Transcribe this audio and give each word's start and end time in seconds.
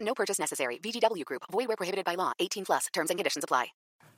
No 0.00 0.14
purchase 0.14 0.38
necessary. 0.38 0.78
VGW 0.78 1.24
Group. 1.24 1.42
Void 1.50 1.68
where 1.68 1.76
prohibited 1.76 2.04
by 2.04 2.14
law. 2.14 2.32
18 2.38 2.64
plus. 2.64 2.86
Terms 2.92 3.10
and 3.10 3.18
conditions 3.18 3.44
apply. 3.44 3.66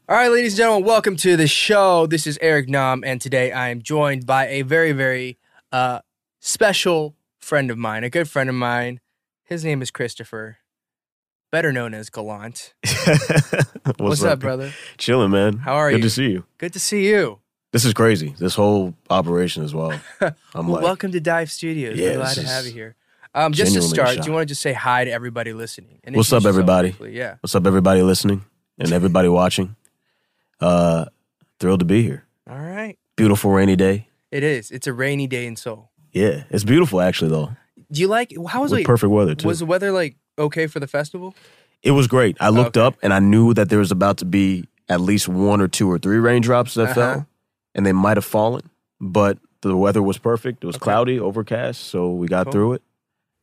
All 0.09 0.16
right, 0.16 0.29
ladies 0.30 0.55
and 0.55 0.59
gentlemen, 0.59 0.84
welcome 0.88 1.15
to 1.16 1.37
the 1.37 1.47
show. 1.47 2.07
This 2.07 2.27
is 2.27 2.37
Eric 2.43 2.69
Nam, 2.69 3.05
and 3.07 3.21
today 3.21 3.52
I 3.52 3.69
am 3.69 3.80
joined 3.80 4.27
by 4.27 4.48
a 4.48 4.62
very, 4.62 4.91
very 4.91 5.38
uh, 5.71 6.01
special 6.41 7.15
friend 7.38 7.71
of 7.71 7.79
mine, 7.79 8.02
a 8.02 8.11
good 8.11 8.29
friend 8.29 8.48
of 8.48 8.57
mine. 8.57 8.98
His 9.45 9.65
name 9.65 9.80
is 9.83 9.93
Christopher, 9.93 10.59
better 11.52 11.73
known 11.73 11.95
as 11.95 12.10
Gallant. 12.10 12.74
What's, 13.85 13.99
What's, 13.99 14.24
up, 14.24 14.41
brother? 14.41 14.73
Chilling, 14.99 15.30
man. 15.30 15.59
How 15.59 15.74
are 15.74 15.91
Good 15.91 15.99
you? 15.99 16.02
Good 16.02 16.02
to 16.02 16.10
see 16.10 16.30
you. 16.30 16.45
Good 16.59 16.73
to 16.73 16.80
see 16.80 17.09
you. 17.09 17.38
This 17.73 17.85
is 17.85 17.95
crazy. 17.95 18.35
This 18.37 18.57
whole 18.57 18.95
operation 19.10 19.62
as 19.62 19.73
well. 19.73 19.93
I'm 20.21 20.35
Well, 20.55 20.65
like, 20.77 20.83
welcome 20.83 21.12
to 21.12 21.21
Dive 21.21 21.52
Studios. 21.52 21.97
Yeah, 21.97 22.10
We're 22.10 22.16
glad 22.16 22.35
to 22.35 22.41
is 22.41 22.51
have 22.51 22.66
you 22.66 22.73
here. 22.73 22.97
Um, 23.34 23.52
just 23.52 23.73
to 23.73 23.80
genuinely 23.80 23.95
start, 23.97 24.25
do 24.25 24.29
you 24.29 24.33
want 24.34 24.43
to 24.43 24.47
just 24.47 24.61
say 24.61 24.73
hi 24.73 25.05
to 25.05 25.11
everybody 25.11 25.52
listening? 25.52 26.01
And 26.05 26.16
What's 26.16 26.33
up, 26.33 26.38
introduce 26.38 26.45
yourself 26.45 26.55
everybody? 26.55 26.88
briefly? 26.91 27.16
Yeah. 27.16 27.37
what's 27.41 27.55
up, 27.55 27.66
everybody 27.66 28.02
listening 28.02 28.45
and 28.79 28.93
everybody 28.93 29.29
watching? 29.29 29.77
Uh, 30.60 31.07
thrilled 31.60 31.80
to 31.80 31.87
be 31.87 32.02
here. 32.02 32.24
All 32.49 32.59
right. 32.59 32.99
Beautiful 33.16 33.52
rainy 33.52 33.77
day. 33.77 34.09
It 34.30 34.43
is. 34.43 34.71
It's 34.71 34.87
a 34.87 34.93
rainy 34.93 35.27
day 35.27 35.46
in 35.46 35.57
Seoul. 35.57 35.91
Yeah, 36.13 36.45
it's 36.51 36.65
beautiful 36.65 37.01
actually 37.01 37.30
though. 37.30 37.51
Do 37.93 38.01
you 38.01 38.09
like? 38.09 38.32
How 38.49 38.63
was 38.63 38.73
With 38.73 38.80
it? 38.80 38.87
perfect 38.87 39.10
weather 39.10 39.35
too. 39.35 39.47
Was 39.47 39.60
the 39.60 39.66
weather 39.66 39.93
like 39.93 40.16
okay 40.38 40.66
for 40.66 40.80
the 40.80 40.87
festival? 40.87 41.35
it 41.82 41.93
was 41.93 42.07
great. 42.07 42.37
I 42.41 42.51
looked 42.51 42.76
Okay. 42.76 42.85
up 42.87 42.97
and 43.02 43.13
I 43.13 43.21
knew 43.21 43.54
that 43.54 43.69
there 43.71 43.79
was 43.79 43.91
about 43.91 44.19
to 44.19 44.24
be 44.26 44.66
at 44.88 45.01
least 45.01 45.29
one 45.29 45.60
or 45.63 45.69
two 45.69 45.91
or 45.91 45.99
three 45.99 46.19
raindrops 46.19 46.74
that 46.74 46.82
Uh-huh. 46.91 46.95
fell, 46.95 47.26
and 47.74 47.87
they 47.87 47.93
might 47.93 48.16
have 48.16 48.24
fallen, 48.24 48.69
but 49.01 49.38
the 49.63 49.74
weather 49.76 50.02
was 50.02 50.19
perfect. 50.19 50.63
It 50.63 50.66
was 50.66 50.76
Okay. 50.76 50.82
cloudy, 50.85 51.19
overcast, 51.21 51.80
so 51.85 52.10
we 52.13 52.26
got 52.29 52.47
Cool. 52.47 52.52
through 52.52 52.73
it, 52.74 52.82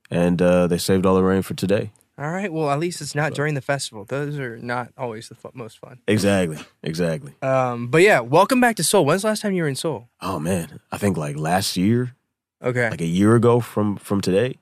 and 0.09 0.41
uh, 0.41 0.67
they 0.67 0.77
saved 0.77 1.05
all 1.05 1.15
the 1.15 1.23
rain 1.23 1.41
for 1.41 1.53
today. 1.53 1.91
All 2.19 2.31
right. 2.31 2.51
Well, 2.51 2.71
at 2.71 2.79
least 2.79 2.99
it's 2.99 3.13
not 3.13 3.33
during 3.35 3.53
the 3.53 3.61
festival. 3.61 4.03
Those 4.03 4.39
are 4.39 4.57
not 4.57 4.91
always 4.97 5.29
the 5.29 5.35
fu- 5.35 5.51
most 5.53 5.77
fun. 5.77 5.99
Exactly, 6.07 6.57
exactly. 6.81 7.33
Um, 7.43 7.87
but 7.89 8.01
yeah, 8.01 8.21
welcome 8.21 8.59
back 8.59 8.75
to 8.77 8.83
Seoul. 8.83 9.05
When's 9.05 9.21
the 9.21 9.27
last 9.27 9.41
time 9.43 9.53
you 9.53 9.61
were 9.61 9.69
in 9.69 9.75
Seoul? 9.75 10.09
Oh 10.19 10.39
man, 10.39 10.79
I 10.91 10.97
think 10.97 11.15
like 11.17 11.37
last 11.37 11.77
year, 11.77 12.15
Okay. 12.63 12.89
like 12.89 13.01
a 13.01 13.05
year 13.05 13.35
ago 13.35 13.59
from 13.59 13.97
from 13.97 14.21
today, 14.21 14.55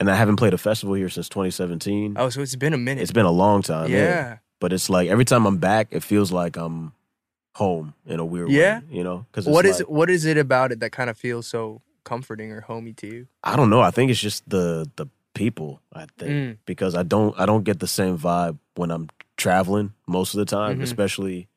and 0.00 0.10
I 0.10 0.14
haven't 0.14 0.36
played 0.36 0.54
a 0.54 0.58
festival 0.58 0.94
here 0.94 1.10
since 1.10 1.28
2017. 1.28 2.14
oh, 2.18 2.30
so 2.30 2.40
it's 2.40 2.56
been 2.56 2.72
a 2.72 2.78
minute. 2.78 3.02
It's 3.02 3.12
been 3.12 3.26
a 3.26 3.30
long 3.30 3.60
time. 3.60 3.90
yeah. 3.90 4.38
but 4.60 4.72
it's 4.72 4.88
like 4.88 5.10
every 5.10 5.26
time 5.26 5.44
I'm 5.46 5.58
back, 5.58 5.88
it 5.90 6.02
feels 6.02 6.32
like 6.32 6.56
I'm 6.56 6.94
home 7.56 7.92
in 8.06 8.18
a 8.18 8.24
weird 8.24 8.48
Yeah? 8.50 8.78
way. 8.78 8.84
You 8.90 9.04
know, 9.04 9.26
because 9.30 9.46
What 9.46 9.66
is 9.66 9.80
what 9.80 10.08
is 10.08 10.24
it 10.24 10.38
about 10.38 10.72
it 10.72 10.80
that 10.80 10.92
kind 10.92 11.10
of 11.10 11.18
feels 11.18 11.46
so 11.46 11.82
comforting 12.04 12.52
or 12.52 12.60
homey 12.62 12.92
to 12.94 13.06
you? 13.06 13.26
I 13.42 13.56
don't 13.56 13.70
know. 13.70 13.80
I 13.80 13.90
think 13.90 14.10
it's 14.10 14.20
just 14.20 14.48
the 14.48 14.90
the 14.96 15.06
people. 15.34 15.80
I 15.92 16.06
think 16.18 16.30
Mm. 16.30 16.58
because 16.66 16.94
I 16.94 17.02
don't 17.02 17.38
I 17.38 17.46
don't 17.46 17.64
get 17.64 17.80
the 17.80 17.86
same 17.88 18.16
vibe 18.18 18.58
when 18.76 18.90
I'm 18.90 19.08
traveling 19.36 19.92
most 20.06 20.34
of 20.34 20.38
the 20.38 20.44
time, 20.44 20.78
Mhm. 20.78 20.82
especially 20.82 21.48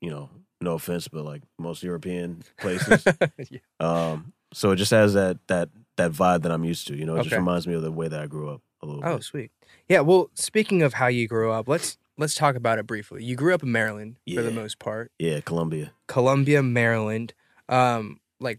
you 0.00 0.10
know. 0.10 0.30
No 0.60 0.74
offense, 0.74 1.06
but 1.06 1.24
like 1.24 1.42
most 1.56 1.84
European 1.84 2.42
places, 2.58 3.04
Yeah. 3.48 3.60
Um, 3.78 4.32
so 4.52 4.72
it 4.72 4.76
just 4.76 4.90
has 4.90 5.14
that 5.14 5.38
that 5.46 5.68
that 5.96 6.10
vibe 6.10 6.42
that 6.42 6.50
I'm 6.50 6.64
used 6.64 6.88
to. 6.88 6.96
You 6.96 7.04
know, 7.06 7.14
it 7.16 7.22
just 7.22 7.36
reminds 7.36 7.66
me 7.68 7.74
of 7.74 7.82
the 7.82 7.92
way 7.92 8.08
that 8.08 8.20
I 8.20 8.26
grew 8.26 8.50
up 8.50 8.60
a 8.82 8.86
little 8.86 9.04
Oh, 9.04 9.14
bit. 9.18 9.22
sweet. 9.24 9.50
Yeah. 9.88 10.00
Well, 10.00 10.30
speaking 10.34 10.82
of 10.82 10.94
how 10.94 11.06
you 11.06 11.28
grew 11.28 11.52
up, 11.52 11.68
let's 11.68 11.96
let's 12.16 12.34
talk 12.34 12.56
about 12.56 12.80
it 12.80 12.88
briefly. 12.88 13.22
You 13.22 13.36
grew 13.36 13.54
up 13.54 13.62
in 13.62 13.70
Maryland 13.70 14.16
for 14.34 14.42
the 14.42 14.50
most 14.50 14.80
part, 14.80 15.12
Yeah, 15.20 15.38
Columbia. 15.40 15.92
Columbia, 16.08 16.60
Maryland. 16.60 17.34
Um, 17.68 18.18
like 18.40 18.58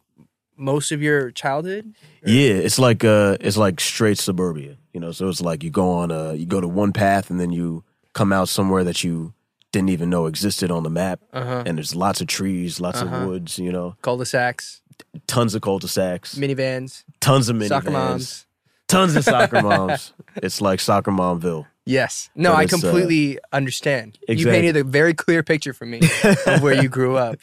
most 0.60 0.92
of 0.92 1.02
your 1.02 1.32
childhood. 1.32 1.86
Or- 2.24 2.30
Yeah, 2.30 2.54
it's 2.54 2.78
like 2.78 3.04
uh, 3.04 3.38
it's 3.40 3.58
like 3.58 3.80
straight 3.80 4.18
suburbia. 4.20 4.78
You 4.94 5.00
know, 5.00 5.12
so 5.12 5.30
it's 5.30 5.42
like 5.42 5.64
you 5.64 5.70
go 5.72 5.90
on 5.92 6.12
uh, 6.12 6.32
you 6.34 6.46
go 6.46 6.62
to 6.62 6.68
one 6.68 6.92
path 6.94 7.30
and 7.30 7.40
then 7.40 7.52
you 7.52 7.84
come 8.14 8.34
out 8.34 8.50
somewhere 8.50 8.84
that 8.84 9.04
you 9.04 9.34
didn't 9.72 9.90
even 9.90 10.10
know 10.10 10.26
existed 10.26 10.72
on 10.72 10.84
the 10.84 10.90
map, 10.90 11.20
Uh 11.32 11.44
huh. 11.46 11.64
and 11.66 11.78
there's 11.78 11.96
lots 11.96 12.22
of 12.22 12.28
trees, 12.28 12.80
lots 12.82 13.02
Uh-huh. 13.02 13.16
of 13.16 13.28
woods. 13.28 13.58
You 13.60 13.72
know, 13.72 13.96
Cul-de-sacs, 14.02 14.82
tons 15.28 15.54
of 15.56 15.62
cul-de-sacs, 15.62 16.36
minivans, 16.36 17.04
tons 17.22 17.50
of 17.50 17.56
minivans, 17.56 17.68
soccer 17.70 17.92
moms. 17.92 18.46
tons 18.88 19.16
of 19.16 19.24
soccer 19.24 19.62
moms. 19.70 20.14
It's 20.42 20.60
like 20.60 20.80
soccer 20.80 21.12
momville. 21.12 21.66
Yes. 21.86 22.30
No, 22.36 22.52
But 22.52 22.58
I 22.60 22.64
uh, 22.66 22.68
completely 22.68 23.40
understand. 23.52 24.18
You 24.28 24.46
painted 24.46 24.76
a 24.78 24.84
very 24.84 25.14
clear 25.16 25.42
picture 25.44 25.74
for 25.74 25.86
me 25.88 26.00
of 26.46 26.62
where 26.62 26.82
you 26.84 26.90
grew 26.98 27.16
up. 27.18 27.38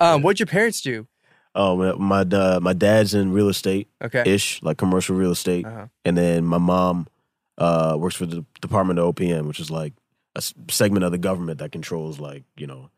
Um, 0.00 0.22
what'd 0.22 0.38
your 0.40 0.46
parents 0.46 0.80
do? 0.80 1.06
Oh, 1.54 1.76
my 1.76 1.92
my, 2.24 2.36
uh, 2.36 2.58
my 2.60 2.72
dad's 2.72 3.14
in 3.14 3.32
real 3.32 3.48
estate 3.48 3.88
Okay. 4.02 4.22
ish, 4.26 4.62
like 4.62 4.76
commercial 4.78 5.14
real 5.16 5.30
estate. 5.30 5.64
Uh-huh. 5.66 5.86
and 6.04 6.16
then 6.16 6.44
my 6.44 6.58
mom 6.58 7.06
uh, 7.58 7.96
works 7.98 8.16
for 8.16 8.26
the 8.26 8.44
Department 8.60 8.98
of 8.98 9.14
OPM, 9.14 9.46
which 9.46 9.60
is 9.60 9.70
like 9.70 9.92
a 10.36 10.42
segment 10.68 11.04
of 11.04 11.12
the 11.12 11.18
government 11.18 11.58
that 11.60 11.70
controls 11.72 12.18
like 12.18 12.42
you 12.56 12.66
know, 12.66 12.90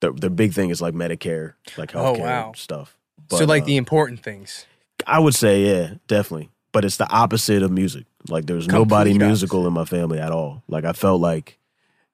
the 0.00 0.12
the 0.12 0.30
big 0.30 0.52
thing 0.52 0.70
is 0.70 0.80
like 0.82 0.94
Medicare, 0.94 1.54
like 1.76 1.94
Oh, 1.94 2.14
healthcare 2.14 2.20
wow. 2.20 2.52
stuff. 2.56 2.96
so 3.30 3.44
like 3.44 3.62
uh, 3.62 3.66
the 3.66 3.76
important 3.76 4.20
things. 4.24 4.66
I 5.06 5.20
would 5.20 5.34
say 5.36 5.62
yeah, 5.64 5.94
definitely, 6.08 6.50
but 6.72 6.84
it's 6.84 6.96
the 6.96 7.08
opposite 7.10 7.62
of 7.62 7.70
music. 7.70 8.06
Like 8.28 8.46
there's 8.46 8.66
nobody 8.66 9.10
Complete 9.12 9.26
musical 9.28 9.66
in 9.68 9.72
my 9.72 9.84
family 9.84 10.18
at 10.18 10.32
all. 10.32 10.62
Like 10.68 10.84
I 10.84 10.92
felt 10.92 11.20
like, 11.20 11.58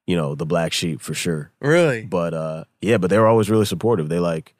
you 0.05 0.15
know, 0.15 0.35
the 0.35 0.45
black 0.45 0.71
sheep 0.71 1.01
for 1.01 1.15
sure. 1.15 1.51
Really? 1.59 2.03
But 2.03 2.33
uh, 2.35 2.63
yeah, 2.81 2.97
but 2.99 3.09
they 3.09 3.17
were 3.17 3.27
always 3.27 3.49
really 3.49 3.65
supportive. 3.65 4.07
They 4.09 4.19
like, 4.19 4.53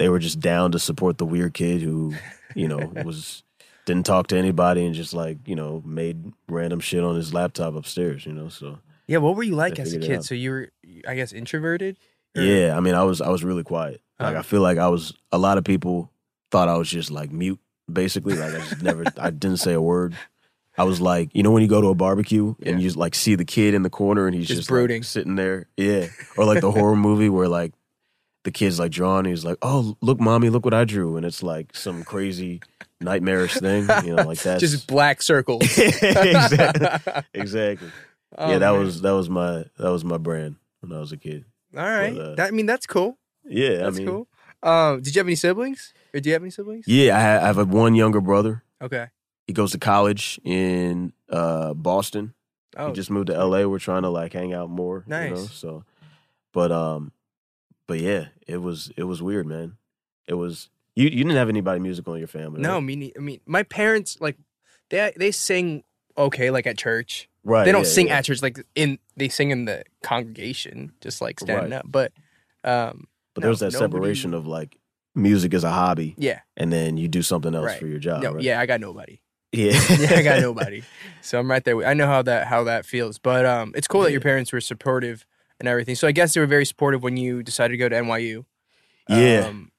they 0.00 0.08
were 0.08 0.18
just 0.18 0.40
down 0.40 0.72
to 0.72 0.78
support 0.80 1.18
the 1.18 1.24
weird 1.26 1.54
kid 1.54 1.80
who, 1.82 2.14
you 2.56 2.66
know, 2.66 2.78
was 3.04 3.44
didn't 3.86 4.04
talk 4.06 4.26
to 4.28 4.36
anybody 4.36 4.84
and 4.84 4.94
just 4.94 5.14
like 5.14 5.38
you 5.46 5.54
know 5.54 5.82
made 5.86 6.32
random 6.48 6.80
shit 6.80 7.04
on 7.04 7.14
his 7.16 7.32
laptop 7.32 7.74
upstairs. 7.76 8.26
You 8.26 8.32
know, 8.32 8.48
so 8.48 8.78
Yeah. 9.06 9.18
What 9.18 9.36
were 9.36 9.42
you 9.44 9.54
like 9.54 9.78
as 9.78 9.92
a 9.92 9.98
kid? 10.00 10.24
So 10.24 10.34
you 10.34 10.50
were, 10.50 10.68
I 11.06 11.14
guess, 11.14 11.32
introverted. 11.32 11.96
Or- 12.36 12.42
yeah. 12.42 12.76
I 12.76 12.80
mean, 12.80 12.94
I 12.94 13.04
was 13.04 13.20
I 13.20 13.28
was 13.28 13.44
really 13.44 13.62
quiet. 13.64 14.00
Like 14.18 14.30
Uh-huh. 14.30 14.38
I 14.40 14.42
feel 14.42 14.60
like 14.62 14.78
I 14.78 14.88
was. 14.88 15.12
A 15.32 15.38
lot 15.38 15.56
of 15.58 15.64
people 15.64 16.10
thought 16.50 16.68
I 16.68 16.76
was 16.76 16.90
just 16.90 17.10
like 17.10 17.30
mute, 17.32 17.58
basically. 17.90 18.34
Like 18.36 18.54
I 18.54 18.58
just 18.58 18.82
never. 18.82 19.04
I 19.16 19.30
didn't 19.30 19.58
say 19.58 19.72
a 19.72 19.80
word. 19.80 20.14
I 20.78 20.84
was 20.84 21.00
like, 21.00 21.30
you 21.34 21.42
know, 21.42 21.50
when 21.50 21.62
you 21.62 21.68
go 21.68 21.80
to 21.80 21.88
a 21.88 21.94
barbecue 21.94 22.54
Yeah. 22.58 22.70
and 22.72 22.80
you 22.80 22.86
just 22.88 22.96
like 22.96 23.14
see 23.14 23.34
the 23.34 23.44
kid 23.44 23.74
in 23.74 23.82
the 23.82 23.90
corner 23.90 24.26
and 24.26 24.34
he's 24.36 24.46
Just 24.46 24.60
just, 24.60 24.70
like, 24.70 24.76
brooding. 24.76 25.02
sitting 25.02 25.34
there, 25.36 25.68
yeah, 25.76 26.06
or 26.36 26.44
like 26.46 26.60
the 26.60 26.70
horror 26.70 26.96
movie 26.96 27.28
where 27.28 27.48
like 27.48 27.72
the 28.44 28.50
kid's 28.50 28.78
like 28.78 28.90
drawing, 28.90 29.26
he's 29.26 29.44
like, 29.44 29.58
oh, 29.62 29.96
look, 30.00 30.20
mommy, 30.20 30.48
look 30.48 30.64
what 30.64 30.74
I 30.74 30.84
drew, 30.84 31.16
and 31.16 31.26
it's 31.26 31.42
like 31.42 31.74
some 31.74 32.04
crazy 32.04 32.60
nightmarish 33.00 33.54
thing, 33.54 33.88
you 34.04 34.14
know, 34.14 34.22
like 34.24 34.38
that. 34.42 34.60
Just 34.60 34.86
black 34.86 35.22
circles. 35.22 35.62
exactly. 35.78 37.12
exactly. 37.34 37.90
Oh, 38.38 38.50
yeah, 38.50 38.58
that 38.58 38.72
man. 38.72 38.80
was 38.80 39.02
that 39.02 39.10
was 39.10 39.28
my 39.28 39.64
that 39.78 39.90
was 39.90 40.04
my 40.04 40.16
brand 40.16 40.56
when 40.80 40.92
I 40.92 41.00
was 41.00 41.12
a 41.12 41.16
kid. 41.16 41.44
all 41.76 41.82
right. 41.82 42.14
but, 42.14 42.20
uh, 42.20 42.34
that, 42.36 42.48
I 42.48 42.50
mean, 42.52 42.66
that's 42.66 42.86
cool. 42.86 43.18
Yeah, 43.44 43.78
That's 43.78 43.96
I 43.96 43.98
mean, 43.98 44.08
cool. 44.08 44.28
Um, 44.62 45.00
did 45.00 45.14
you 45.14 45.20
have 45.20 45.26
any 45.26 45.34
siblings? 45.34 45.94
Or 46.14 46.20
do 46.20 46.28
you 46.28 46.34
have 46.34 46.42
any 46.42 46.50
siblings? 46.50 46.86
yeah, 46.86 47.16
I 47.16 47.20
have, 47.20 47.42
I 47.42 47.46
have 47.46 47.58
a 47.58 47.64
one 47.64 47.94
younger 47.94 48.20
brother. 48.20 48.62
Okay. 48.82 49.08
He 49.46 49.52
goes 49.52 49.72
to 49.72 49.78
college 49.78 50.38
in 50.44 51.12
uh, 51.28 51.74
Boston. 51.74 52.34
Oh, 52.76 52.88
he 52.88 52.92
just 52.92 53.10
moved 53.10 53.28
to 53.28 53.44
LA. 53.44 53.64
We're 53.64 53.78
trying 53.78 54.02
to 54.02 54.10
like 54.10 54.32
hang 54.32 54.52
out 54.52 54.70
more. 54.70 55.04
You 55.06 55.10
know? 55.10 55.30
Nice. 55.30 55.50
So, 55.52 55.84
but 56.52 56.70
um, 56.70 57.12
but 57.90 57.98
yeah, 57.98 58.26
it 58.46 58.58
was 58.58 58.92
it 58.96 59.02
was 59.04 59.20
weird, 59.20 59.46
man. 59.46 59.76
It 60.28 60.34
was 60.34 60.70
you. 60.94 61.04
You 61.08 61.24
didn't 61.24 61.36
have 61.36 61.48
anybody 61.48 61.80
musical 61.80 62.14
in 62.14 62.20
your 62.20 62.28
family. 62.28 62.60
no, 62.60 62.74
right? 62.74 62.82
me. 62.84 62.94
ne- 62.96 63.12
I 63.16 63.20
mean, 63.20 63.40
my 63.46 63.64
parents 63.64 64.16
like 64.20 64.36
they 64.90 65.12
they 65.16 65.32
sing 65.32 65.82
okay, 66.16 66.50
like 66.50 66.66
at 66.68 66.78
church. 66.78 67.28
right? 67.44 67.64
they 67.64 67.72
don't 67.72 67.84
yeah, 67.84 67.90
sing 67.90 68.06
yeah. 68.08 68.18
at 68.18 68.24
church 68.26 68.42
like 68.42 68.64
in 68.76 68.98
they 69.16 69.28
sing 69.28 69.50
in 69.50 69.64
the 69.64 69.82
congregation 70.04 70.92
just 71.00 71.20
like 71.20 71.40
standing 71.40 71.70
Right. 71.72 71.78
up 71.78 71.86
but 71.88 72.12
um 72.64 73.06
But 73.34 73.40
no, 73.40 73.42
there 73.42 73.50
was 73.50 73.60
that 73.60 73.72
nobody- 73.72 73.92
separation 73.92 74.34
of 74.34 74.46
like 74.46 74.76
music 75.14 75.52
is 75.54 75.64
a 75.64 75.70
hobby, 75.70 76.14
yeah 76.18 76.40
and 76.56 76.72
then 76.72 76.96
you 76.96 77.08
do 77.08 77.22
something 77.22 77.54
else 77.54 77.66
Right. 77.66 77.80
for 77.80 77.86
your 77.86 77.98
job. 77.98 78.22
no 78.22 78.34
right? 78.34 78.42
yeah 78.44 78.60
i 78.60 78.66
got 78.66 78.80
nobody 78.80 79.20
yeah, 79.52 79.72
yeah 79.98 80.14
i 80.14 80.22
got 80.22 80.40
nobody 80.48 80.82
so 81.22 81.38
i'm 81.40 81.50
right 81.50 81.64
there 81.64 81.76
with, 81.76 81.86
i 81.86 81.94
know 81.94 82.06
how 82.06 82.22
that 82.22 82.46
how 82.46 82.62
that 82.64 82.86
feels 82.86 83.18
but 83.18 83.44
um 83.46 83.72
it's 83.74 83.88
cool 83.88 84.02
that 84.02 84.12
your 84.12 84.20
parents 84.20 84.52
were 84.52 84.60
supportive 84.60 85.24
and 85.60 85.68
everything 85.68 85.94
so 85.94 86.08
i 86.08 86.12
guess 86.12 86.34
they 86.34 86.40
were 86.40 86.46
very 86.46 86.64
supportive 86.66 87.02
when 87.02 87.16
you 87.16 87.42
decided 87.42 87.72
to 87.72 87.76
go 87.78 87.88
to 87.88 87.94
nyu 87.96 88.44
Yeah. 89.08 89.46
um, 89.48 89.70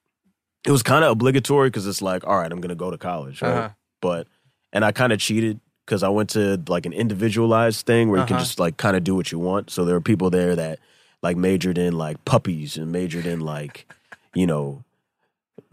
it 0.66 0.72
was 0.72 0.84
kind 0.84 1.04
of 1.04 1.12
obligatory 1.12 1.70
because 1.72 1.88
it's 1.88 2.04
like, 2.04 2.26
all 2.28 2.38
right, 2.38 2.52
I'm 2.52 2.62
gonna 2.62 2.76
go 2.76 2.92
to 2.92 2.98
college, 2.98 3.42
right? 3.42 3.50
uh-huh. 3.52 3.70
But 4.00 4.28
and 4.72 4.86
I 4.86 4.92
kind 4.92 5.12
of 5.12 5.18
cheated 5.20 5.60
because 5.88 6.04
I 6.04 6.10
went 6.10 6.30
to 6.32 6.62
like 6.68 6.86
an 6.86 6.94
individualized 6.94 7.88
thing 7.88 8.10
where 8.10 8.20
you 8.20 8.28
can 8.28 8.36
Uh-huh. 8.36 8.46
just 8.46 8.60
like 8.60 8.78
kind 8.78 8.96
of 8.96 9.04
do 9.04 9.16
what 9.16 9.32
you 9.32 9.40
want. 9.40 9.72
So 9.72 9.86
there 9.86 9.96
were 9.96 10.02
people 10.02 10.30
there 10.30 10.56
that 10.56 10.78
like 11.24 11.36
majored 11.36 11.80
in 11.80 11.98
like 11.98 12.24
puppies 12.26 12.78
and 12.78 12.92
majored 12.92 13.26
in 13.26 13.40
like 13.40 13.92
you 14.36 14.46
know 14.46 14.84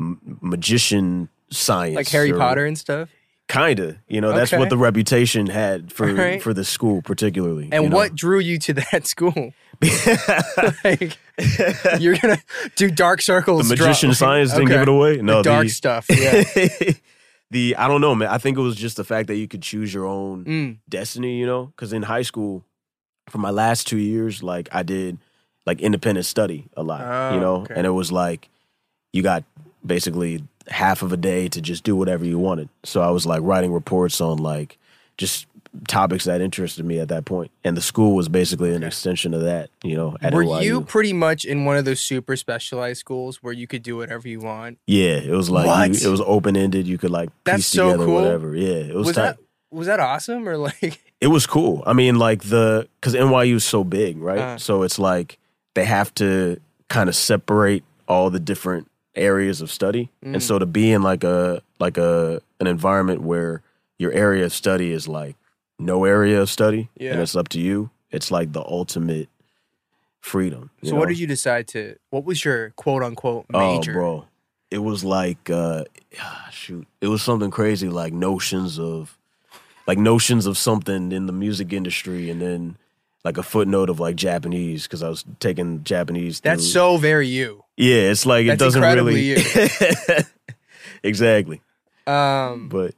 m- 0.00 0.38
magician 0.40 1.28
science, 1.50 1.96
like 1.96 2.08
Harry 2.08 2.32
or- 2.32 2.38
Potter 2.38 2.64
and 2.64 2.78
stuff. 2.78 3.10
Kinda, 3.48 3.96
you 4.08 4.20
know, 4.22 4.32
that's 4.32 4.52
Okay. 4.52 4.58
what 4.60 4.68
the 4.70 4.76
reputation 4.78 5.48
had 5.48 5.90
for 5.92 6.08
Alright. 6.08 6.42
for 6.42 6.52
the 6.54 6.64
school, 6.64 7.00
particularly. 7.02 7.68
And 7.72 7.84
you 7.84 7.88
know? 7.90 7.96
what 7.96 8.14
drew 8.14 8.38
you 8.38 8.58
to 8.60 8.72
that 8.92 9.06
school? 9.06 9.52
like, 10.84 11.16
you're 12.00 12.16
gonna 12.16 12.38
do 12.76 12.90
dark 12.90 13.22
circles. 13.22 13.68
the 13.68 13.76
draw- 13.76 13.86
magician 13.88 14.14
science 14.14 14.52
didn't 14.52 14.68
give 14.68 14.82
it 14.82 14.88
away? 14.88 15.16
The 15.18 15.22
No, 15.22 15.42
dark 15.42 15.64
the, 15.64 15.68
stuff. 15.70 16.06
Yeah. 16.10 16.42
the 17.50 17.76
I 17.76 17.88
don't 17.88 18.00
know, 18.00 18.14
man. 18.14 18.28
I 18.28 18.38
think 18.38 18.58
it 18.58 18.60
was 18.60 18.76
just 18.76 18.96
the 18.96 19.04
fact 19.04 19.28
that 19.28 19.36
you 19.36 19.48
could 19.48 19.62
choose 19.62 19.92
your 19.92 20.06
own 20.06 20.44
Mm. 20.44 20.76
destiny, 20.88 21.38
you 21.38 21.46
know? 21.46 21.66
Because 21.66 21.92
in 21.92 22.02
high 22.02 22.22
school, 22.22 22.64
for 23.28 23.38
my 23.38 23.50
last 23.50 23.86
two 23.86 23.98
years, 23.98 24.42
like 24.42 24.68
I 24.72 24.82
did 24.82 25.18
like 25.66 25.80
independent 25.80 26.26
study 26.26 26.66
a 26.76 26.82
lot, 26.82 27.02
Oh, 27.04 27.34
you 27.34 27.40
know? 27.40 27.56
okay. 27.62 27.74
And 27.76 27.86
it 27.86 27.90
was 27.90 28.10
like 28.10 28.48
you 29.12 29.22
got 29.22 29.44
basically 29.84 30.44
half 30.68 31.02
of 31.02 31.12
a 31.12 31.16
day 31.16 31.48
to 31.48 31.60
just 31.62 31.84
do 31.84 31.94
whatever 31.96 32.24
you 32.24 32.38
wanted. 32.38 32.68
So 32.84 33.00
I 33.00 33.10
was 33.10 33.24
like 33.26 33.40
writing 33.42 33.72
reports 33.72 34.20
on 34.20 34.38
like 34.38 34.76
just 35.16 35.46
topics 35.86 36.24
that 36.24 36.40
interested 36.40 36.84
me 36.84 36.98
at 36.98 37.08
that. 37.08 37.28
And 37.64 37.76
the 37.76 37.80
school 37.80 38.14
was 38.14 38.28
basically 38.28 38.74
an 38.74 38.82
extension 38.82 39.34
of 39.34 39.42
that, 39.42 39.70
you 39.84 39.96
know, 39.96 40.16
at 40.20 40.32
Were 40.34 40.44
NYU. 40.44 40.62
you 40.64 40.80
pretty 40.80 41.12
much 41.12 41.44
in 41.44 41.64
one 41.64 41.76
of 41.76 41.84
those 41.84 42.00
super 42.00 42.36
specialized 42.36 42.98
schools 43.00 43.42
where 43.42 43.52
you 43.52 43.66
could 43.66 43.82
do 43.82 43.96
whatever 43.96 44.26
you 44.28 44.40
want? 44.40 44.78
Yeah, 44.86 45.16
it 45.18 45.30
was 45.30 45.50
like 45.50 45.92
you, 46.00 46.08
it 46.08 46.10
was 46.10 46.20
open 46.22 46.56
ended. 46.56 46.86
You 46.86 46.98
could 46.98 47.10
like 47.10 47.30
That's 47.44 47.58
piece 47.58 47.66
so 47.66 47.86
together 47.92 48.06
cool. 48.06 48.14
whatever. 48.22 48.56
Yeah, 48.56 48.68
it 48.74 48.94
was, 48.94 49.06
Was 49.08 49.16
tight. 49.16 49.22
that 49.22 49.38
was 49.70 49.86
that 49.86 50.00
awesome 50.00 50.48
or 50.48 50.56
like? 50.56 51.00
It 51.20 51.26
was 51.26 51.46
cool. 51.48 51.82
I 51.84 51.94
mean, 51.94 52.14
like 52.16 52.44
the 52.44 52.88
because 53.00 53.14
NYU 53.14 53.56
is 53.56 53.64
so 53.64 53.82
big, 53.82 54.18
right? 54.18 54.38
Uh. 54.38 54.58
so 54.58 54.84
it's 54.84 55.00
like 55.00 55.36
they 55.74 55.84
have 55.84 56.14
to 56.14 56.60
kind 56.88 57.08
of 57.08 57.16
separate 57.16 57.82
all 58.06 58.30
the 58.30 58.38
different 58.38 58.88
areas 59.16 59.60
of 59.60 59.68
study, 59.68 60.10
Mm. 60.24 60.34
and 60.34 60.42
so 60.42 60.60
to 60.60 60.64
be 60.66 60.92
in 60.92 61.02
like 61.02 61.24
a 61.24 61.60
like 61.80 61.98
a 61.98 62.40
an 62.60 62.68
environment 62.68 63.22
where 63.22 63.62
your 63.98 64.12
area 64.12 64.44
of 64.44 64.52
study 64.52 64.92
is 64.92 65.08
like 65.08 65.34
no 65.78 66.04
area 66.04 66.40
of 66.42 66.50
study, 66.50 66.88
Yeah. 66.96 67.12
and 67.12 67.20
it's 67.20 67.36
up 67.36 67.48
to 67.50 67.60
you. 67.60 67.90
It's 68.10 68.30
like 68.30 68.52
the 68.52 68.62
ultimate 68.62 69.28
freedom. 70.20 70.70
So 70.82 70.94
what 70.96 71.08
did 71.08 71.18
you 71.18 71.26
decide 71.26 71.68
to? 71.68 71.96
What 72.10 72.24
was 72.24 72.44
your 72.44 72.70
quote 72.70 73.02
unquote 73.02 73.46
major? 73.50 73.92
Oh, 73.92 73.94
bro. 73.94 74.24
It 74.70 74.78
was 74.78 75.04
like 75.04 75.48
uh 75.50 75.84
ah, 76.20 76.48
shoot. 76.52 76.86
It 77.00 77.08
was 77.08 77.22
something 77.22 77.50
crazy 77.50 77.88
like 77.88 78.12
notions 78.12 78.78
of 78.78 79.16
like 79.86 79.98
notions 79.98 80.44
of 80.46 80.58
something 80.58 81.12
in 81.12 81.26
the 81.26 81.32
music 81.32 81.72
industry 81.72 82.28
and 82.28 82.42
then 82.42 82.76
like 83.24 83.38
a 83.38 83.42
footnote 83.42 83.88
of 83.88 83.98
like 84.00 84.16
Japanese 84.16 84.82
because 84.84 85.02
I 85.02 85.08
was 85.08 85.24
taking 85.40 85.84
Japanese. 85.84 86.40
That's 86.40 86.62
through- 86.64 86.70
so 86.72 86.96
very 86.98 87.28
you. 87.28 87.64
Yeah, 87.76 88.10
it's 88.10 88.26
like 88.26 88.46
it 88.46 88.58
doesn't 88.58 88.82
really 88.82 89.36
Exactly. 91.02 91.62
Um, 92.06 92.68
But 92.68 92.94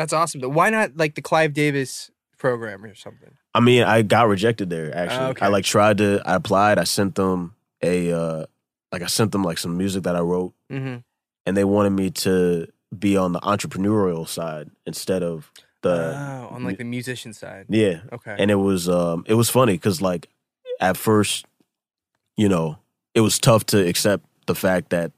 that's 0.00 0.12
awesome. 0.12 0.40
Though. 0.40 0.48
Why 0.48 0.70
not 0.70 0.96
like 0.96 1.14
the 1.14 1.22
Clive 1.22 1.52
Davis 1.52 2.10
program 2.38 2.84
or 2.84 2.94
something? 2.94 3.32
I 3.54 3.60
mean, 3.60 3.82
I 3.82 4.02
got 4.02 4.28
rejected 4.28 4.70
there 4.70 4.94
actually. 4.96 5.26
Oh, 5.26 5.30
okay. 5.30 5.44
I 5.46 5.48
like 5.48 5.64
tried 5.64 5.98
to 5.98 6.22
I 6.24 6.34
applied, 6.36 6.78
I 6.78 6.84
sent 6.84 7.14
them 7.16 7.54
a 7.82 8.12
uh 8.12 8.46
like 8.92 9.02
I 9.02 9.06
sent 9.06 9.32
them 9.32 9.44
like 9.44 9.58
some 9.58 9.76
music 9.76 10.02
that 10.04 10.16
I 10.16 10.20
wrote 10.20 10.52
Mm-hmm. 10.72 10.96
and 11.46 11.56
they 11.56 11.64
wanted 11.64 11.90
me 11.90 12.10
to 12.10 12.66
be 12.96 13.16
on 13.16 13.32
the 13.32 13.40
entrepreneurial 13.40 14.26
side 14.26 14.70
instead 14.86 15.22
of 15.22 15.50
the 15.82 16.14
oh, 16.16 16.54
on 16.54 16.62
like 16.64 16.78
the 16.78 16.84
musician 16.84 17.32
side. 17.32 17.66
yeah 17.68 18.00
Okay. 18.12 18.36
and 18.38 18.50
it 18.50 18.56
was 18.56 18.88
um 18.88 19.24
it 19.26 19.34
was 19.34 19.48
funny 19.50 19.72
because 19.74 20.00
like 20.00 20.28
at 20.80 20.96
first 20.96 21.44
you 22.36 22.48
know 22.48 22.78
it 23.14 23.20
was 23.20 23.38
tough 23.38 23.64
to 23.66 23.78
accept 23.86 24.24
the 24.46 24.54
fact 24.54 24.90
that 24.90 25.12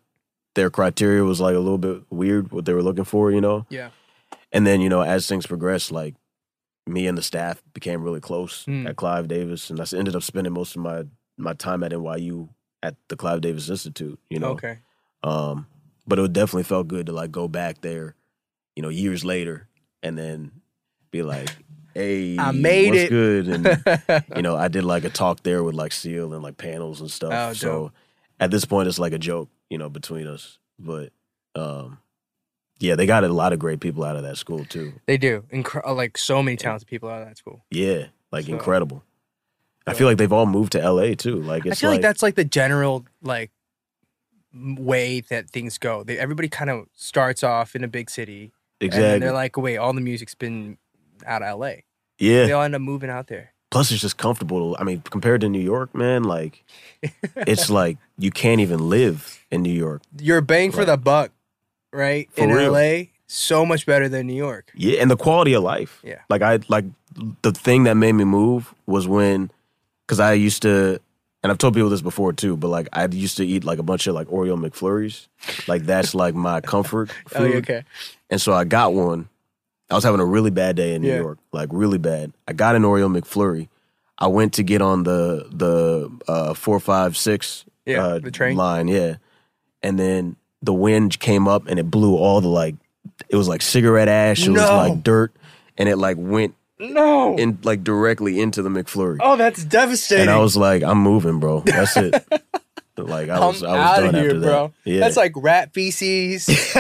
their 0.55 0.71
criteria 0.71 1.23
was 1.25 1.41
like 1.41 1.55
a 1.55 1.59
little 1.59 1.79
bit 1.79 2.03
weird 2.11 2.51
what 2.53 2.65
they 2.65 2.73
were 2.75 2.83
looking 2.83 3.05
for 3.05 3.31
you 3.31 3.41
know 3.41 3.67
yeah. 3.71 3.91
And 4.53 4.67
then 4.67 4.81
you 4.81 4.89
know 4.89 5.03
as 5.03 5.27
things 5.27 5.47
progressed 5.47 5.91
like 5.93 6.15
me 6.87 7.07
and 7.07 7.17
the 7.17 7.23
staff 7.23 7.63
became 7.75 8.03
really 8.03 8.21
close 8.21 8.65
Mm. 8.67 8.89
at 8.89 8.97
clive 8.97 9.29
davis 9.29 9.71
and 9.71 9.81
I 9.81 9.85
ended 9.97 10.17
up 10.17 10.23
spending 10.23 10.53
most 10.53 10.77
of 10.77 10.83
my 10.83 11.05
my 11.39 11.55
time 11.55 11.83
at 11.85 11.93
nyu 11.93 12.49
at 12.83 12.97
the 13.09 13.17
clive 13.17 13.41
davis 13.41 13.69
institute 13.71 14.19
you 14.31 14.39
know 14.39 14.51
Okay. 14.53 14.79
um, 15.23 15.67
but 16.07 16.19
it 16.19 16.33
definitely 16.33 16.65
felt 16.65 16.89
good 16.89 17.07
to 17.07 17.13
like 17.13 17.31
go 17.31 17.47
back 17.47 17.81
there, 17.81 18.17
you 18.75 18.83
know, 18.83 18.89
years 18.89 19.25
later, 19.25 19.69
and 20.03 20.19
then 20.19 20.51
be 21.13 21.23
like, 21.23 21.49
"Hey, 21.95 22.37
I 22.41 22.51
made 22.51 22.95
it." 22.97 23.09
good?" 23.09 23.47
And 23.47 23.85
you 24.37 24.43
know, 24.43 24.57
I 24.57 24.67
did 24.67 24.83
like 24.83 25.05
a 25.05 25.11
talk 25.11 25.45
there 25.45 25.63
with 25.63 25.77
like 25.77 25.93
Seal 25.93 26.35
and 26.35 26.43
like 26.43 26.57
panels 26.57 27.01
and 27.01 27.09
stuff. 27.09 27.33
Oh, 27.33 27.53
so 27.53 27.93
at 28.41 28.51
this 28.51 28.65
point, 28.65 28.89
it's 28.89 28.99
like 28.99 29.13
a 29.13 29.19
joke, 29.19 29.49
you 29.71 29.79
know, 29.79 29.89
between 29.89 30.27
us. 30.27 30.59
But 30.77 31.13
um, 31.55 31.99
yeah, 32.83 32.97
they 32.97 33.07
got 33.07 33.25
a 33.25 33.29
lot 33.29 33.53
of 33.53 33.59
great 33.59 33.81
people 33.81 34.05
out 34.05 34.17
of 34.17 34.23
that 34.25 34.37
school 34.37 34.65
too. 34.65 34.93
they 35.07 35.17
do. 35.17 35.45
Incre- 35.53 35.87
uh, 35.87 35.95
like 35.95 36.19
so 36.19 36.43
many 36.43 36.57
talented 36.57 36.89
people 36.89 37.09
out 37.09 37.23
of 37.23 37.29
that 37.29 37.39
school. 37.39 37.65
Yeah, 37.71 38.07
like 38.31 38.47
So- 38.47 38.53
incredible. 38.53 39.03
I 39.87 39.95
feel 39.95 40.07
like 40.07 40.17
they've 40.19 40.33
all 40.33 40.47
moved 40.47 40.73
to 40.73 40.79
LA 40.91 41.15
too. 41.15 41.37
Like 41.43 41.67
it's 41.67 41.79
I 41.79 41.81
feel 41.81 41.91
like, 41.91 41.97
like 41.97 42.03
that's 42.03 42.23
like 42.23 42.35
the 42.37 42.45
general 42.45 43.05
like 43.23 43.51
way 44.55 45.21
that 45.31 45.51
things 45.51 45.79
go. 45.79 46.05
They, 46.05 46.19
everybody 46.19 46.49
kind 46.49 46.71
of 46.71 46.87
starts 46.95 47.43
off 47.43 47.75
in 47.75 47.85
a 47.85 47.89
big 47.89 48.11
city, 48.11 48.53
and 48.81 48.87
exactly. 48.89 49.19
they're 49.21 49.33
like, 49.33 49.57
"Wait, 49.57 49.77
all 49.79 49.93
the 49.93 50.01
music's 50.01 50.35
been 50.35 50.79
out 51.27 51.43
of 51.43 51.59
LA." 51.59 51.73
yeah, 52.19 52.47
They 52.47 52.53
all 52.53 52.63
end 52.63 52.75
up 52.75 52.81
moving 52.81 53.11
out 53.11 53.27
there. 53.29 53.53
plus 53.71 53.91
it's 53.91 54.01
just 54.01 54.19
comfortable. 54.19 54.77
I 54.79 54.85
mean, 54.85 55.01
compared 55.03 55.41
to 55.41 55.49
New 55.49 55.61
York, 55.61 55.95
man, 55.95 56.23
like 56.25 56.65
it's 57.37 57.71
like 57.71 57.99
you 58.19 58.31
can't 58.31 58.61
even 58.61 58.89
live 58.89 59.45
in 59.51 59.63
New 59.63 59.73
York. 59.73 60.03
You're 60.21 60.43
bang 60.43 60.71
for 60.73 60.85
the 60.85 60.97
buck, 60.97 61.33
right? 61.93 62.29
For 62.33 62.45
in 62.45 62.51
real. 62.51 62.73
LA, 62.73 63.05
so 63.27 63.65
much 63.65 63.87
better 63.87 64.09
than 64.09 64.27
New 64.27 64.35
York. 64.35 64.71
Yeah, 64.75 65.01
and 65.01 65.11
the 65.11 65.17
quality 65.17 65.53
of 65.55 65.63
life. 65.63 66.01
Yeah. 66.05 66.19
Like 66.29 66.43
I 66.43 66.61
like 66.69 66.85
the 67.43 67.53
thing 67.53 67.85
that 67.85 67.95
made 67.97 68.13
me 68.13 68.25
move 68.25 68.75
was 68.87 69.07
when 69.09 69.51
cuz 70.07 70.21
I 70.21 70.33
used 70.35 70.63
to 70.63 71.01
and 71.43 71.51
I've 71.51 71.59
told 71.59 71.75
people 71.75 71.89
this 71.91 72.03
before 72.03 72.33
too, 72.33 72.57
but 72.57 72.69
like 72.69 72.89
I 72.93 73.07
used 73.07 73.37
to 73.39 73.47
eat 73.47 73.65
like 73.65 73.79
a 73.79 73.83
bunch 73.83 74.07
of 74.07 74.15
like 74.15 74.29
Oreo 74.29 74.57
McFlurries. 74.59 75.27
Like 75.69 75.83
that's 75.87 76.15
like 76.15 76.35
my 76.35 76.61
comfort 76.61 77.11
food. 77.27 77.55
Oh, 77.55 77.59
okay. 77.59 77.83
And 78.31 78.41
so 78.41 78.53
I 78.53 78.65
got 78.65 78.95
one. 78.95 79.29
I 79.91 79.95
was 79.95 80.05
having 80.05 80.21
a 80.21 80.25
really 80.25 80.51
bad 80.51 80.77
day 80.77 80.95
in 80.95 81.03
New 81.03 81.09
Yeah. 81.09 81.19
York, 81.21 81.39
like 81.53 81.69
really 81.73 81.99
bad. 81.99 82.33
I 82.49 82.53
got 82.55 82.77
an 82.77 82.83
Oreo 82.83 83.15
McFlurry. 83.15 83.69
I 84.19 84.29
went 84.29 84.53
to 84.55 84.63
get 84.63 84.81
on 84.81 85.03
the 85.03 85.47
the 85.51 86.11
uh, 86.29 86.55
four 86.55 86.79
five 86.81 87.17
six 87.17 87.65
Yeah, 87.87 88.05
uh, 88.07 88.19
the 88.21 88.31
train. 88.31 88.57
line, 88.57 88.87
yeah, 88.89 89.17
and 89.83 89.99
then 89.99 90.37
the 90.63 90.73
wind 90.73 91.19
came 91.21 91.49
up 91.49 91.67
and 91.67 91.79
it 91.79 91.91
blew 91.91 92.17
all 92.17 92.41
the 92.41 92.49
like 92.49 92.75
it 93.29 93.37
was 93.37 93.49
like 93.49 93.63
cigarette 93.63 94.09
ash, 94.09 94.47
it 94.47 94.51
was 94.51 94.61
No. 94.63 94.77
like 94.77 95.03
dirt, 95.03 95.33
and 95.79 95.89
it 95.89 95.97
like 95.97 96.17
went 96.19 96.55
No. 96.79 97.37
in 97.37 97.59
like 97.63 97.83
directly 97.85 98.41
into 98.41 98.63
the 98.63 98.69
McFlurry. 98.69 99.19
oh, 99.21 99.37
that's 99.37 99.65
devastating. 99.65 100.23
And 100.23 100.31
I 100.31 100.39
was 100.39 100.57
like, 100.57 100.83
I'm 100.83 100.99
moving, 100.99 101.41
bro. 101.41 101.61
That's 101.61 101.97
it. 101.97 102.15
like 102.97 103.29
I 103.31 103.39
was, 103.47 103.63
I'm 103.63 103.71
I 103.71 103.73
was 103.73 103.81
out 103.81 103.97
done 103.97 104.09
of 104.09 104.15
here, 104.15 104.25
after 104.31 104.41
bro. 104.41 104.73
that. 104.85 104.91
Yeah, 104.91 105.01
That's 105.01 105.17
like 105.17 105.33
rat 105.37 105.73
feces. 105.73 106.49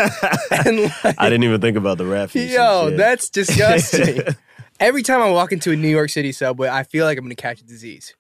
and 0.50 0.80
like, 1.04 1.16
I 1.18 1.28
didn't 1.30 1.44
even 1.44 1.60
think 1.60 1.76
about 1.76 1.98
the 1.98 2.06
rat 2.06 2.30
feces. 2.30 2.52
Yo, 2.54 2.88
yeah. 2.88 2.96
that's 2.96 3.28
disgusting. 3.30 4.20
Every 4.80 5.02
time 5.02 5.20
I 5.22 5.30
walk 5.30 5.52
into 5.52 5.70
a 5.70 5.76
New 5.76 5.88
York 5.88 6.10
City 6.10 6.32
subway, 6.32 6.68
I 6.68 6.82
feel 6.82 7.06
like 7.06 7.16
I'm 7.18 7.24
gonna 7.24 7.34
catch 7.34 7.60
a 7.60 7.64
disease. 7.64 8.14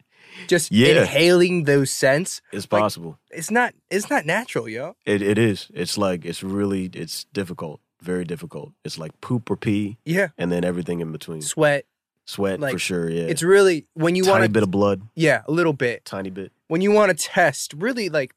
Just 0.48 0.72
Yeah. 0.72 1.02
inhaling 1.02 1.64
those 1.64 1.90
scents, 1.90 2.40
it's 2.52 2.66
like- 2.70 2.80
possible. 2.82 3.18
it's 3.30 3.50
not 3.50 3.74
it's 3.90 4.08
not 4.10 4.26
natural, 4.26 4.68
yo. 4.68 4.96
It 5.06 5.22
it 5.22 5.38
is. 5.38 5.68
It's 5.74 5.96
like 5.98 6.24
it's 6.24 6.42
really 6.42 6.90
it's 6.94 7.24
difficult, 7.32 7.80
very 8.00 8.24
difficult. 8.24 8.72
It's 8.84 8.98
like 8.98 9.12
poop 9.20 9.50
or 9.50 9.56
pee, 9.56 9.98
Yeah. 10.04 10.28
and 10.38 10.50
then 10.50 10.64
everything 10.64 11.00
in 11.00 11.12
between. 11.12 11.42
Sweat. 11.42 11.84
Sweat 12.24 12.60
like, 12.60 12.72
for 12.72 12.78
sure. 12.78 13.10
Yeah, 13.10 13.24
It's 13.24 13.42
really 13.42 13.86
when 13.94 14.14
you 14.14 14.24
want 14.24 14.44
to 14.44 14.48
bit 14.48 14.62
of 14.62 14.70
blood, 14.70 15.02
Yeah, 15.16 15.42
a 15.48 15.52
little 15.52 15.72
bit. 15.72 16.04
tiny 16.04 16.30
bit. 16.30 16.52
When 16.68 16.80
you 16.80 16.92
want 16.92 17.10
to 17.16 17.24
test, 17.24 17.74
really 17.74 18.08
like 18.08 18.34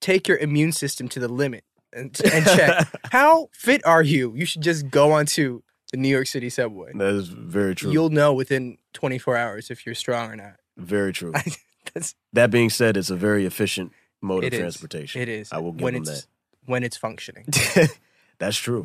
take 0.00 0.28
your 0.28 0.36
immune 0.38 0.72
system 0.72 1.08
to 1.08 1.18
the 1.20 1.28
limit 1.28 1.64
and, 1.92 2.14
and 2.32 2.44
check 2.44 2.86
how 3.12 3.48
fit 3.52 3.84
are 3.86 4.02
you. 4.02 4.34
You 4.36 4.44
should 4.44 4.60
just 4.62 4.90
go 4.90 5.12
onto 5.12 5.62
the 5.90 5.96
New 5.96 6.08
York 6.08 6.26
City 6.26 6.50
subway. 6.50 6.90
That 6.94 7.14
is 7.14 7.28
very 7.28 7.74
true. 7.74 7.90
You'll 7.92 8.10
know 8.10 8.34
within 8.34 8.76
24 8.92 9.36
hours 9.36 9.70
if 9.70 9.86
you're 9.86 9.94
strong 9.94 10.30
or 10.30 10.36
not. 10.36 10.56
Very 10.76 11.12
true. 11.12 11.32
That's 11.94 12.14
that 12.32 12.50
being 12.50 12.70
said, 12.70 12.96
it's 12.96 13.10
a 13.10 13.16
very 13.16 13.46
efficient 13.46 13.92
mode 14.20 14.44
It 14.44 14.48
of 14.48 14.54
is. 14.54 14.58
transportation. 14.60 15.20
it 15.22 15.28
is 15.28 15.52
I 15.52 15.58
will 15.58 15.72
give 15.72 15.82
when 15.82 15.94
them 15.94 16.02
it's 16.04 16.26
when 16.66 16.82
it's 16.82 16.96
functioning. 16.96 17.46
That's 18.38 18.56
true. 18.56 18.82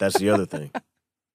That's 0.00 0.18
the 0.18 0.30
other 0.30 0.46
thing. 0.46 0.70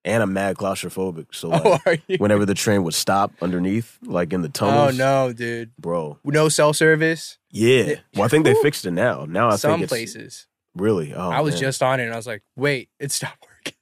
And 0.04 0.24
I'm 0.24 0.34
mad 0.34 0.56
claustrophobic. 0.56 1.28
So 1.30 1.50
oh, 1.50 1.52
like, 1.52 1.64
oh, 1.64 1.80
are 1.86 1.98
you? 2.08 2.18
whenever 2.18 2.44
the 2.44 2.56
train 2.56 2.84
would 2.86 2.96
stop 2.96 3.34
underneath, 3.40 4.00
like 4.02 4.34
in 4.34 4.42
the 4.42 4.48
oh, 4.48 4.52
tunnels. 4.52 5.00
Oh 5.00 5.28
no, 5.28 5.32
dude. 5.32 5.76
bro. 5.78 6.18
No 6.24 6.50
cell 6.50 6.74
service. 6.74 7.38
Yeah. 7.52 7.98
Well, 8.16 8.24
I 8.24 8.28
think 8.28 8.46
they 8.46 8.56
fixed 8.64 8.84
it 8.88 8.94
now. 8.94 9.26
Now 9.30 9.50
I 9.50 9.58
Some 9.58 9.74
think 9.74 9.84
it's 9.84 9.92
places. 9.92 10.48
really. 10.76 11.14
Oh, 11.14 11.30
I 11.30 11.42
was 11.42 11.54
man. 11.54 11.62
just 11.62 11.84
on 11.84 12.00
it 12.00 12.06
and 12.06 12.14
I 12.14 12.16
was 12.16 12.26
like, 12.26 12.42
wait, 12.56 12.90
it 13.00 13.12
stopped 13.12 13.46
working. 13.48 13.78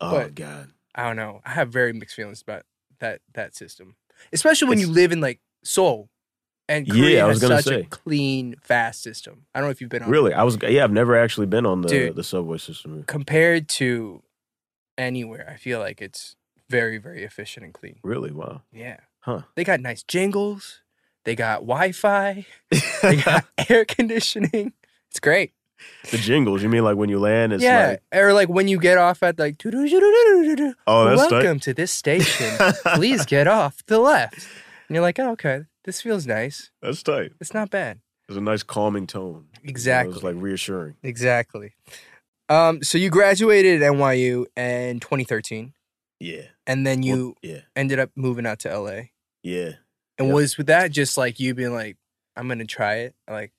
Oh 0.00 0.10
but- 0.12 0.34
god. 0.34 0.70
I 0.94 1.02
don't 1.02 1.16
know. 1.16 1.42
I 1.44 1.50
have 1.50 1.68
very 1.68 1.92
mixed 1.92 2.16
feelings 2.16 2.40
about 2.40 2.62
that 3.00 3.20
that 3.34 3.54
system, 3.54 3.96
especially 4.32 4.70
when 4.70 4.78
you 4.78 4.88
live 4.88 5.12
in 5.12 5.20
like 5.20 5.38
Seoul, 5.64 6.08
and 6.68 6.86
Yeah, 6.88 7.24
I 7.24 7.28
was 7.28 7.40
such 7.40 7.50
a 7.60 7.62
say. 7.62 7.82
clean, 7.90 8.56
fast 8.62 9.02
system. 9.02 9.46
I 9.54 9.60
don't 9.60 9.68
know 9.68 9.70
if 9.70 9.80
you've 9.80 9.90
been 9.90 10.02
on 10.02 10.10
Really, 10.10 10.32
I 10.34 10.42
was 10.44 10.58
yeah. 10.62 10.84
I've 10.84 10.92
never 10.92 11.16
actually 11.16 11.46
been 11.46 11.66
on 11.66 11.82
the 11.82 11.88
Dude. 11.88 12.16
the 12.16 12.24
subway 12.24 12.58
system. 12.58 13.04
compared 13.06 13.68
to 13.70 14.22
anywhere. 14.96 15.48
I 15.52 15.56
feel 15.56 15.78
like 15.80 16.00
it's 16.02 16.36
very, 16.68 16.98
very 16.98 17.24
efficient 17.24 17.64
and 17.64 17.72
clean. 17.74 17.96
Really, 18.02 18.30
wow. 18.30 18.62
Yeah, 18.72 18.98
Huh. 19.20 19.42
they 19.56 19.64
got 19.64 19.80
nice 19.80 20.02
jingles. 20.02 20.82
They 21.24 21.34
got 21.34 21.60
Wi-Fi. 21.60 22.46
They 23.02 23.16
got 23.16 23.44
air 23.68 23.84
conditioning. 23.84 24.72
It's 25.10 25.20
great. 25.20 25.52
the 26.10 26.18
jingles. 26.18 26.62
You 26.64 26.68
mean 26.68 26.82
like 26.82 26.96
when 26.96 27.08
you 27.08 27.20
land? 27.20 27.52
It's 27.52 27.62
yeah, 27.62 27.88
like 27.90 28.02
or 28.12 28.32
like 28.32 28.48
when 28.48 28.66
you 28.66 28.78
get 28.80 28.98
off 28.98 29.22
at 29.22 29.38
like. 29.38 29.56
Oh, 29.64 31.04
that's 31.04 31.22
tight. 31.22 31.30
welcome 31.30 31.60
to 31.60 31.72
this 31.74 31.92
station. 31.92 32.50
Please 32.94 33.24
get 33.24 33.46
off 33.46 33.84
the 33.86 33.98
left. 34.00 34.46
And 34.88 34.94
you're 34.94 35.02
like, 35.02 35.18
oh, 35.18 35.30
okay, 35.32 35.62
this 35.84 36.00
feels 36.02 36.26
nice. 36.26 36.70
that's 36.82 37.02
tight. 37.02 37.32
It's 37.40 37.52
not 37.54 37.70
bad. 37.70 38.00
There's 38.26 38.36
a 38.38 38.42
nice 38.42 38.62
calming 38.62 39.06
tone. 39.06 39.46
You 39.62 39.64
know, 39.64 39.70
Exactly. 39.70 40.14
It's 40.14 40.22
like 40.22 40.36
reassuring. 40.38 40.96
Exactly. 41.02 41.72
Um, 42.48 42.82
so 42.82 42.96
you 42.98 43.10
graduated 43.10 43.82
at 43.82 43.92
NYU 43.92 44.46
in 44.56 45.00
2013, 45.00 45.74
Yeah. 46.20 46.42
and 46.66 46.86
then 46.86 47.02
you 47.02 47.36
Well, 47.42 47.52
yeah. 47.54 47.60
ended 47.76 47.98
up 47.98 48.10
moving 48.16 48.46
out 48.46 48.58
to 48.60 48.68
LA. 48.70 49.10
Yeah. 49.42 49.72
And 50.18 50.28
Yep. 50.28 50.34
was 50.34 50.58
with 50.58 50.66
that 50.68 50.90
just 50.90 51.16
like 51.18 51.38
you 51.38 51.54
being 51.54 51.72
like, 51.74 51.96
I'm 52.36 52.48
gonna 52.48 52.64
try 52.66 52.96
it? 52.96 53.14
Like, 53.28 53.52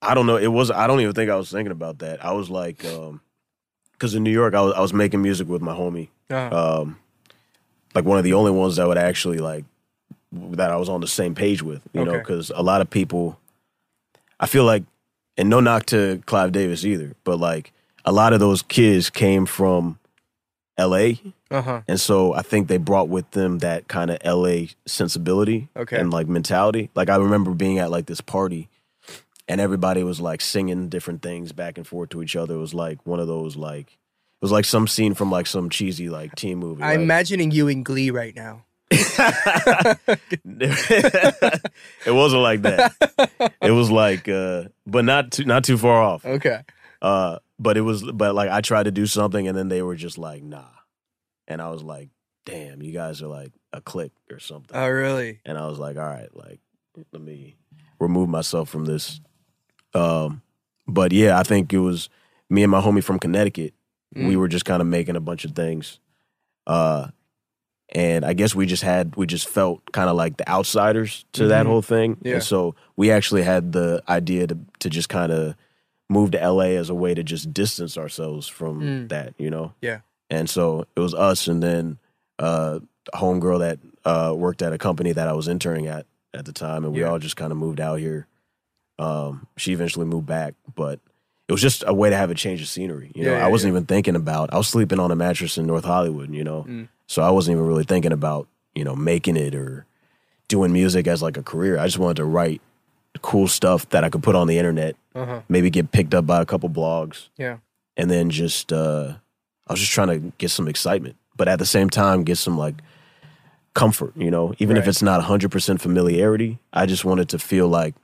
I 0.00 0.14
don't 0.14 0.26
know. 0.26 0.36
It 0.36 0.48
was. 0.48 0.70
I 0.70 0.86
don't 0.86 1.00
even 1.00 1.12
think 1.12 1.30
I 1.30 1.36
was 1.36 1.50
thinking 1.50 1.70
about 1.72 1.98
that. 2.00 2.24
I 2.24 2.32
was 2.32 2.50
like, 2.50 2.84
um, 2.84 3.20
because 3.92 4.14
in 4.16 4.22
New 4.24 4.30
York, 4.32 4.52
I 4.54 4.60
was 4.60 4.74
I 4.74 4.80
was 4.80 4.92
making 4.92 5.22
music 5.22 5.46
with 5.48 5.62
my 5.62 5.74
homie. 5.74 6.08
uh, 6.30 6.80
Um, 6.80 6.98
like 7.94 8.04
one 8.04 8.18
of 8.18 8.24
the 8.24 8.32
only 8.32 8.50
ones 8.50 8.76
that 8.76 8.86
would 8.88 8.98
actually 8.98 9.38
like 9.38 9.64
that 10.32 10.70
I 10.70 10.76
was 10.76 10.88
on 10.88 11.00
the 11.00 11.06
same 11.08 11.34
page 11.34 11.62
with. 11.62 11.82
You 11.92 12.04
know, 12.04 12.18
because 12.18 12.50
a 12.54 12.62
lot 12.62 12.80
of 12.80 12.88
people, 12.90 13.38
I 14.40 14.46
feel 14.46 14.64
like, 14.64 14.84
and 15.36 15.48
no 15.48 15.60
knock 15.60 15.86
to 15.86 16.22
Clive 16.26 16.52
Davis 16.52 16.84
either, 16.84 17.14
but 17.24 17.38
like 17.38 17.72
a 18.04 18.12
lot 18.12 18.32
of 18.32 18.40
those 18.40 18.62
kids 18.62 19.10
came 19.10 19.46
from 19.46 19.98
L.A. 20.78 21.20
uh 21.50 21.60
huh. 21.62 21.80
And 21.86 22.00
so 22.00 22.32
I 22.34 22.42
think 22.42 22.66
they 22.68 22.78
brought 22.78 23.08
with 23.08 23.30
them 23.32 23.58
that 23.58 23.86
kind 23.88 24.10
of 24.10 24.18
LA 24.24 24.68
sensibility 24.86 25.68
Okay. 25.76 25.98
and 25.98 26.10
like 26.10 26.26
mentality. 26.26 26.90
Like 26.94 27.10
I 27.10 27.16
remember 27.16 27.52
being 27.52 27.78
at 27.78 27.90
like 27.90 28.06
this 28.06 28.20
party 28.22 28.68
and 29.48 29.60
everybody 29.60 30.02
was 30.02 30.18
like 30.20 30.40
singing 30.40 30.88
different 30.88 31.20
things 31.20 31.52
back 31.52 31.76
and 31.76 31.86
forth 31.86 32.08
to 32.10 32.22
each 32.22 32.36
other. 32.36 32.54
It 32.54 32.58
was 32.58 32.72
like 32.74 33.04
one 33.06 33.20
of 33.20 33.26
those 33.26 33.54
like 33.56 33.86
it 33.92 34.42
was 34.44 34.50
like 34.52 34.64
some 34.64 34.88
scene 34.88 35.12
from 35.14 35.30
like 35.30 35.46
some 35.46 35.68
cheesy 35.70 36.08
like 36.08 36.34
teen 36.36 36.58
movie. 36.58 36.82
I'm 36.82 37.02
imagining 37.02 37.50
you 37.50 37.68
in 37.68 37.82
Glee 37.82 38.10
right 38.10 38.34
now. 38.34 38.64
it 42.06 42.14
wasn't 42.14 42.42
like 42.42 42.62
that. 42.62 42.92
It 43.60 43.70
was 43.70 43.90
like 43.90 44.28
uh 44.28 44.64
but 44.86 45.04
not 45.04 45.32
too 45.32 45.44
not 45.44 45.64
too 45.64 45.78
far 45.78 46.02
off. 46.02 46.24
Okay. 46.24 46.62
Uh 47.00 47.38
but 47.58 47.76
it 47.76 47.82
was 47.82 48.02
but 48.02 48.34
like 48.34 48.50
I 48.50 48.60
tried 48.60 48.84
to 48.84 48.90
do 48.90 49.06
something 49.06 49.48
and 49.48 49.56
then 49.56 49.68
they 49.68 49.82
were 49.82 49.96
just 49.96 50.18
like 50.18 50.42
nah. 50.42 50.64
And 51.48 51.60
I 51.60 51.70
was 51.70 51.82
like, 51.82 52.10
damn, 52.44 52.82
you 52.82 52.92
guys 52.92 53.22
are 53.22 53.28
like 53.28 53.52
a 53.72 53.80
clique 53.80 54.12
or 54.30 54.38
something. 54.38 54.76
Oh, 54.76 54.88
really? 54.88 55.40
and 55.44 55.58
I 55.58 55.66
was 55.66 55.78
like, 55.78 55.96
all 55.96 56.04
right, 56.04 56.34
like 56.34 56.60
let 57.12 57.22
me 57.22 57.56
remove 57.98 58.28
myself 58.28 58.68
from 58.68 58.84
this. 58.84 59.20
Um, 59.94 60.42
but 60.86 61.12
yeah, 61.12 61.38
I 61.38 61.42
think 61.42 61.72
it 61.72 61.78
was 61.78 62.08
me 62.50 62.62
and 62.62 62.70
my 62.70 62.80
homie 62.80 63.02
from 63.02 63.18
Connecticut. 63.18 63.74
Mm. 64.14 64.28
We 64.28 64.36
were 64.36 64.48
just 64.48 64.64
kind 64.64 64.80
of 64.82 64.86
making 64.88 65.16
a 65.16 65.20
bunch 65.20 65.44
of 65.44 65.52
things, 65.52 65.98
uh, 66.66 67.08
and 67.92 68.24
I 68.24 68.32
guess 68.32 68.54
we 68.54 68.66
just 68.66 68.82
had 68.82 69.14
we 69.16 69.26
just 69.26 69.48
felt 69.48 69.80
kind 69.92 70.08
of 70.10 70.16
like 70.16 70.36
the 70.38 70.48
outsiders 70.48 71.24
to 71.34 71.46
that 71.48 71.64
Mhm. 71.66 71.68
whole 71.68 71.82
thing, 71.82 72.16
Yeah. 72.22 72.34
and 72.34 72.42
so 72.42 72.74
we 72.96 73.10
actually 73.10 73.42
had 73.42 73.72
the 73.72 74.02
idea 74.08 74.46
to 74.48 74.58
to 74.80 74.90
just 74.90 75.08
kind 75.08 75.30
of 75.32 75.54
move 76.10 76.30
to 76.32 76.38
LA 76.42 76.76
as 76.76 76.90
a 76.90 76.94
way 76.94 77.14
to 77.14 77.22
just 77.22 77.54
distance 77.54 77.96
ourselves 77.96 78.46
from 78.48 78.80
Mm. 78.82 79.08
that, 79.08 79.32
you 79.38 79.48
know. 79.50 79.72
Yeah. 79.80 80.00
And 80.28 80.48
so 80.50 80.84
it 80.96 81.00
was 81.00 81.14
us, 81.14 81.46
and 81.48 81.62
then 81.62 81.98
uh, 82.38 82.80
homegirl 83.14 83.60
that 83.60 83.78
uh, 84.04 84.34
worked 84.36 84.62
at 84.62 84.72
a 84.72 84.78
company 84.78 85.12
that 85.12 85.28
I 85.28 85.32
was 85.32 85.46
interning 85.48 85.86
at 85.86 86.06
at 86.34 86.44
the 86.44 86.52
time, 86.52 86.84
and 86.84 86.92
we 86.92 87.00
Yeah. 87.00 87.08
all 87.10 87.18
just 87.18 87.36
kind 87.36 87.52
of 87.52 87.58
moved 87.58 87.78
out 87.80 88.00
here. 88.00 88.26
Um, 88.98 89.46
she 89.56 89.72
eventually 89.72 90.06
moved 90.06 90.26
back, 90.26 90.54
but 90.74 90.98
it 91.48 91.52
was 91.52 91.60
just 91.60 91.84
a 91.86 91.92
way 91.94 92.08
to 92.10 92.16
have 92.16 92.30
a 92.30 92.34
change 92.34 92.60
of 92.62 92.68
scenery. 92.68 93.10
You 93.14 93.24
know, 93.24 93.32
Yeah, 93.32 93.38
yeah, 93.38 93.44
I 93.46 93.48
wasn't 93.48 93.72
yeah. 93.72 93.78
even 93.78 93.86
thinking 93.86 94.16
about. 94.16 94.52
I 94.54 94.56
was 94.58 94.68
sleeping 94.68 94.98
on 95.00 95.10
a 95.10 95.16
mattress 95.16 95.58
in 95.58 95.66
North 95.66 95.84
Hollywood. 95.84 96.32
You 96.32 96.44
know, 96.44 96.64
Mm. 96.68 96.88
so 97.06 97.22
I 97.22 97.30
wasn't 97.30 97.56
even 97.56 97.66
really 97.66 97.84
thinking 97.84 98.12
about 98.12 98.46
you 98.74 98.84
know 98.84 98.94
making 98.96 99.36
it 99.36 99.54
or 99.54 99.84
doing 100.48 100.72
music 100.72 101.06
as 101.06 101.22
like 101.22 101.36
a 101.36 101.42
career. 101.42 101.78
I 101.78 101.84
just 101.86 101.98
wanted 101.98 102.16
to 102.18 102.24
write 102.24 102.60
cool 103.20 103.46
stuff 103.48 103.88
that 103.90 104.04
I 104.04 104.08
could 104.08 104.22
put 104.22 104.34
on 104.34 104.46
the 104.46 104.58
internet, 104.58 104.96
Uh 105.14 105.24
huh. 105.26 105.40
maybe 105.48 105.68
get 105.70 105.92
picked 105.92 106.14
up 106.14 106.26
by 106.26 106.40
a 106.40 106.46
couple 106.46 106.68
blogs 106.70 107.28
Yeah. 107.38 107.58
and 107.96 108.10
then 108.10 108.30
just 108.30 108.72
uh 108.72 109.14
I 109.66 109.72
was 109.72 109.80
just 109.80 109.92
trying 109.92 110.08
to 110.08 110.32
get 110.38 110.50
some 110.50 110.66
excitement, 110.68 111.16
but 111.36 111.46
at 111.48 111.58
the 111.58 111.66
same 111.66 111.88
time 111.90 112.24
get 112.24 112.38
some 112.38 112.56
like 112.58 112.76
comfort, 113.74 114.12
you 114.16 114.30
know, 114.30 114.54
even 114.58 114.76
if 114.76 114.86
it's 114.86 115.02
not 115.02 115.20
100% 115.22 115.80
familiarity, 115.80 116.58
I 116.72 116.84
just 116.86 117.04
wanted 117.04 117.28
to 117.30 117.38
feel 117.38 117.68
like 117.68 117.94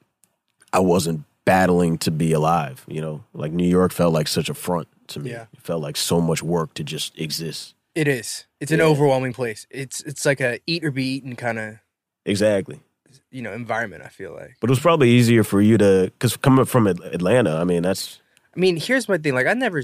I 0.73 0.80
wasn't 0.80 1.25
battling 1.48 1.98
to 1.98 2.10
be 2.10 2.32
alive, 2.32 2.84
you 2.88 3.00
know? 3.00 3.24
Like 3.32 3.52
New 3.52 3.66
York 3.78 3.92
felt 3.92 4.12
like 4.12 4.28
such 4.28 4.48
a 4.50 4.54
front 4.54 4.86
to 5.08 5.20
me. 5.20 5.30
Yeah. 5.30 5.46
It 5.52 5.62
felt 5.62 5.82
like 5.82 5.96
so 5.96 6.20
much 6.20 6.42
work 6.42 6.74
to 6.74 6.84
just 6.84 7.18
exist. 7.18 7.74
It 7.94 8.06
is. 8.06 8.46
It's 8.60 8.72
an 8.72 8.78
Yeah. 8.80 8.84
overwhelming 8.90 9.32
place. 9.32 9.66
It's 9.70 10.00
it's 10.02 10.24
like 10.26 10.40
a 10.40 10.60
eat 10.66 10.84
or 10.84 10.90
be 10.90 11.04
eaten 11.16 11.34
kind 11.36 11.58
of 11.58 11.74
Exactly. 12.24 12.80
you 13.30 13.42
know 13.42 13.52
environment. 13.52 14.02
I 14.04 14.08
feel 14.08 14.32
like. 14.34 14.56
But 14.60 14.68
it 14.70 14.74
was 14.76 14.80
probably 14.80 15.10
easier 15.10 15.42
for 15.44 15.60
you 15.60 15.78
to 15.78 16.10
cuz 16.18 16.36
coming 16.36 16.64
from 16.66 16.86
Atlanta, 16.86 17.56
I 17.56 17.64
mean, 17.64 17.82
that's 17.82 18.20
I 18.56 18.60
mean, 18.60 18.76
here's 18.76 19.08
my 19.08 19.18
thing. 19.18 19.34
Like, 19.34 19.46
I 19.46 19.54
never, 19.54 19.82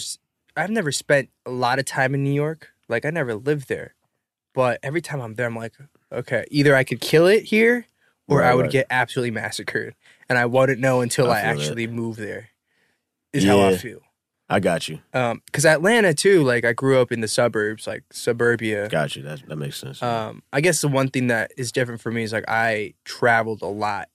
I've 0.56 0.70
never 0.70 0.90
spent 0.92 1.28
a 1.46 1.50
lot 1.50 1.78
of 1.78 1.84
time 1.84 2.12
in 2.14 2.24
New 2.24 2.32
York. 2.44 2.70
Like, 2.88 3.04
I 3.04 3.10
never 3.10 3.34
lived 3.34 3.68
there. 3.68 3.94
But 4.52 4.80
every 4.82 5.00
time 5.00 5.20
I'm 5.20 5.34
there, 5.34 5.46
I'm 5.46 5.54
like, 5.56 5.74
okay, 6.10 6.44
either 6.50 6.74
I 6.74 6.82
could 6.82 7.00
kill 7.00 7.26
it 7.26 7.44
here, 7.44 7.86
or 8.28 8.38
Right, 8.40 8.50
I 8.50 8.54
would 8.54 8.62
right. 8.62 8.70
get 8.70 8.86
absolutely 8.90 9.30
massacred, 9.32 9.94
and 10.28 10.38
I 10.38 10.46
wouldn't 10.46 10.80
know 10.80 11.00
until 11.00 11.30
I 11.30 11.40
I, 11.40 11.42
feel 11.42 11.54
that. 11.54 11.60
actually 11.60 11.86
move 11.86 12.16
there. 12.16 12.48
Is 13.32 13.44
how 13.44 13.60
I 13.60 13.76
feel. 13.76 14.00
I 14.48 14.60
got 14.60 14.88
you. 14.88 15.00
Um, 15.12 15.40
because 15.46 15.64
Atlanta 15.66 16.14
too. 16.14 16.42
Like, 16.44 16.64
I 16.64 16.72
grew 16.72 17.00
up 17.00 17.10
in 17.10 17.20
the 17.20 17.28
suburbs, 17.28 17.86
like 17.86 18.04
suburbia. 18.12 18.88
Got 18.88 19.16
you. 19.16 19.22
That 19.22 19.42
that 19.48 19.56
makes 19.56 19.76
sense. 19.78 20.02
Um, 20.02 20.42
I 20.52 20.60
guess 20.60 20.80
the 20.80 20.88
one 20.88 21.08
thing 21.08 21.26
that 21.28 21.50
is 21.56 21.72
different 21.72 22.00
for 22.00 22.10
me 22.12 22.22
is 22.22 22.32
like 22.32 22.44
I 22.46 22.94
traveled 23.04 23.62
a 23.62 23.66
lot, 23.66 24.08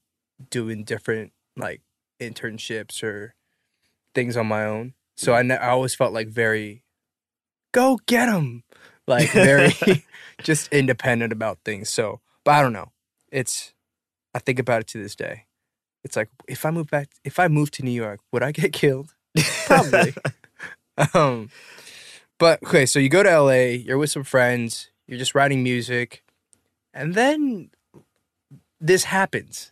doing 0.50 0.84
different 0.84 1.34
like 1.58 1.82
internships 2.22 3.04
or 3.04 3.34
things 4.16 4.38
on 4.38 4.48
my 4.48 4.66
own. 4.66 4.94
So 5.18 5.34
I, 5.34 5.42
ne- 5.42 5.58
I 5.58 5.70
always 5.70 5.96
felt 5.96 6.14
like 6.14 6.30
very, 6.30 6.84
go 7.74 8.00
get 8.06 8.28
them, 8.28 8.64
like 9.08 9.30
very 9.32 9.74
just 10.44 10.72
independent 10.72 11.34
about 11.34 11.60
things. 11.66 11.90
So, 11.90 12.22
but 12.46 12.52
I 12.52 12.62
don't 12.62 12.72
know. 12.74 12.92
It's 13.32 13.74
I 14.34 14.40
think 14.40 14.60
about 14.60 14.82
it 14.82 14.88
to 14.88 15.02
this 15.02 15.16
day. 15.16 15.46
It's 16.04 16.16
like 16.16 16.30
if 16.48 16.66
I 16.66 16.72
move 16.72 16.88
back, 16.88 17.10
if 17.24 17.40
I 17.40 17.48
move 17.48 17.72
to 17.72 17.84
New 17.84 17.92
York, 17.92 18.20
would 18.32 18.44
I 18.44 18.52
get 18.52 18.74
killed? 18.74 19.14
Probably. 19.66 20.14
um, 21.14 21.50
but 22.38 22.64
okay, 22.64 22.86
so 22.86 23.00
you 23.00 23.10
go 23.10 23.24
to 23.24 23.42
LA, 23.42 23.74
you're 23.76 23.98
with 23.98 24.12
some 24.12 24.24
friends, 24.24 24.90
you're 25.08 25.20
just 25.20 25.36
writing 25.36 25.62
music, 25.64 26.24
and 26.94 27.14
then 27.16 27.70
this 28.80 29.04
happens. 29.06 29.72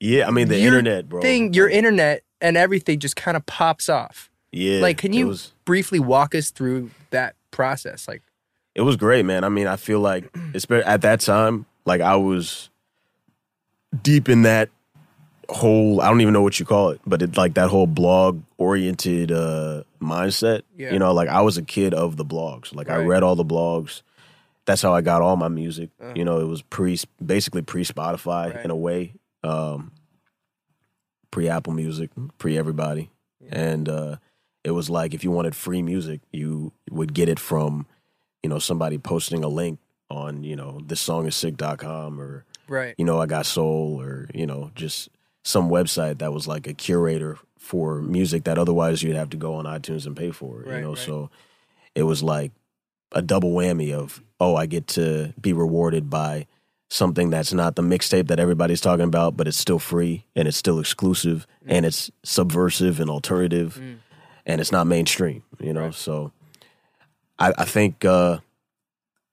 yeah, 0.00 0.26
I 0.26 0.30
mean 0.30 0.48
the 0.48 0.58
your 0.58 0.68
internet, 0.78 1.08
bro. 1.08 1.20
Thing, 1.22 1.54
your 1.54 1.68
internet 1.68 2.22
and 2.40 2.56
everything 2.56 2.98
just 2.98 3.16
kind 3.16 3.36
of 3.36 3.46
pops 3.46 3.88
off. 3.88 4.30
Yeah. 4.52 4.80
like, 4.80 4.98
can 4.98 5.12
you 5.12 5.28
was- 5.28 5.52
briefly 5.64 5.98
walk 6.00 6.34
us 6.34 6.50
through 6.50 6.90
that 7.10 7.34
process? 7.50 8.08
Like, 8.08 8.22
It 8.74 8.82
was 8.82 8.96
great, 8.96 9.24
man. 9.24 9.44
I 9.44 9.48
mean, 9.48 9.66
I 9.66 9.76
feel 9.76 10.00
like 10.00 10.24
at 10.70 11.00
that 11.02 11.20
time, 11.20 11.66
like 11.84 12.00
I 12.00 12.16
was 12.16 12.70
deep 14.02 14.28
in 14.28 14.42
that 14.42 14.70
whole 15.48 16.00
I 16.00 16.08
don't 16.08 16.20
even 16.20 16.34
know 16.34 16.42
what 16.42 16.60
you 16.60 16.66
call 16.66 16.90
it, 16.90 17.00
but 17.06 17.22
it 17.22 17.36
like 17.36 17.54
that 17.54 17.70
whole 17.70 17.86
blog 17.86 18.42
oriented 18.58 19.32
uh 19.32 19.82
mindset. 20.00 20.62
Yeah. 20.76 20.92
You 20.92 20.98
know, 20.98 21.12
like 21.12 21.28
I 21.28 21.40
was 21.40 21.56
a 21.56 21.62
kid 21.62 21.94
of 21.94 22.16
the 22.16 22.24
blogs. 22.24 22.74
Like 22.74 22.90
I 22.90 22.96
read 22.96 23.22
all 23.22 23.34
the 23.36 23.44
blogs. 23.44 24.02
That's 24.66 24.82
how 24.82 24.92
I 24.92 25.00
got 25.00 25.22
all 25.22 25.36
my 25.36 25.48
music. 25.48 25.88
Uh-huh. 26.00 26.12
You 26.14 26.24
know, 26.26 26.40
it 26.40 26.44
was 26.46 26.60
pre 26.62 26.98
basically 27.24 27.62
pre 27.62 27.84
Spotify 27.84 28.54
Right. 28.54 28.64
in 28.64 28.70
a 28.70 28.76
way. 28.76 29.14
Um 29.42 29.92
pre 31.30 31.48
Apple 31.48 31.72
Music, 31.72 32.10
pre 32.38 32.58
everybody. 32.58 33.10
And 33.50 33.88
uh 33.88 34.16
it 34.64 34.72
was 34.72 34.90
like 34.90 35.14
if 35.14 35.24
you 35.24 35.30
wanted 35.30 35.56
free 35.56 35.80
music, 35.80 36.20
you 36.30 36.72
would 36.90 37.14
get 37.14 37.28
it 37.30 37.38
from, 37.38 37.86
you 38.42 38.50
know, 38.50 38.58
somebody 38.58 38.98
posting 38.98 39.42
a 39.44 39.48
link 39.48 39.78
on, 40.10 40.42
you 40.44 40.56
know, 40.56 40.80
this 40.84 41.00
song 41.00 41.26
is 41.26 41.36
sick.com 41.36 42.20
or, 42.20 42.44
right? 42.68 42.94
you 42.98 43.04
know, 43.04 43.20
I 43.20 43.26
got 43.26 43.46
soul 43.46 44.00
or, 44.00 44.28
you 44.34 44.46
know, 44.46 44.70
just 44.74 45.08
some 45.44 45.68
website 45.70 46.18
that 46.18 46.32
was 46.32 46.46
like 46.46 46.66
a 46.66 46.74
curator 46.74 47.38
for 47.58 48.00
music 48.00 48.44
that 48.44 48.58
otherwise 48.58 49.02
you'd 49.02 49.16
have 49.16 49.30
to 49.30 49.36
go 49.36 49.54
on 49.54 49.64
iTunes 49.64 50.06
and 50.06 50.16
pay 50.16 50.30
for, 50.30 50.58
Right, 50.58 50.76
you 50.76 50.80
know. 50.82 50.90
right. 50.90 50.98
So 50.98 51.30
it 51.94 52.04
was 52.04 52.22
like 52.22 52.52
a 53.12 53.22
double 53.22 53.52
whammy 53.52 53.92
of 53.92 54.22
oh 54.40 54.54
I 54.54 54.66
get 54.66 54.86
to 54.88 55.32
be 55.40 55.52
rewarded 55.52 56.08
by 56.10 56.46
something 56.90 57.30
that's 57.30 57.52
not 57.52 57.76
the 57.76 57.82
mixtape 57.82 58.28
that 58.28 58.38
everybody's 58.40 58.80
talking 58.80 59.04
about, 59.04 59.36
but 59.36 59.46
it's 59.48 59.56
still 59.58 59.78
free 59.78 60.24
and 60.36 60.46
it's 60.48 60.56
still 60.56 60.78
exclusive 60.78 61.46
and 61.66 61.84
it's 61.84 62.10
subversive 62.22 63.00
and 63.00 63.10
alternative 63.10 63.80
and 64.46 64.60
it's 64.60 64.72
not 64.72 64.86
mainstream, 64.86 65.42
you 65.60 65.72
know. 65.74 65.90
So 65.90 66.32
I, 67.38 67.52
I 67.58 67.64
think 67.64 68.04
uh, 68.06 68.38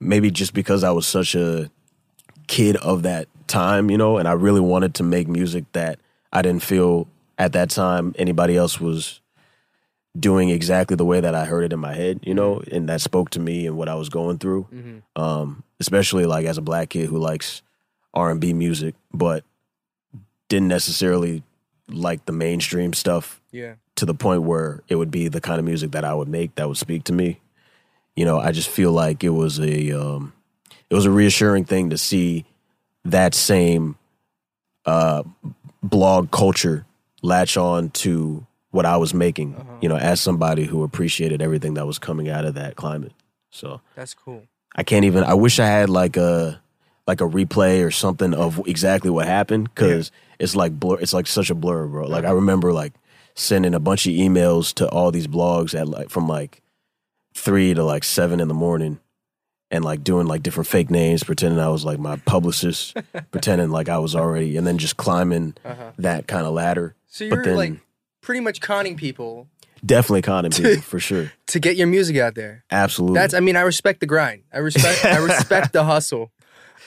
maybe 0.02 0.32
just 0.32 0.54
because 0.54 0.84
I 0.84 0.92
was 0.92 1.08
such 1.08 1.36
a 1.36 1.70
kid 2.48 2.76
of 2.78 3.04
that 3.04 3.28
time, 3.48 3.90
you 3.92 3.98
know, 3.98 4.18
and 4.18 4.28
I 4.28 4.34
really 4.34 4.62
wanted 4.62 4.94
to 4.96 5.04
make 5.04 5.28
music 5.28 5.66
that 5.74 6.00
I 6.34 6.42
didn't 6.42 6.64
feel 6.64 7.08
at 7.38 7.54
that 7.54 7.70
time 7.70 8.14
anybody 8.18 8.56
else 8.58 8.80
was 8.80 9.20
doing 10.18 10.50
exactly 10.50 10.96
the 10.96 11.06
way 11.06 11.20
that 11.20 11.36
I 11.36 11.46
heard 11.46 11.64
it 11.66 11.74
in 11.74 11.80
my 11.80 11.94
head, 11.94 12.22
you 12.24 12.34
know, 12.34 12.62
and 12.72 12.88
that 12.90 13.02
spoke 13.02 13.30
to 13.32 13.40
me 13.40 13.68
and 13.68 13.78
what 13.78 13.90
I 13.90 13.96
was 13.96 14.10
going 14.10 14.38
through. 14.38 14.68
Um, 15.16 15.64
especially 15.80 16.26
like 16.26 16.46
as 16.46 16.58
a 16.58 16.62
black 16.62 16.90
kid 16.90 17.10
who 17.10 17.18
likes 17.18 17.62
R 18.14 18.32
and 18.32 18.40
B 18.40 18.54
music, 18.54 18.96
but 19.14 19.44
didn't 20.48 20.70
necessarily 20.70 21.44
like 21.90 22.26
the 22.26 22.32
mainstream 22.32 22.94
stuff 22.94 23.42
Yeah. 23.52 23.74
to 23.96 24.06
the 24.06 24.14
point 24.16 24.44
where 24.44 24.82
it 24.88 24.96
would 24.96 25.12
be 25.12 25.28
the 25.28 25.42
kind 25.42 25.60
of 25.60 25.66
music 25.66 25.92
that 25.92 26.06
I 26.06 26.14
would 26.14 26.30
make 26.30 26.56
that 26.56 26.68
would 26.68 26.78
speak 26.78 27.04
to 27.06 27.14
me. 27.14 27.40
You 28.16 28.24
know, 28.26 28.40
I 28.40 28.52
just 28.54 28.70
feel 28.70 28.92
like 28.94 29.24
it 29.24 29.30
was 29.32 29.60
a 29.60 29.92
um, 29.92 30.32
it 30.90 30.96
was 30.96 31.06
a 31.06 31.12
reassuring 31.12 31.66
thing 31.66 31.90
to 31.90 31.98
see 31.98 32.46
that 33.04 33.34
same 33.34 33.98
uh, 34.86 35.24
blog 35.82 36.32
culture 36.32 36.86
latch 37.22 37.58
on 37.58 37.90
to 37.90 38.46
what 38.72 38.86
I 38.86 38.98
was 38.98 39.14
making. 39.14 39.56
You 39.82 39.90
know, 39.90 39.98
as 39.98 40.20
somebody 40.22 40.66
who 40.66 40.84
appreciated 40.84 41.42
everything 41.42 41.76
that 41.76 41.86
was 41.86 41.98
coming 42.00 42.30
out 42.30 42.46
of 42.46 42.56
that 42.56 42.76
climate. 42.76 43.14
So 43.52 43.82
That's 43.96 44.14
cool. 44.14 44.44
I 44.76 44.84
can't 44.84 45.06
even. 45.06 45.24
I 45.24 45.34
wish 45.34 45.60
I 45.60 45.68
had 45.68 45.90
like 45.90 46.18
a 46.18 46.62
like 47.08 47.22
a 47.22 47.26
replay 47.26 47.86
or 47.86 47.92
something 47.92 48.34
of 48.34 48.62
exactly 48.68 49.10
what 49.10 49.28
happened 49.28 49.70
because 49.74 50.12
it's 50.40 50.56
like 50.56 50.78
blur. 50.78 51.00
It's 51.00 51.14
like 51.14 51.28
such 51.28 51.50
a 51.50 51.56
blur, 51.56 51.88
bro. 51.88 52.08
Like 52.08 52.26
I 52.26 52.32
remember 52.32 52.74
like 52.74 52.94
sending 53.36 53.74
a 53.74 53.80
bunch 53.80 54.06
of 54.06 54.14
emails 54.14 54.74
to 54.76 54.90
all 54.90 55.12
these 55.12 55.28
blogs 55.28 55.78
at 55.80 55.88
like 55.88 56.10
from 56.10 56.28
like 56.28 56.62
three 57.34 57.74
to 57.74 57.84
like 57.84 58.04
seven 58.04 58.40
in 58.40 58.48
the 58.48 58.54
morning, 58.54 59.00
and 59.72 59.84
like 59.84 60.04
doing 60.04 60.28
like 60.28 60.44
different 60.44 60.68
fake 60.68 60.90
names, 60.92 61.24
pretending 61.24 61.60
I 61.60 61.70
was 61.70 61.84
like 61.86 62.00
my 62.00 62.18
publicist, 62.18 62.96
pretending 63.32 63.70
like 63.72 63.90
I 63.90 63.98
was 63.98 64.16
already, 64.16 64.58
and 64.58 64.66
then 64.66 64.78
just 64.78 64.98
climbing 64.98 65.56
that 65.98 66.28
kind 66.28 66.46
of 66.46 66.54
ladder. 66.54 66.96
So 67.08 67.30
But 67.30 67.36
you're 67.36 67.46
then- 67.46 67.56
like 67.56 67.74
pretty 68.22 68.42
much 68.42 68.62
conning 68.62 68.96
people 68.98 69.48
Definitely 69.86 70.24
conning 70.24 70.50
people 70.52 70.82
for 70.82 71.00
sure. 71.00 71.32
to 71.48 71.60
get 71.60 71.76
your 71.76 71.86
music 71.86 72.18
out 72.18 72.34
there. 72.34 72.64
Absolutely. 72.72 73.20
That's 73.20 73.36
I 73.36 73.40
mean, 73.40 73.56
I 73.56 73.62
respect 73.62 74.00
the 74.00 74.08
grind. 74.08 74.42
I 74.52 74.58
respect 74.60 75.06
I 75.06 75.18
respect 75.18 75.74
the 75.74 75.84
hustle. 75.84 76.32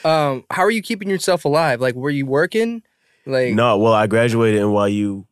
Um, 0.03 0.43
how 0.49 0.63
are 0.63 0.71
you 0.71 0.81
keeping 0.81 1.09
yourself 1.09 1.45
alive? 1.45 1.79
Like 1.79 1.95
were 1.95 2.09
you 2.09 2.25
working? 2.25 2.83
Like 3.25 3.53
No, 3.53 3.77
well, 3.77 3.93
I 3.93 4.07
graduated 4.07 4.61
NYU 4.61 5.25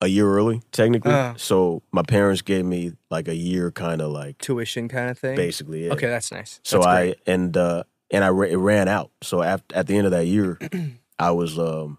a 0.00 0.06
year 0.06 0.28
early, 0.28 0.62
technically. 0.72 1.12
Uh. 1.12 1.34
so 1.36 1.82
my 1.92 2.02
parents 2.02 2.42
gave 2.42 2.64
me 2.64 2.92
like 3.10 3.28
a 3.28 3.34
year, 3.34 3.70
kind 3.70 4.00
of 4.00 4.10
like 4.10 4.38
tuition 4.38 4.88
kind 4.88 5.10
of 5.10 5.18
thing? 5.18 5.36
basically. 5.36 5.86
Yeah. 5.86 5.92
Okay, 5.92 6.08
that's 6.08 6.30
nice. 6.30 6.60
So 6.62 6.78
That's 6.78 6.86
I 6.86 7.14
and 7.26 7.56
uh 7.56 7.84
and 8.10 8.24
I 8.24 8.28
it 8.28 8.56
ran 8.56 8.88
out. 8.88 9.10
So 9.22 9.42
at 9.42 9.62
at 9.74 9.86
the 9.86 9.96
end 9.96 10.06
of 10.06 10.12
that 10.12 10.26
year, 10.26 10.58
I 11.18 11.30
was 11.30 11.58
um 11.58 11.98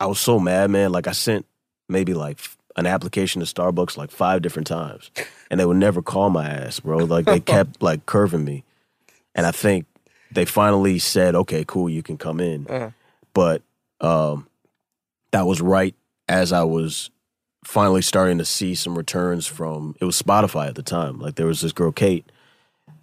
I 0.00 0.06
was 0.06 0.20
so 0.20 0.38
mad, 0.38 0.70
man. 0.70 0.92
Like 0.92 1.06
I 1.06 1.12
sent 1.12 1.46
maybe 1.88 2.14
like 2.14 2.38
an 2.76 2.86
application 2.86 3.44
to 3.44 3.46
Starbucks 3.46 3.96
like 3.96 4.10
five 4.10 4.42
different 4.42 4.66
times, 4.66 5.10
and 5.50 5.60
they 5.60 5.66
would 5.66 5.76
never 5.76 6.02
call 6.02 6.30
my 6.30 6.48
ass, 6.48 6.80
bro. 6.80 6.98
Like 6.98 7.26
they 7.26 7.40
kept 7.54 7.82
like 7.82 8.06
curving 8.06 8.44
me, 8.44 8.64
and 9.34 9.46
I 9.46 9.52
think 9.52 9.86
they 10.30 10.44
finally 10.44 10.98
said, 10.98 11.34
"Okay, 11.34 11.64
cool, 11.66 11.90
you 11.90 12.02
can 12.02 12.16
come 12.16 12.40
in." 12.40 12.66
Uh-huh. 12.66 12.90
But 13.34 13.62
um, 14.00 14.48
that 15.32 15.46
was 15.46 15.60
right 15.60 15.94
as 16.32 16.52
I 16.52 16.64
was 16.64 17.10
finally 17.64 18.02
starting 18.02 18.38
to 18.38 18.44
see 18.44 18.74
some 18.74 18.96
returns 18.96 19.46
from 19.46 19.94
it 20.00 20.04
was 20.04 20.20
Spotify 20.20 20.66
at 20.68 20.74
the 20.74 20.82
time. 20.82 21.20
Like 21.20 21.36
there 21.36 21.46
was 21.46 21.60
this 21.60 21.72
girl 21.72 21.92
Kate 21.92 22.24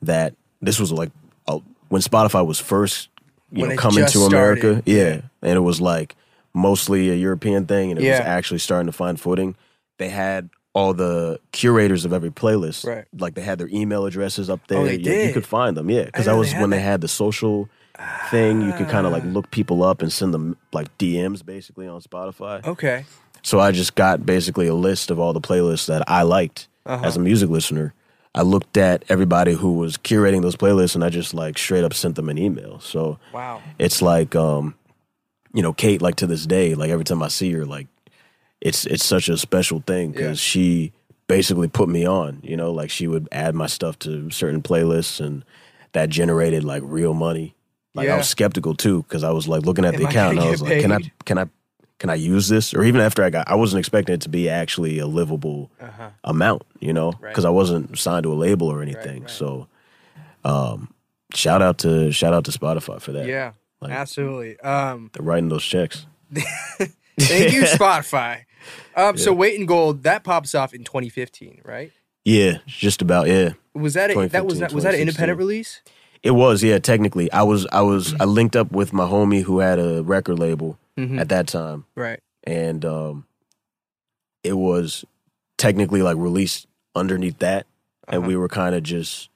that 0.02 0.34
this 0.62 0.80
was 0.80 0.92
like 0.92 1.12
uh, 1.48 1.60
when 1.89 2.02
Spotify 2.02 2.46
was 2.46 2.60
first 2.60 3.10
you 3.52 3.62
When 3.62 3.70
know 3.72 3.76
coming 3.78 4.06
to 4.06 4.20
America. 4.24 4.82
Yeah, 4.86 5.22
and 5.42 5.56
it 5.58 5.62
was 5.62 5.80
like 5.80 6.15
mostly 6.54 7.10
a 7.10 7.15
European 7.15 7.65
thing, 7.65 7.92
and 7.92 8.00
it 8.00 8.04
was 8.10 8.20
actually 8.20 8.60
starting 8.60 8.88
to 8.88 8.92
find 8.92 9.20
footing. 9.20 9.56
They 9.98 10.10
had 10.10 10.50
all 10.74 10.94
the 10.94 11.39
curators 11.52 12.06
of 12.06 12.13
every 12.13 12.30
playlist, 12.30 12.86
Right. 12.86 13.06
Like 13.18 13.34
they 13.34 13.42
had 13.42 13.58
their 13.58 13.68
email 13.70 14.06
addresses 14.06 14.50
up 14.50 14.60
there. 14.68 14.78
Oh, 14.80 14.86
they 14.86 14.98
You- 14.98 15.28
You 15.28 15.34
could 15.34 15.46
find 15.48 15.76
them, 15.76 15.89
yeah, 15.89 16.06
because 16.06 16.26
that 16.26 16.36
was 16.36 16.54
know 16.54 16.62
when 16.62 16.70
they 16.70 16.78
they 16.78 16.84
had 16.84 17.02
the 17.02 17.08
social 17.08 17.68
thing. 18.31 18.62
You 18.62 18.73
could 18.73 18.88
kind 18.89 19.05
of 19.05 19.12
like 19.12 19.23
look 19.25 19.49
people 19.51 19.83
up 19.83 20.01
and 20.01 20.12
send 20.12 20.33
them 20.33 20.57
like 20.73 20.95
DMs 20.97 21.45
basically 21.45 21.88
on 21.88 22.01
Spotify. 22.01 22.65
Okay. 22.65 23.05
So 23.43 23.59
I 23.59 23.71
just 23.71 23.95
got 23.95 24.25
basically 24.25 24.67
a 24.67 24.73
list 24.73 25.09
of 25.12 25.19
all 25.19 25.33
the 25.33 25.41
playlists 25.41 25.85
that 25.88 26.03
I 26.09 26.23
liked 26.23 26.67
Uh-huh. 26.85 27.05
as 27.05 27.15
a 27.17 27.19
music 27.19 27.49
listener. 27.49 27.93
I 28.35 28.41
looked 28.43 28.77
at 28.77 29.03
everybody 29.09 29.53
who 29.53 29.73
was 29.73 29.97
curating 29.97 30.41
those 30.41 30.55
playlists 30.55 30.95
and 30.95 31.03
I 31.03 31.09
just 31.09 31.33
like 31.33 31.57
straight 31.57 31.83
up 31.83 31.93
sent 31.93 32.15
them 32.15 32.29
an 32.29 32.38
email. 32.38 32.79
So 32.79 33.17
Wow. 33.33 33.62
it's 33.79 34.01
like 34.01 34.35
um 34.35 34.75
you 35.53 35.62
know 35.63 35.73
Kate 35.73 36.01
like 36.01 36.15
to 36.17 36.27
this 36.27 36.45
day 36.45 36.75
like 36.75 36.89
every 36.91 37.03
time 37.05 37.23
I 37.23 37.27
see 37.29 37.51
her 37.53 37.65
like 37.65 37.88
it's 38.62 38.85
it's 38.85 39.03
such 39.05 39.29
a 39.29 39.38
special 39.38 39.81
thing 39.85 40.13
Yeah. 40.13 40.29
cuz 40.29 40.39
she 40.39 40.91
basically 41.27 41.67
put 41.67 41.89
me 41.89 42.05
on, 42.07 42.39
you 42.43 42.55
know, 42.57 42.71
like 42.71 42.89
she 42.89 43.07
would 43.07 43.27
add 43.31 43.55
my 43.55 43.67
stuff 43.67 43.97
to 43.99 44.29
certain 44.31 44.62
playlists 44.62 45.19
and 45.23 45.43
that 45.93 46.09
generated 46.09 46.63
like 46.63 46.81
real 46.85 47.13
money. 47.13 47.55
Like 47.99 48.07
Yeah. 48.07 48.15
I 48.15 48.17
was 48.17 48.27
skeptical 48.29 48.75
too 48.75 49.03
cuz 49.09 49.23
I 49.23 49.31
was 49.31 49.47
like 49.47 49.63
looking 49.65 49.85
at 49.85 49.93
Am 49.95 50.01
the 50.01 50.07
account 50.07 50.38
and 50.38 50.47
I 50.47 50.49
was 50.51 50.62
like 50.62 50.81
can 50.81 50.91
I 50.91 50.99
can 51.25 51.38
I 51.38 51.45
can 51.99 52.09
I 52.09 52.15
use 52.15 52.47
this 52.47 52.73
or 52.73 52.83
even 52.83 53.01
after 53.01 53.23
I 53.23 53.29
got 53.29 53.47
I 53.49 53.55
wasn't 53.55 53.79
expecting 53.79 54.15
it 54.15 54.21
to 54.21 54.29
be 54.29 54.49
actually 54.49 54.99
a 54.99 55.05
livable 55.07 55.69
Uh-huh. 55.81 56.09
amount, 56.23 56.63
you 56.79 56.93
know, 56.93 57.12
Right. 57.19 57.29
because 57.31 57.45
I 57.45 57.49
wasn't 57.49 57.97
signed 57.99 58.23
to 58.23 58.31
a 58.33 58.39
label 58.45 58.67
or 58.67 58.81
anything. 58.81 59.21
right. 59.23 59.29
So, 59.29 59.67
um, 60.45 60.93
shout 61.33 61.62
out 61.62 61.77
to 61.79 62.12
shout 62.12 62.33
out 62.33 62.45
to 62.45 62.51
Spotify 62.51 63.01
for 63.01 63.12
that. 63.12 63.27
Yeah. 63.27 63.51
Like- 63.81 63.91
absolutely. 63.91 64.59
Um 64.62 65.09
They're 65.13 65.25
writing 65.25 65.49
those 65.49 65.63
checks. 65.63 66.05
thank 67.19 67.53
you, 67.53 67.63
Spotify. 67.63 68.45
Um 68.95 69.17
so 69.17 69.33
Weight 69.33 69.59
in 69.59 69.65
Gold, 69.65 70.03
that 70.03 70.23
pops 70.23 70.53
off 70.55 70.73
in 70.73 70.83
2015, 70.83 71.62
right? 71.65 71.91
Yeah, 72.25 72.57
just 72.67 73.01
about. 73.01 73.27
Yeah, 73.27 73.53
Was 73.73 73.93
that 73.95 74.12
a, 74.12 74.27
that 74.29 74.45
was 74.45 74.59
that 74.59 74.73
was 74.73 74.83
that 74.83 74.93
an 74.93 74.99
independent 75.01 75.39
release? 75.39 75.81
It 76.23 76.32
was. 76.32 76.62
Yeah, 76.63 76.79
technically, 76.79 77.32
I 77.32 77.43
was 77.43 77.65
I 77.71 77.82
was 77.82 78.13
I 78.19 78.25
linked 78.25 78.55
up 78.55 78.71
with 78.71 78.93
my 78.93 79.05
homie 79.05 79.43
who 79.43 79.60
had 79.60 79.79
a 79.79 80.01
record 80.03 80.39
label 80.39 80.77
Mhm. 80.97 81.19
at 81.19 81.29
that 81.29 81.47
time, 81.47 81.86
Right. 81.95 82.19
and 82.43 82.84
um, 82.86 83.25
it 84.43 84.53
was 84.53 85.05
technically 85.58 86.01
like 86.01 86.17
released 86.17 86.67
underneath 86.95 87.39
that, 87.39 87.65
and 88.08 88.19
Uh-huh. 88.19 88.27
we 88.27 88.36
were 88.36 88.47
kind 88.49 88.75
of 88.75 88.84
just, 88.84 89.29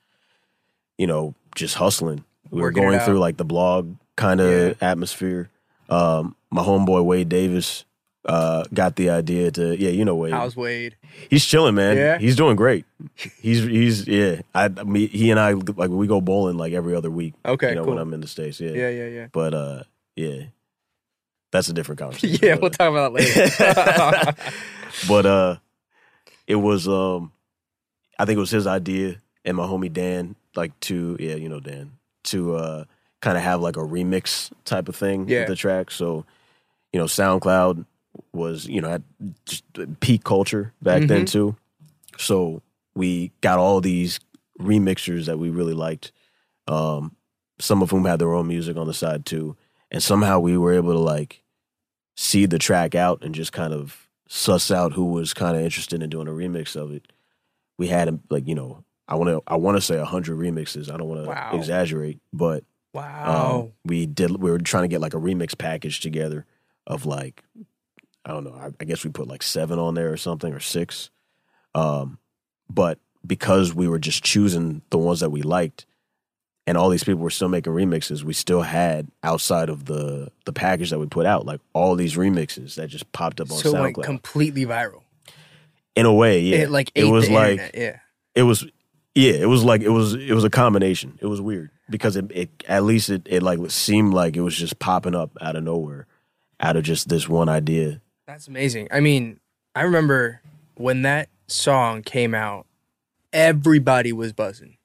you 0.98 1.08
know, 1.08 1.36
just 1.56 1.76
hustling. 1.76 2.24
We 2.50 2.62
Working 2.62 2.84
were 2.84 2.90
going 2.92 3.00
through 3.06 3.20
like 3.20 3.38
the 3.38 3.46
blog 3.46 3.96
kind 4.16 4.40
of 4.42 4.50
Yeah. 4.52 4.74
atmosphere. 4.90 5.50
Um, 5.90 6.36
my 6.52 6.64
homeboy 6.64 7.04
Wade 7.06 7.30
Davis 7.30 7.86
uh, 8.26 8.64
got 8.74 8.96
the 8.96 9.10
idea 9.10 9.52
to 9.52 9.76
yeah, 9.78 9.90
you 9.90 10.06
know 10.06 10.16
Wade. 10.16 10.34
How's 10.34 10.56
Wade? 10.56 10.96
He's 11.30 11.44
chilling, 11.46 11.76
man. 11.76 11.98
Yeah? 11.98 12.18
He's 12.18 12.36
doing 12.36 12.56
great. 12.56 12.86
He's 13.42 13.64
he's 13.64 14.08
yeah. 14.08 14.42
I, 14.56 14.66
I 14.66 14.84
mean, 14.84 15.10
he 15.10 15.30
and 15.32 15.40
I 15.40 15.52
like 15.54 15.90
we 15.90 16.08
go 16.08 16.22
bowling 16.22 16.58
like 16.58 16.74
every 16.74 16.96
other 16.96 17.12
week. 17.12 17.34
Okay, 17.46 17.70
you 17.70 17.76
know 17.76 17.84
cool. 17.84 17.94
when 17.94 18.02
I'm 18.02 18.14
in 18.14 18.22
the 18.22 18.28
states. 18.28 18.60
Yeah, 18.60 18.72
Yeah, 18.72 18.90
yeah, 18.90 19.08
yeah. 19.08 19.28
But 19.32 19.54
uh, 19.54 19.84
yeah, 20.16 20.44
that's 21.52 21.68
a 21.70 21.74
different 21.74 22.00
conversation. 22.00 22.40
Yeah, 22.42 22.56
we'll 22.56 22.70
talk 22.72 22.92
about 22.92 23.14
that 23.14 24.36
later. 24.36 24.36
but 25.08 25.26
uh, 25.26 25.56
it 26.48 26.56
was 26.56 26.88
um, 26.88 27.32
I 28.18 28.26
think 28.26 28.38
it 28.38 28.42
was 28.42 28.52
his 28.52 28.68
idea 28.68 29.18
and 29.46 29.58
my 29.58 29.66
homie 29.66 29.92
Dan 29.92 30.36
like 30.56 30.78
to 30.82 31.18
yeah, 31.20 31.36
you 31.36 31.50
know 31.50 31.60
Dan 31.60 31.92
to 32.26 32.56
uh 32.56 32.84
kind 33.22 33.38
of 33.38 33.44
have 33.44 33.62
like 33.62 33.76
a 33.78 33.82
remix 33.82 34.52
type 34.66 34.88
of 34.88 34.96
thing 34.96 35.28
Yeah. 35.28 35.40
with 35.40 35.50
the 35.50 35.56
track. 35.56 35.92
So 35.92 36.26
you 36.92 37.00
know, 37.00 37.06
SoundCloud 37.06 37.86
was 38.32 38.68
you 38.68 38.82
know 38.82 39.00
just 39.46 39.64
peak 40.00 40.24
culture 40.24 40.74
back 40.82 41.04
then 41.04 41.24
Mhm. 41.26 41.32
too. 41.32 41.56
So 42.18 42.62
we 42.96 43.32
got 43.42 43.58
all 43.60 43.82
these 43.82 44.20
remixers 44.60 45.26
that 45.26 45.40
we 45.40 45.50
really 45.50 45.74
liked. 45.74 46.12
Um, 46.68 47.16
some 47.60 47.82
of 47.82 47.92
whom 47.92 48.06
had 48.06 48.20
their 48.20 48.34
own 48.34 48.48
music 48.48 48.78
on 48.78 48.88
the 48.88 48.94
side 48.94 49.26
too, 49.26 49.56
and 49.92 50.02
somehow 50.02 50.40
we 50.40 50.58
were 50.58 50.74
able 50.74 50.94
to 50.94 51.00
like 51.00 51.44
see 52.16 52.46
the 52.46 52.60
track 52.60 52.94
out 52.96 53.24
and 53.24 53.34
just 53.34 53.52
kind 53.52 53.74
of 53.74 54.08
suss 54.28 54.72
out 54.72 54.94
who 54.94 55.06
was 55.06 55.34
kind 55.34 55.56
of 55.58 55.64
interested 55.64 56.02
in 56.02 56.10
doing 56.10 56.28
a 56.28 56.32
remix 56.32 56.76
of 56.76 56.92
it. 56.92 57.12
We 57.78 57.88
had 57.88 58.20
like 58.30 58.48
you 58.48 58.56
know 58.56 58.84
I 59.08 59.16
want 59.16 59.30
to 59.30 59.42
I 59.48 59.56
want 59.58 59.78
to 59.78 59.82
say 59.82 59.98
a 59.98 60.06
hundred 60.06 60.38
remixes. 60.38 60.92
I 60.92 60.98
don't 60.98 61.10
want 61.10 61.24
to 61.24 61.30
Wow. 61.30 61.52
exaggerate, 61.54 62.20
but 62.32 62.64
wow. 62.94 63.62
um, 63.64 63.72
we 63.86 64.06
did. 64.06 64.32
We 64.32 64.50
were 64.52 64.60
trying 64.60 64.84
to 64.84 64.88
get 64.88 65.02
like 65.02 65.14
a 65.14 65.20
remix 65.20 65.58
package 65.58 66.00
together 66.00 66.46
of 66.88 67.06
like, 67.06 67.44
I 68.26 68.32
don't 68.32 68.44
know. 68.44 68.54
I, 68.54 68.70
I 68.80 68.86
guess 68.86 69.04
we 69.04 69.12
put 69.12 69.28
like 69.28 69.44
seven 69.44 69.80
on 69.80 69.96
there 69.96 70.12
or 70.12 70.18
something 70.18 70.54
or 70.54 70.60
six. 70.60 71.10
Um, 71.76 72.20
but 72.70 73.00
because 73.26 73.74
we 73.74 73.88
were 73.88 74.00
just 74.00 74.24
choosing 74.24 74.82
the 74.90 74.98
ones 74.98 75.20
that 75.22 75.30
we 75.30 75.42
liked, 75.42 75.86
and 76.66 76.78
all 76.78 76.90
these 76.90 77.04
people 77.04 77.22
were 77.22 77.30
still 77.30 77.50
making 77.50 77.74
remixes, 77.74 78.24
we 78.24 78.34
still 78.34 78.62
had 78.62 79.10
outside 79.22 79.70
of 79.70 79.86
the 79.86 80.32
the 80.46 80.54
package 80.54 80.92
that 80.92 81.00
we 81.00 81.06
put 81.08 81.26
out, 81.26 81.46
like 81.46 81.60
all 81.74 81.96
these 81.96 82.16
remixes 82.16 82.76
that 82.76 82.88
just 82.88 83.12
popped 83.12 83.42
up 83.42 83.52
on 83.52 83.58
so 83.58 83.74
SoundCloud. 83.74 83.98
like 83.98 84.06
completely 84.06 84.66
viral. 84.66 85.02
In 85.96 86.06
a 86.06 86.14
way, 86.14 86.40
yeah, 86.40 86.58
It 86.60 86.72
like 86.72 86.92
it 86.96 87.04
was 87.04 87.30
like 87.30 87.52
internet, 87.60 87.76
yeah. 87.76 88.00
it 88.34 88.44
was 88.44 88.66
yeah 89.14 89.34
it 89.34 89.46
was 89.46 89.64
like 89.64 89.82
it 89.82 89.90
was 89.90 90.16
it 90.16 90.34
was 90.34 90.44
a 90.44 90.50
combination 90.50 91.20
it 91.22 91.28
was 91.28 91.40
weird 91.40 91.70
because 91.90 92.16
it, 92.16 92.32
it 92.32 92.64
at 92.68 92.84
least 92.84 93.12
it, 93.12 93.28
it 93.30 93.44
like 93.44 93.60
seemed 93.70 94.12
like 94.12 94.36
it 94.36 94.42
was 94.42 94.56
just 94.56 94.80
popping 94.80 95.14
up 95.14 95.38
out 95.40 95.56
of 95.56 95.64
nowhere 95.64 96.08
out 96.60 96.76
of 96.76 96.84
just 96.84 97.10
this 97.10 97.30
one 97.30 97.48
idea 97.48 98.02
That's 98.28 98.48
amazing. 98.48 98.88
I 98.92 99.00
mean, 99.00 99.40
I 99.76 99.82
remember 99.82 100.42
when 100.76 101.02
that 101.04 101.30
song 101.48 102.04
came 102.04 102.34
out, 102.34 102.66
everybody 103.32 104.14
was 104.14 104.34
buzzing. 104.34 104.78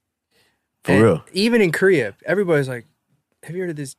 for 0.85 0.93
And 0.93 1.03
real 1.03 1.25
Even 1.33 1.61
in 1.61 1.73
Korea, 1.73 2.15
everybody's 2.25 2.69
like, 2.69 2.87
"Have 3.45 3.55
you 3.55 3.63
heard 3.63 3.71
of 3.71 3.77
this 3.77 3.97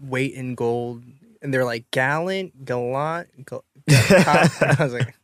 weight 0.00 0.34
in 0.34 0.54
gold?" 0.54 1.02
And 1.42 1.52
they're 1.52 1.64
like, 1.64 1.90
"Gallant, 1.90 2.64
gallant." 2.64 3.28
Gal- 3.46 3.64
gal- 3.88 4.48
I 4.60 4.76
was 4.78 4.94
like, 4.94 5.14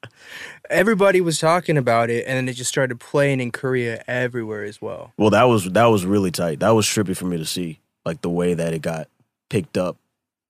everybody 0.69 1.21
was 1.21 1.39
talking 1.39 1.79
about 1.79 2.11
it, 2.11 2.27
and 2.27 2.37
then 2.37 2.49
it 2.49 2.55
just 2.55 2.69
started 2.69 3.01
playing 3.01 3.41
in 3.41 3.51
Korea 3.51 4.05
everywhere 4.07 4.65
as 4.65 4.83
well. 4.83 5.13
well 5.17 5.31
that 5.31 5.45
was 5.45 5.65
that 5.71 5.87
was 5.87 6.05
really 6.05 6.31
tight 6.31 6.61
that 6.61 6.71
was 6.71 6.87
trippy 6.87 7.17
for 7.17 7.25
me 7.25 7.39
to 7.39 7.47
see 7.47 7.81
like 8.05 8.21
the 8.21 8.31
way 8.31 8.55
that 8.55 8.75
it 8.75 8.83
got 8.83 9.09
picked 9.49 9.77
up 9.79 9.97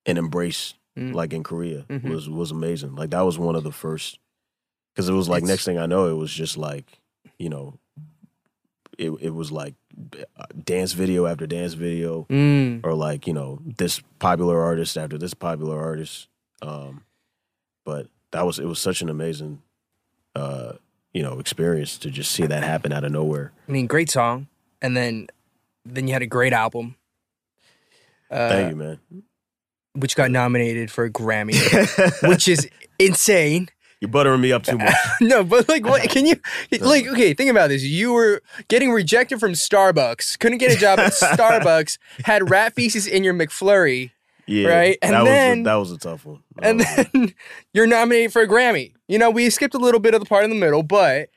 and 0.06 0.18
embraced 0.18 0.74
Mm. 0.98 1.14
like 1.14 1.32
in 1.32 1.42
korea 1.44 1.84
Mhm. 1.88 2.10
was 2.10 2.28
was 2.28 2.50
amazing 2.50 2.96
like 2.96 3.10
that 3.10 3.20
was 3.22 3.38
one 3.38 3.54
of 3.54 3.62
the 3.62 3.70
first 3.72 4.18
because 4.92 5.08
it 5.08 5.12
was 5.12 5.28
like 5.28 5.42
It's- 5.44 5.48
next 5.48 5.64
thing 5.64 5.78
i 5.78 5.86
know 5.86 6.06
it 6.08 6.14
was 6.16 6.32
just 6.32 6.56
like 6.56 6.98
you 7.38 7.48
know 7.48 7.78
it, 8.98 9.10
it 9.20 9.30
was 9.34 9.50
like 9.52 9.74
dance 10.64 10.92
video 10.92 11.26
after 11.26 11.46
dance 11.46 11.74
video 11.74 12.26
Mm. 12.28 12.80
or 12.84 12.94
like 12.94 13.26
you 13.26 13.32
know 13.32 13.60
this 13.64 14.00
popular 14.18 14.60
artist 14.60 14.98
after 14.98 15.16
this 15.16 15.32
popular 15.32 15.78
artist 15.80 16.28
um 16.60 17.04
but 17.84 18.08
that 18.32 18.44
was 18.44 18.58
it 18.58 18.66
was 18.66 18.78
such 18.80 19.00
an 19.00 19.08
amazing 19.08 19.62
uh 20.34 20.72
you 21.14 21.22
know 21.22 21.38
experience 21.38 21.98
to 21.98 22.10
just 22.10 22.30
see 22.32 22.46
that 22.46 22.62
happen 22.64 22.92
out 22.92 23.04
of 23.04 23.12
nowhere 23.12 23.52
I 23.68 23.72
mean, 23.72 23.86
great 23.86 24.10
song, 24.10 24.48
and 24.82 24.96
then 24.96 25.28
then 25.86 26.06
you 26.08 26.12
had 26.12 26.22
a 26.22 26.26
great 26.26 26.52
album. 26.52 26.96
Uh, 28.30 28.48
thank 28.48 28.70
you 28.70 28.76
man 28.76 28.98
Which 29.94 30.14
got 30.14 30.30
nominated 30.30 30.90
for 30.90 31.04
a 31.04 31.10
Grammy, 31.10 31.56
which 32.28 32.46
is 32.48 32.68
insane. 32.98 33.68
you're 34.00 34.08
buttering 34.10 34.40
me 34.40 34.52
up 34.52 34.62
too 34.62 34.78
much 34.78 34.94
no, 35.20 35.42
but 35.42 35.68
like, 35.68 35.84
what 35.84 36.08
can 36.08 36.26
you 36.26 36.36
like? 36.80 37.06
Okay, 37.08 37.34
think 37.34 37.50
about 37.50 37.68
this. 37.68 37.82
You 37.82 38.12
were 38.12 38.40
getting 38.68 38.92
rejected 38.92 39.40
from 39.40 39.52
Starbucks, 39.52 40.38
couldn't 40.38 40.58
get 40.58 40.72
a 40.72 40.76
job 40.76 41.00
at 41.00 41.12
Starbucks, 41.12 41.98
had 42.24 42.48
rat 42.50 42.74
feces 42.74 43.06
in 43.08 43.24
your 43.24 43.34
McFlurry, 43.34 44.12
yeah 44.46 44.68
Right, 44.68 44.98
and 45.02 45.12
that 45.12 45.24
then- 45.24 45.58
was 45.58 45.60
a, 45.60 45.64
that 45.64 45.74
was 45.74 45.92
a 45.92 45.98
tough 45.98 46.24
one 46.24 46.42
and 46.62 46.80
That 46.80 46.96
was- 46.98 47.06
then 47.12 47.34
you're 47.74 47.86
nominated 47.88 48.32
for 48.32 48.42
a 48.42 48.48
Grammy. 48.48 48.94
You 49.08 49.18
know, 49.18 49.28
we 49.30 49.50
skipped 49.50 49.74
a 49.74 49.78
little 49.78 50.00
bit 50.00 50.14
of 50.14 50.20
the 50.20 50.26
part 50.26 50.44
in 50.44 50.50
the 50.50 50.56
middle, 50.56 50.84
but 50.84 51.30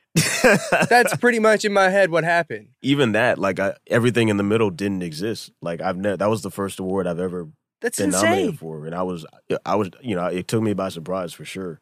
that's 0.88 1.16
pretty 1.16 1.40
much 1.40 1.64
in 1.64 1.72
my 1.72 1.88
head 1.88 2.10
what 2.10 2.22
happened. 2.22 2.68
even 2.82 3.12
that 3.12 3.36
like 3.38 3.58
I, 3.58 3.74
everything 3.88 4.28
in 4.28 4.36
the 4.36 4.42
middle 4.44 4.70
didn't 4.70 5.02
exist 5.02 5.50
like 5.60 5.80
i've 5.80 5.96
never 5.96 6.16
that 6.18 6.30
was 6.30 6.42
the 6.42 6.50
first 6.52 6.78
award 6.78 7.08
i've 7.08 7.18
ever 7.18 7.48
That's 7.84 7.98
been 7.98 8.06
insane. 8.06 8.22
nominated 8.30 8.58
for, 8.58 8.86
and 8.86 8.94
I 8.94 9.02
was, 9.02 9.26
I 9.66 9.76
was, 9.76 9.90
you 10.00 10.16
know, 10.16 10.24
it 10.26 10.48
took 10.48 10.62
me 10.62 10.72
by 10.72 10.88
surprise 10.88 11.32
for 11.34 11.44
sure. 11.44 11.80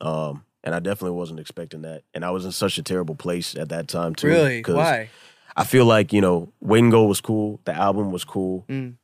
Um, 0.00 0.44
and 0.64 0.74
I 0.74 0.80
definitely 0.80 1.16
wasn't 1.16 1.40
expecting 1.40 1.82
that, 1.82 2.02
and 2.14 2.24
I 2.24 2.30
was 2.30 2.44
in 2.44 2.52
such 2.52 2.78
a 2.78 2.82
terrible 2.82 3.14
place 3.14 3.54
at 3.54 3.68
that 3.68 3.86
time 3.86 4.14
too. 4.14 4.28
Really? 4.28 4.62
Why? 4.62 5.10
I 5.56 5.64
feel 5.64 5.84
like 5.84 6.12
you 6.12 6.20
know, 6.20 6.52
Weight 6.60 6.80
in 6.80 6.90
Gold 6.90 7.08
was 7.08 7.20
cool, 7.20 7.60
the 7.64 7.72
album 7.74 8.10
was 8.12 8.24
cool, 8.24 8.64
Mm. 8.68 8.94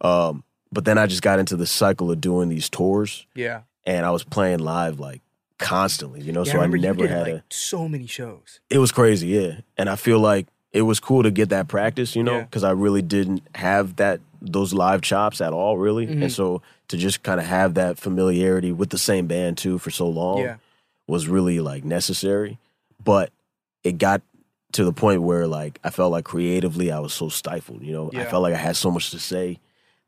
um, 0.00 0.44
but 0.72 0.84
then 0.84 0.96
I 0.96 1.06
just 1.06 1.22
got 1.22 1.38
into 1.40 1.56
the 1.56 1.66
cycle 1.66 2.10
of 2.10 2.20
doing 2.20 2.48
these 2.48 2.68
tours, 2.70 3.26
Yeah. 3.34 3.62
and 3.84 4.06
I 4.06 4.10
was 4.12 4.24
playing 4.24 4.60
live 4.60 4.98
like 5.00 5.20
constantly, 5.58 6.20
you 6.22 6.32
know, 6.32 6.44
yeah 6.44 6.52
so 6.52 6.58
I, 6.58 6.62
remember 6.64 6.78
never 6.78 7.06
had 7.06 7.22
like 7.26 7.32
a. 7.34 7.44
so 7.50 7.86
many 7.88 8.06
shows. 8.06 8.60
It 8.70 8.78
was 8.78 8.90
crazy, 8.92 9.28
yeah, 9.28 9.60
and 9.76 9.88
I 9.90 9.96
feel 9.96 10.18
like 10.20 10.46
it 10.72 10.82
was 10.82 11.00
cool 11.00 11.22
to 11.22 11.30
get 11.30 11.48
that 11.48 11.68
practice, 11.68 12.14
you 12.14 12.22
know, 12.22 12.36
Yeah. 12.38 12.42
because 12.44 12.64
I 12.64 12.70
really 12.70 13.02
didn't 13.02 13.42
have 13.54 13.96
that 13.96 14.20
those 14.42 14.72
live 14.72 15.02
chops 15.02 15.42
at 15.42 15.52
all, 15.52 15.76
really, 15.76 16.06
Mhm. 16.06 16.22
and 16.22 16.32
so 16.32 16.62
to 16.88 16.96
just 16.96 17.22
kind 17.22 17.38
of 17.38 17.44
have 17.46 17.74
that 17.74 17.98
familiarity 17.98 18.72
with 18.72 18.88
the 18.88 18.96
same 18.98 19.26
band 19.26 19.58
too 19.58 19.76
for 19.78 19.90
so 19.90 20.08
long 20.08 20.38
Yeah. 20.38 20.56
was 21.06 21.28
really 21.28 21.60
like 21.60 21.84
necessary. 21.84 22.58
But 23.04 23.30
it 23.84 23.98
got 23.98 24.22
to 24.72 24.84
the 24.84 24.92
point 24.92 25.22
where 25.22 25.46
like 25.46 25.78
I 25.84 25.90
felt 25.90 26.12
like 26.12 26.24
creatively 26.24 26.90
I 26.90 27.00
was 27.00 27.12
so 27.12 27.28
stifled, 27.28 27.82
you 27.82 27.92
know. 27.92 28.10
I 28.14 28.24
felt 28.24 28.42
like 28.42 28.54
I 28.54 28.58
had 28.58 28.76
so 28.76 28.90
much 28.90 29.10
to 29.10 29.18
say 29.18 29.58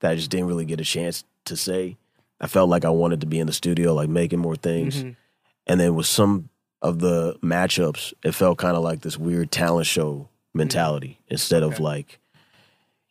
that 0.00 0.12
I 0.12 0.14
just 0.14 0.30
didn't 0.30 0.46
really 0.46 0.64
get 0.64 0.80
a 0.80 0.84
chance 0.84 1.24
to 1.44 1.56
say. 1.56 1.96
I 2.40 2.46
felt 2.46 2.70
like 2.70 2.84
I 2.86 2.90
wanted 2.90 3.20
to 3.20 3.26
be 3.26 3.38
in 3.38 3.46
the 3.46 3.52
studio, 3.52 3.92
like 3.94 4.08
making 4.08 4.38
more 4.38 4.56
things. 4.56 5.02
Mhm. 5.04 5.16
And 5.66 5.78
then 5.80 5.94
with 5.94 6.06
some 6.06 6.48
of 6.80 7.00
the 7.00 7.36
matchups, 7.42 8.14
it 8.24 8.32
felt 8.32 8.56
kind 8.58 8.76
of 8.76 8.82
like 8.82 9.02
this 9.02 9.18
weird 9.18 9.50
talent 9.50 9.86
show 9.86 10.28
mentality 10.54 11.18
instead 11.28 11.62
of 11.62 11.80
like, 11.80 12.18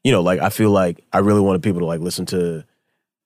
you 0.03 0.11
know, 0.11 0.21
like 0.21 0.39
I 0.39 0.49
feel 0.49 0.71
like 0.71 1.03
I 1.13 1.19
really 1.19 1.41
wanted 1.41 1.63
people 1.63 1.79
to 1.81 1.85
like 1.85 1.99
listen 2.01 2.25
to, 2.27 2.63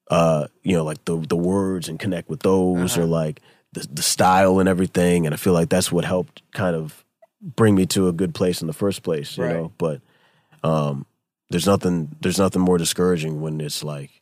uh, 0.10 0.48
you 0.64 0.76
know, 0.76 0.84
like 0.84 1.04
the 1.06 1.18
the 1.18 1.36
words 1.38 1.90
and 1.90 2.00
connect 2.00 2.30
with 2.30 2.42
those, 2.42 2.98
or 2.98 3.02
Uh-huh. 3.02 3.08
like 3.08 3.42
the 3.74 3.88
the 3.92 4.02
style 4.02 4.60
and 4.60 4.70
everything. 4.70 5.26
And 5.26 5.34
I 5.34 5.38
feel 5.38 5.54
like 5.54 5.70
that's 5.70 5.92
what 5.92 6.06
helped 6.06 6.42
kind 6.54 6.76
of 6.76 7.04
bring 7.42 7.76
me 7.76 7.86
to 7.88 8.08
a 8.08 8.14
good 8.14 8.34
place 8.34 8.62
in 8.62 8.68
the 8.68 8.74
first 8.74 9.04
place, 9.04 9.38
you 9.38 9.44
Right. 9.44 9.54
know. 9.54 9.72
But 9.78 10.02
um, 10.64 11.06
there's 11.50 11.66
nothing 11.68 12.16
there's 12.22 12.40
nothing 12.40 12.62
more 12.62 12.78
discouraging 12.78 13.42
when 13.42 13.60
it's 13.62 13.84
like 13.84 14.22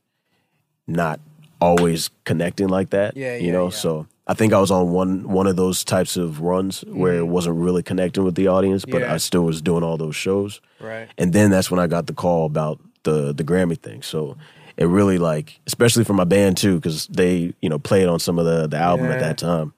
not 0.88 1.20
always 1.62 2.10
connecting 2.26 2.68
like 2.68 2.90
that. 2.92 3.16
Yeah, 3.16 3.38
you 3.38 3.52
know. 3.52 3.66
yeah. 3.66 3.70
So 3.78 4.08
I 4.26 4.34
think 4.34 4.54
I 4.54 4.60
was 4.60 4.72
on 4.72 4.92
one 4.92 5.28
one 5.30 5.48
of 5.48 5.56
those 5.58 5.84
types 5.84 6.16
of 6.16 6.40
runs 6.42 6.82
where 6.88 7.16
it 7.16 7.24
Mhm. 7.26 7.28
wasn't 7.28 7.58
really 7.58 7.84
connecting 7.84 8.24
with 8.24 8.36
the 8.36 8.48
audience, 8.48 8.86
but 8.86 9.02
Yeah. 9.02 9.14
I 9.14 9.18
still 9.18 9.44
was 9.44 9.62
doing 9.62 9.84
all 9.84 9.98
those 9.98 10.16
shows. 10.16 10.62
Right. 10.80 11.10
And 11.18 11.34
then 11.34 11.52
that's 11.52 11.70
when 11.70 11.80
I 11.80 11.88
got 11.88 12.08
the 12.08 12.14
call 12.14 12.46
about 12.46 12.80
the 13.04 13.34
the 13.34 13.44
Grammy 13.44 13.78
thing. 13.78 14.02
So 14.02 14.38
it 14.78 14.86
really 14.86 15.18
like, 15.18 15.60
especially 15.68 16.04
for 16.06 16.14
my 16.14 16.24
band 16.24 16.56
too, 16.58 16.76
because 16.76 17.08
they 17.08 17.54
you 17.62 17.70
know 17.70 17.80
played 17.80 18.08
on 18.08 18.20
some 18.20 18.40
of 18.40 18.46
the 18.46 18.68
the 18.68 18.78
album 18.78 19.08
at 19.08 19.20
Yeah. 19.20 19.28
that 19.28 19.38
time. 19.38 19.74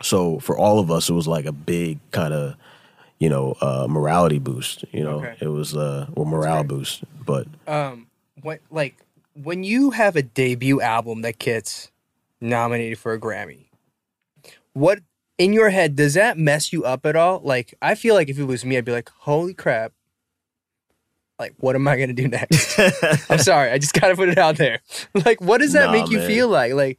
So 0.00 0.38
for 0.38 0.56
all 0.56 0.78
of 0.78 0.90
us, 0.90 1.08
it 1.10 1.14
was 1.14 1.26
like 1.26 1.44
a 1.46 1.52
big 1.52 1.98
kind 2.12 2.32
of 2.32 2.54
you 3.18 3.28
know 3.28 3.56
uh, 3.60 3.86
morality 3.88 4.38
boost. 4.38 4.84
You 4.92 5.02
know, 5.02 5.16
Okay. 5.18 5.34
it 5.40 5.48
was 5.48 5.74
uh, 5.76 6.06
or 6.14 6.24
morale 6.24 6.62
boost. 6.64 7.02
But 7.26 7.48
Um, 7.66 8.06
what 8.42 8.60
like 8.70 8.94
when 9.34 9.64
you 9.64 9.90
have 9.90 10.14
a 10.14 10.22
debut 10.22 10.80
album 10.80 11.22
that 11.22 11.38
gets 11.40 11.90
nominated 12.40 12.98
for 12.98 13.12
a 13.12 13.18
Grammy, 13.20 13.66
what 14.74 15.00
in 15.38 15.52
your 15.52 15.70
head 15.70 15.96
does 15.96 16.14
that 16.14 16.38
mess 16.38 16.72
you 16.72 16.84
up 16.84 17.04
at 17.06 17.16
all? 17.16 17.40
Like, 17.42 17.74
I 17.82 17.94
feel 17.94 18.14
like 18.14 18.28
if 18.28 18.38
it 18.38 18.44
was 18.44 18.64
me, 18.64 18.76
I'd 18.76 18.84
be 18.84 18.92
like, 18.92 19.10
"Holy 19.20 19.54
crap!" 19.54 19.92
Like, 21.38 21.54
what 21.58 21.74
am 21.74 21.88
I 21.88 21.96
gonna 21.98 22.12
do 22.12 22.28
next? 22.28 22.78
I'm 23.30 23.38
sorry, 23.38 23.70
I 23.70 23.78
just 23.78 23.94
gotta 23.94 24.14
put 24.14 24.28
it 24.28 24.38
out 24.38 24.56
there. 24.56 24.80
Like, 25.24 25.40
what 25.40 25.60
does 25.60 25.72
that 25.72 25.86
Nah, 25.86 25.92
make 25.92 26.10
you 26.10 26.18
man. 26.18 26.26
feel 26.26 26.48
like? 26.48 26.72
Like, 26.74 26.98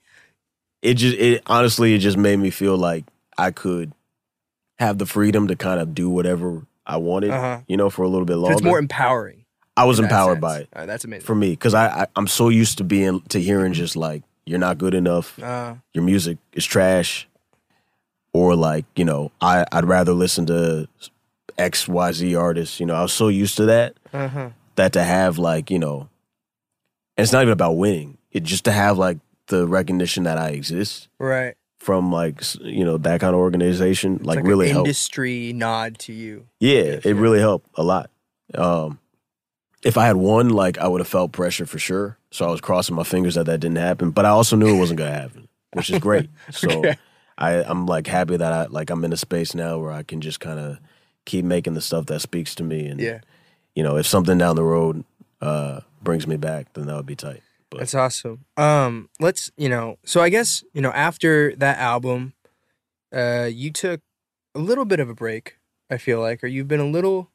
it 0.82 0.96
just 0.96 1.18
it 1.18 1.44
honestly 1.48 1.94
it 1.94 2.00
just 2.00 2.18
made 2.18 2.38
me 2.38 2.50
feel 2.50 2.76
like 2.78 3.06
I 3.38 3.52
could 3.52 3.94
have 4.80 4.98
the 4.98 5.06
freedom 5.06 5.48
to 5.48 5.56
kind 5.56 5.80
of 5.80 5.96
do 5.96 6.10
whatever 6.10 6.64
I 6.86 6.98
wanted, 6.98 7.32
Uh-huh. 7.32 7.62
you 7.68 7.78
know, 7.78 7.90
for 7.90 8.04
a 8.04 8.08
little 8.10 8.26
bit 8.26 8.34
so 8.34 8.40
longer. 8.40 8.54
it's 8.54 8.64
more 8.64 8.80
empowering. 8.80 9.46
I 9.78 9.86
was 9.86 10.00
empowered 10.00 10.42
sense. 10.42 10.68
by 10.74 10.82
it 10.84 10.88
that's 10.88 11.04
amazing. 11.06 11.26
for 11.26 11.34
me 11.36 11.52
because 11.52 11.74
I, 11.74 12.02
I 12.04 12.08
I'm 12.16 12.28
so 12.28 12.50
used 12.50 12.78
to 12.80 12.84
being 12.84 13.22
to 13.30 13.40
hearing 13.42 13.74
just 13.74 13.96
like 13.96 14.24
you're 14.46 14.60
not 14.60 14.78
good 14.78 14.94
enough, 14.94 15.42
uh, 15.42 15.76
your 15.94 16.04
music 16.04 16.38
is 16.52 16.66
trash, 16.66 17.28
or 18.34 18.56
like 18.56 18.86
you 18.96 19.06
know 19.06 19.32
I 19.40 19.66
I'd 19.72 19.86
rather 19.86 20.14
listen 20.14 20.46
to 20.48 20.88
X 21.58 21.88
Y 21.88 22.12
Z 22.12 22.36
artists. 22.36 22.80
You 22.80 22.86
know, 22.86 22.96
I 22.96 23.02
was 23.02 23.14
so 23.14 23.28
used 23.28 23.56
to 23.58 23.66
that 23.66 23.96
uh-huh. 24.12 24.50
that 24.76 24.94
to 24.94 25.04
have 25.04 25.38
like 25.38 25.70
you 25.72 25.80
know, 25.80 26.10
it's 27.18 27.32
not 27.32 27.42
even 27.44 27.54
about 27.54 27.74
winning. 27.74 28.18
It 28.32 28.44
just 28.44 28.66
to 28.66 28.72
have 28.72 28.98
like 28.98 29.20
the 29.48 29.68
recognition 29.68 30.24
that 30.24 30.38
I 30.38 30.50
exist 30.50 31.10
Right. 31.20 31.56
from 31.78 32.12
like 32.12 32.42
you 32.62 32.84
know 32.86 32.98
that 32.98 33.20
kind 33.22 33.34
of 33.36 33.40
organization 33.40 34.16
It's 34.16 34.26
like, 34.26 34.38
like 34.38 34.46
really 34.46 34.68
an 34.68 34.74
helped. 34.74 34.88
industry 34.88 35.54
nod 35.54 36.00
to 36.00 36.14
you. 36.14 36.48
Yeah, 36.60 37.00
it 37.04 37.16
really 37.16 37.40
helped 37.40 37.70
a 37.76 37.84
lot. 37.84 38.10
Um, 38.56 39.00
if 39.84 39.98
I 39.98 40.06
had 40.08 40.16
won, 40.16 40.50
like 40.50 40.78
I 40.78 40.88
would 40.88 41.02
have 41.02 41.08
felt 41.08 41.34
pressure 41.34 41.66
for 41.66 41.78
sure. 41.78 42.18
So 42.32 42.46
I 42.48 42.52
was 42.52 42.62
crossing 42.62 42.96
my 42.96 43.04
fingers 43.04 43.36
that 43.36 43.46
that 43.48 43.60
didn't 43.60 43.78
happen, 43.78 44.12
but 44.12 44.26
I 44.26 44.30
also 44.30 44.56
knew 44.56 44.74
it 44.76 44.80
wasn't 44.80 44.98
going 45.00 45.12
to 45.14 45.20
happen, 45.20 45.48
which 45.74 45.90
is 45.92 46.00
great. 46.00 46.30
So 46.52 46.70
Okay. 46.70 46.96
I, 47.38 47.64
I'm 47.64 47.86
like 47.86 48.08
happy 48.08 48.38
that 48.38 48.54
I 48.54 48.66
like 48.68 48.90
I'm 48.90 49.04
in 49.06 49.14
a 49.14 49.18
space 49.18 49.56
now 49.56 49.80
where 49.80 49.92
I 49.92 50.04
can 50.04 50.22
just 50.22 50.40
kind 50.40 50.60
of 50.60 50.78
keep 51.26 51.46
making 51.46 51.74
the 51.74 51.82
stuff 51.82 52.06
that 52.08 52.20
speaks 52.22 52.54
to 52.56 52.64
me, 52.64 52.86
and 52.88 53.00
Yeah. 53.00 53.20
you 53.76 53.84
know, 53.84 53.98
if 53.98 54.06
something 54.06 54.38
down 54.38 54.56
the 54.56 54.64
road 54.64 55.04
uh, 55.42 55.82
brings 56.02 56.28
me 56.28 56.38
back, 56.38 56.72
then 56.74 56.86
that 56.88 56.96
would 56.96 57.06
be 57.06 57.16
tight. 57.16 57.42
But 57.70 57.80
That's 57.80 57.96
awesome. 57.96 58.46
Um, 58.56 59.10
let's 59.20 59.52
you 59.58 59.68
know. 59.70 59.98
So 60.06 60.22
I 60.22 60.30
guess 60.30 60.64
you 60.74 60.82
know 60.82 60.92
after 60.92 61.56
that 61.56 61.80
album, 61.80 62.34
uh, 63.16 63.50
you 63.52 63.72
took 63.72 64.02
a 64.56 64.60
little 64.60 64.86
bit 64.86 65.00
of 65.00 65.10
a 65.10 65.16
break. 65.16 65.58
I 65.90 65.98
feel 65.98 66.20
like, 66.20 66.44
or 66.44 66.48
you've 66.48 66.68
been 66.68 66.80
a 66.80 66.86
little 66.86 67.30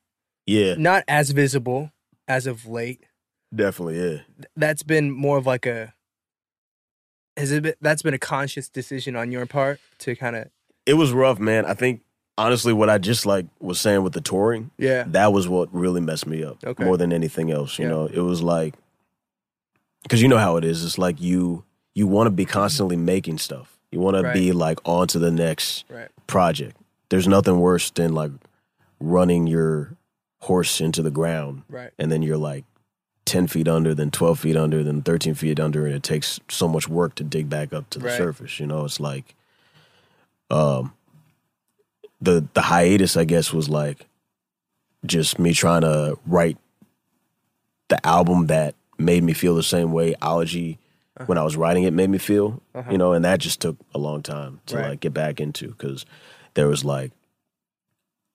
Yeah, 0.47 0.75
not 0.75 1.05
as 1.09 1.31
visible 1.31 1.91
as 2.27 2.47
of 2.47 2.67
late. 2.67 3.05
definitely. 3.55 3.97
Yeah. 3.99 4.09
Th- 4.37 4.47
That's 4.57 4.83
been 4.83 5.11
more 5.11 5.39
of 5.39 5.47
like 5.47 5.67
a 5.67 5.95
has 7.39 7.51
it 7.53 7.63
been, 7.63 7.75
that's 7.81 8.03
been 8.03 8.15
a 8.15 8.19
conscious 8.19 8.69
decision 8.69 9.17
on 9.17 9.33
your 9.33 9.47
part 9.47 9.81
to 10.01 10.15
kind 10.17 10.37
of 10.37 10.49
It 10.85 10.95
was 10.95 11.13
rough, 11.13 11.39
man. 11.39 11.65
I 11.65 11.75
think 11.75 12.03
honestly, 12.37 12.73
what 12.73 12.91
I 12.91 12.99
just 12.99 13.25
like 13.27 13.47
was 13.61 13.81
saying 13.81 14.03
with 14.03 14.13
the 14.13 14.21
touring, 14.21 14.71
yeah 14.79 15.05
that 15.09 15.33
was 15.33 15.49
what 15.49 15.73
really 15.73 16.01
messed 16.01 16.27
me 16.27 16.45
up 16.45 16.59
Okay. 16.65 16.85
more 16.85 16.97
than 16.97 17.13
anything 17.13 17.51
else. 17.51 17.79
You 17.79 17.85
Yeah. 17.87 17.91
know, 17.91 18.07
it 18.07 18.21
was 18.21 18.43
like 18.43 18.75
because 20.03 20.23
you 20.23 20.29
know 20.29 20.39
how 20.39 20.57
it 20.57 20.65
is. 20.65 20.85
It's 20.85 20.99
like 20.99 21.21
you 21.21 21.65
you 21.95 22.07
want 22.07 22.27
to 22.27 22.31
be 22.31 22.45
constantly 22.45 22.97
making 22.97 23.39
stuff. 23.39 23.79
You 23.91 24.01
want 24.01 24.15
Right. 24.17 24.33
to 24.33 24.39
be 24.39 24.53
like 24.53 24.79
on 24.85 25.09
to 25.09 25.19
the 25.19 25.31
next 25.31 25.85
right 25.89 26.09
project. 26.27 26.77
There's 27.09 27.27
nothing 27.27 27.59
worse 27.61 27.91
than 27.91 28.13
like 28.15 28.33
running 29.01 29.47
your 29.47 29.97
horse 30.41 30.81
into 30.81 31.03
the 31.03 31.11
ground 31.11 31.63
right 31.69 31.91
and 31.99 32.13
then 32.13 32.23
you're 32.23 32.37
like 32.37 32.65
10 33.29 33.47
feet 33.47 33.69
under, 33.69 33.95
then 33.95 34.11
12 34.11 34.41
feet 34.41 34.57
under, 34.57 34.83
then 34.83 35.03
13 35.03 35.35
feet 35.35 35.61
under, 35.61 35.87
and 35.87 35.95
it 35.95 36.03
takes 36.03 36.41
so 36.49 36.67
much 36.67 36.89
work 36.89 37.15
to 37.17 37.23
dig 37.25 37.49
back 37.49 37.73
up 37.73 37.89
to 37.91 37.99
the 37.99 38.07
Right. 38.07 38.17
surface. 38.17 38.59
You 38.59 38.67
know, 38.67 38.85
it's 38.85 38.99
like, 38.99 39.35
um, 40.51 40.93
the 42.21 42.47
the 42.55 42.63
hiatus, 42.63 43.17
I 43.17 43.25
guess, 43.25 43.53
was 43.53 43.69
like 43.69 44.07
just 45.07 45.39
me 45.39 45.53
trying 45.53 45.83
to 45.83 46.19
write 46.27 46.57
the 47.89 48.05
album 48.07 48.49
that 48.49 48.75
made 48.99 49.23
me 49.23 49.33
feel 49.33 49.55
the 49.55 49.63
same 49.63 49.93
way 49.93 50.15
Ology 50.21 50.79
when 51.27 51.39
I 51.39 51.43
was 51.45 51.57
writing 51.57 51.85
it 51.85 51.93
made 51.93 52.11
me 52.11 52.19
feel, 52.19 52.61
Uh-huh. 52.75 52.91
you 52.91 52.99
know, 52.99 53.13
and 53.13 53.25
that 53.25 53.39
just 53.41 53.61
took 53.61 53.77
a 53.95 53.99
long 53.99 54.23
time 54.23 54.61
to 54.67 54.77
Right. 54.77 54.89
like 54.91 55.01
get 55.01 55.13
back 55.15 55.41
into 55.41 55.69
because 55.69 56.05
there 56.55 56.67
was 56.69 56.85
like 56.85 57.13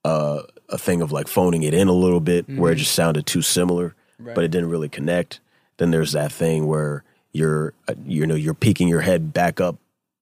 uh, 0.06 0.42
a 0.68 0.78
thing 0.78 1.02
of 1.02 1.12
like 1.14 1.28
phoning 1.30 1.64
it 1.64 1.74
in 1.74 1.88
a 1.88 1.94
little 1.94 2.20
bit 2.20 2.46
where 2.50 2.72
it 2.74 2.76
Mhm. 2.76 2.80
just 2.80 2.94
sounded 2.94 3.26
too 3.26 3.42
similar 3.42 3.96
right 4.20 4.36
but 4.36 4.44
it 4.44 4.52
didn't 4.52 4.70
really 4.70 4.90
connect. 4.90 5.40
Then 5.78 5.92
there's 5.92 6.12
that 6.12 6.32
thing 6.32 6.68
where 6.68 7.04
you're, 7.32 7.74
uh, 7.88 7.96
you 8.06 8.26
know, 8.28 8.36
you're 8.36 8.54
peeking 8.54 8.88
your 8.88 9.02
head 9.02 9.34
back 9.34 9.60
up 9.60 9.78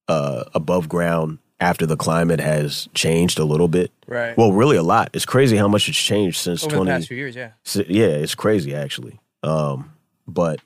uh, 0.07 0.45
above 0.53 0.87
ground 0.89 1.39
after 1.59 1.85
the 1.85 1.97
climate 1.97 2.39
has 2.39 2.89
changed 2.93 3.37
a 3.37 3.45
little 3.45 3.67
bit. 3.67 3.91
right 4.07 4.35
Well, 4.37 4.51
really 4.51 4.77
a 4.77 4.83
lot. 4.83 5.11
It's 5.13 5.25
crazy 5.25 5.57
how 5.57 5.67
much 5.67 5.87
it's 5.87 5.97
changed 5.97 6.37
since 6.37 6.63
over 6.63 6.71
the 6.71 6.77
20. 6.77 6.91
past 6.91 7.07
few 7.07 7.17
years 7.17 7.35
yeah 7.35 7.51
yeah, 7.87 8.07
it's 8.07 8.35
crazy 8.35 8.73
actually. 8.73 9.19
Um, 9.43 9.93
but 10.27 10.59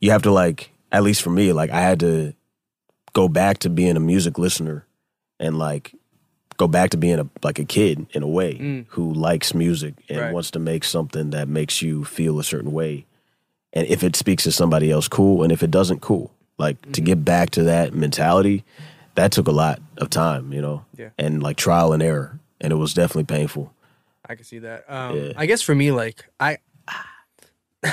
you 0.00 0.10
have 0.10 0.22
to 0.22 0.30
like, 0.30 0.70
at 0.90 1.02
least 1.02 1.22
for 1.22 1.30
me, 1.30 1.52
like 1.52 1.70
I 1.70 1.80
had 1.80 2.00
to 2.00 2.34
go 3.12 3.28
back 3.28 3.58
to 3.58 3.70
being 3.70 3.96
a 3.96 4.00
music 4.00 4.38
listener 4.38 4.86
and 5.38 5.58
like 5.58 5.94
go 6.56 6.68
back 6.68 6.90
to 6.90 6.96
being 6.96 7.18
a 7.18 7.26
like 7.42 7.58
a 7.58 7.64
kid 7.64 8.06
in 8.12 8.22
a 8.22 8.28
way 8.28 8.54
Mm. 8.54 8.86
who 8.90 9.12
likes 9.12 9.54
music 9.54 9.94
and 10.08 10.18
Right. 10.20 10.32
wants 10.32 10.50
to 10.52 10.58
make 10.58 10.84
something 10.84 11.30
that 11.30 11.48
makes 11.48 11.82
you 11.82 12.04
feel 12.04 12.38
a 12.38 12.44
certain 12.44 12.72
way. 12.72 13.06
And 13.72 13.86
if 13.88 14.04
it 14.04 14.14
speaks 14.16 14.44
to 14.44 14.52
somebody 14.52 14.90
else, 14.90 15.08
cool. 15.08 15.42
And 15.42 15.50
if 15.52 15.62
it 15.62 15.70
doesn't, 15.70 16.00
cool. 16.00 16.30
Like 16.58 16.80
to 16.82 16.88
Mm-hmm. 16.88 17.04
get 17.04 17.24
back 17.24 17.50
to 17.50 17.64
that 17.64 17.92
mentality, 17.94 18.64
that 19.16 19.32
took 19.32 19.48
a 19.48 19.52
lot 19.52 19.80
of 19.98 20.10
time, 20.10 20.52
you 20.52 20.60
know, 20.62 20.84
Yeah. 20.96 21.10
and 21.18 21.42
like 21.42 21.56
trial 21.56 21.92
and 21.92 22.02
error. 22.02 22.38
And 22.60 22.72
it 22.72 22.76
was 22.76 22.94
definitely 22.94 23.24
painful. 23.24 23.72
I 24.28 24.36
can 24.36 24.44
see 24.44 24.60
that. 24.60 24.84
Um, 24.88 25.16
Yeah. 25.16 25.32
I 25.36 25.46
guess 25.46 25.60
for 25.62 25.74
me, 25.74 25.90
like 25.92 26.24
I, 26.38 26.58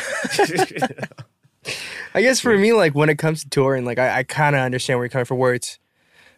I 2.14 2.22
guess 2.22 2.40
for 2.40 2.58
me, 2.58 2.74
like 2.74 2.94
when 2.96 3.10
it 3.10 3.18
comes 3.18 3.44
to 3.44 3.50
touring, 3.50 3.86
like 3.86 4.00
I, 4.00 4.20
I 4.20 4.24
kind 4.24 4.56
of 4.56 4.62
understand 4.62 4.98
where 5.00 5.06
you're 5.06 5.10
coming 5.10 5.26
from. 5.26 5.38
Where 5.38 5.54
it's 5.54 5.80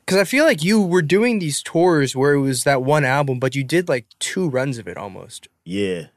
because 0.06 0.18
I 0.20 0.24
feel 0.26 0.46
like 0.46 0.64
you 0.64 0.82
were 0.82 1.02
doing 1.02 1.40
these 1.40 1.62
tours 1.64 2.16
where 2.16 2.34
it 2.34 2.40
was 2.42 2.64
that 2.64 2.84
one 2.84 3.06
album, 3.06 3.40
but 3.40 3.56
you 3.56 3.64
did 3.64 3.88
like 3.90 4.06
two 4.20 4.50
runs 4.50 4.78
of 4.78 4.88
it 4.88 4.98
almost. 4.98 5.48
Yeah. 5.66 6.08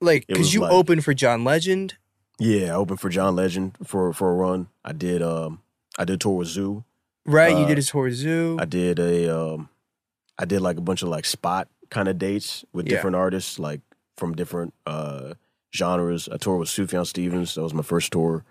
Like 0.00 0.26
because 0.26 0.54
you 0.54 0.60
like- 0.60 0.72
opened 0.72 1.04
for 1.04 1.12
John 1.14 1.44
Legend, 1.44 1.96
Yeah, 2.38 2.66
I 2.72 2.76
opened 2.76 3.00
for 3.00 3.08
John 3.08 3.34
Legend 3.36 3.76
for 3.84 4.12
for 4.12 4.30
a 4.30 4.34
run. 4.34 4.68
I 4.84 4.92
did 4.92 5.22
um 5.22 5.60
I 5.98 6.04
did 6.04 6.20
tour 6.20 6.36
with 6.36 6.48
Zhu. 6.48 6.84
right? 7.26 7.50
you 7.50 7.64
Uh, 7.64 7.68
did 7.68 7.78
a 7.78 7.82
tour 7.82 8.04
with 8.04 8.14
Zhu. 8.22 8.60
I 8.60 8.64
did 8.64 8.98
a 9.00 9.36
um 9.36 9.68
I 10.38 10.44
did 10.44 10.60
like 10.60 10.76
a 10.76 10.80
bunch 10.80 11.02
of 11.02 11.08
like 11.08 11.24
spot 11.24 11.68
kind 11.90 12.06
of 12.08 12.16
dates 12.18 12.64
with 12.72 12.86
Yeah. 12.86 12.94
different 12.96 13.16
artists 13.16 13.58
like 13.58 13.80
from 14.16 14.34
different 14.34 14.72
uh 14.86 15.34
genres. 15.74 16.28
I 16.32 16.36
toured 16.36 16.60
with 16.60 16.68
Sufjan 16.68 17.06
Stevens. 17.06 17.54
That 17.56 17.62
was 17.62 17.74
my 17.74 17.82
first 17.82 18.12
tour. 18.12 18.44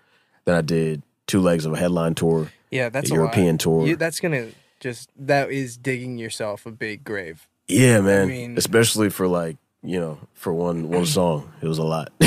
Then 0.44 0.54
I 0.54 0.60
did 0.62 1.02
two 1.26 1.40
legs 1.40 1.64
of 1.64 1.72
a 1.72 1.76
headline 1.78 2.14
tour, 2.14 2.50
yeah, 2.70 2.88
that's 2.90 3.10
a 3.10 3.14
a 3.14 3.16
European 3.16 3.52
lot. 3.54 3.60
tour. 3.60 3.86
You, 3.86 3.96
that's 3.96 4.20
gonna 4.20 4.48
just 4.80 5.10
that 5.16 5.50
is 5.50 5.76
digging 5.76 6.18
yourself 6.18 6.66
a 6.66 6.70
big 6.70 7.04
grave. 7.04 7.48
yeah, 7.68 8.00
man. 8.00 8.28
mean- 8.28 8.56
Especially 8.58 9.10
for 9.10 9.26
like 9.28 9.56
you 9.82 10.00
know, 10.00 10.18
for 10.34 10.52
one 10.52 10.88
one 10.90 11.06
song, 11.18 11.50
it 11.62 11.68
was 11.68 11.78
a 11.78 11.84
lot. 11.84 12.10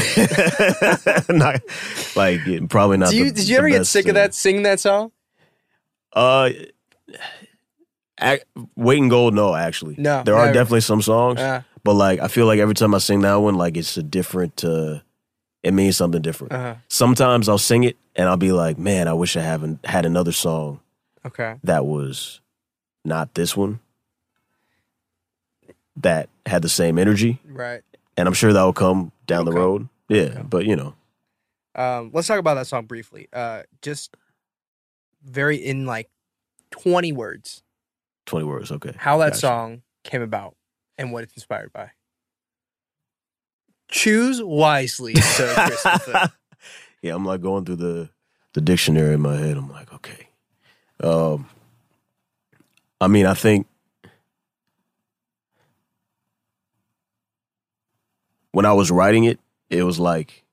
not, 1.29 1.61
like 2.15 2.39
it- 2.47 2.69
probably 2.69 2.97
not. 2.97 3.13
You, 3.13 3.25
the- 3.25 3.31
did 3.35 3.49
you 3.49 3.57
ever 3.57 3.69
get 3.69 3.85
sick 3.85 4.07
of 4.07 4.15
that 4.15 4.33
singing 4.33 4.63
that 4.63 4.79
song? 4.79 5.11
Uh, 6.13 6.49
ac 8.21 8.43
Weight 8.75 8.97
in 8.99 9.09
Gold, 9.09 9.33
no, 9.33 9.55
actually. 9.55 9.95
No, 9.97 10.23
There 10.23 10.35
are 10.35 10.51
definitely 10.53 10.81
some 10.81 11.01
songs, 11.01 11.39
Uh, 11.39 11.61
but 11.83 11.93
like 11.93 12.19
I 12.19 12.27
feel 12.27 12.45
like 12.45 12.59
every 12.59 12.75
time 12.75 12.93
I 12.93 12.99
sing 12.99 13.21
that 13.21 13.35
one, 13.35 13.55
like 13.55 13.77
it's 13.77 13.97
a 13.97 14.03
different. 14.03 14.63
uh 14.63 14.99
It 15.63 15.73
means 15.73 15.97
something 15.97 16.21
different. 16.21 16.53
uh 16.53 16.75
Sometimes 16.89 17.47
I'll 17.49 17.57
sing 17.57 17.83
it 17.83 17.97
and 18.15 18.27
I'll 18.27 18.37
be 18.37 18.51
like, 18.51 18.77
man, 18.77 19.07
I 19.07 19.13
wish 19.13 19.35
I 19.37 19.41
haven't 19.41 19.85
had 19.85 20.05
another 20.05 20.31
song 20.33 20.79
Okay. 21.25 21.55
that 21.63 21.85
was 21.85 22.40
not 23.03 23.33
this 23.33 23.55
one 23.57 23.79
that 25.97 26.29
had 26.45 26.61
the 26.61 26.69
same 26.69 26.97
energy, 26.97 27.39
Right. 27.45 27.81
and 28.17 28.27
I'm 28.27 28.33
sure 28.33 28.53
that 28.53 28.63
will 28.63 28.73
come 28.73 29.11
down 29.27 29.45
the 29.45 29.51
come. 29.51 29.59
road. 29.59 29.89
Yeah, 30.09 30.29
come. 30.35 30.47
but 30.47 30.65
you 30.65 30.75
know, 30.75 30.95
Um, 31.75 32.11
let's 32.13 32.27
talk 32.27 32.39
about 32.39 32.55
that 32.55 32.67
song 32.67 32.85
briefly. 32.85 33.27
Uh, 33.31 33.63
just 33.81 34.15
very 35.23 35.57
in 35.57 35.85
like 35.85 36.09
twenty 36.71 37.11
words, 37.11 37.63
twenty 38.25 38.45
words, 38.45 38.71
okay. 38.71 38.93
how 38.97 39.17
that 39.19 39.27
Gotcha. 39.29 39.39
song 39.39 39.81
came 40.03 40.21
about 40.21 40.55
and 40.97 41.11
what 41.11 41.23
it's 41.23 41.33
inspired 41.33 41.71
by. 41.73 41.91
Choose 43.89 44.41
wisely, 44.41 45.15
Sir 45.15 45.53
Christopher. 45.67 46.31
yeah, 47.01 47.13
I'm 47.13 47.25
like 47.25 47.41
going 47.41 47.65
through 47.65 47.75
the 47.77 48.09
the 48.53 48.61
dictionary 48.61 49.13
in 49.13 49.21
my 49.21 49.35
head. 49.37 49.57
I'm 49.57 49.69
like, 49.69 49.93
okay. 49.93 50.27
Um, 51.01 51.49
I 53.01 53.07
mean, 53.07 53.25
I 53.25 53.33
think 53.33 53.65
when 58.51 58.67
I 58.67 58.73
was 58.73 58.91
writing 58.91 59.23
it, 59.23 59.39
it 59.71 59.81
was 59.81 59.99
like, 59.99 60.43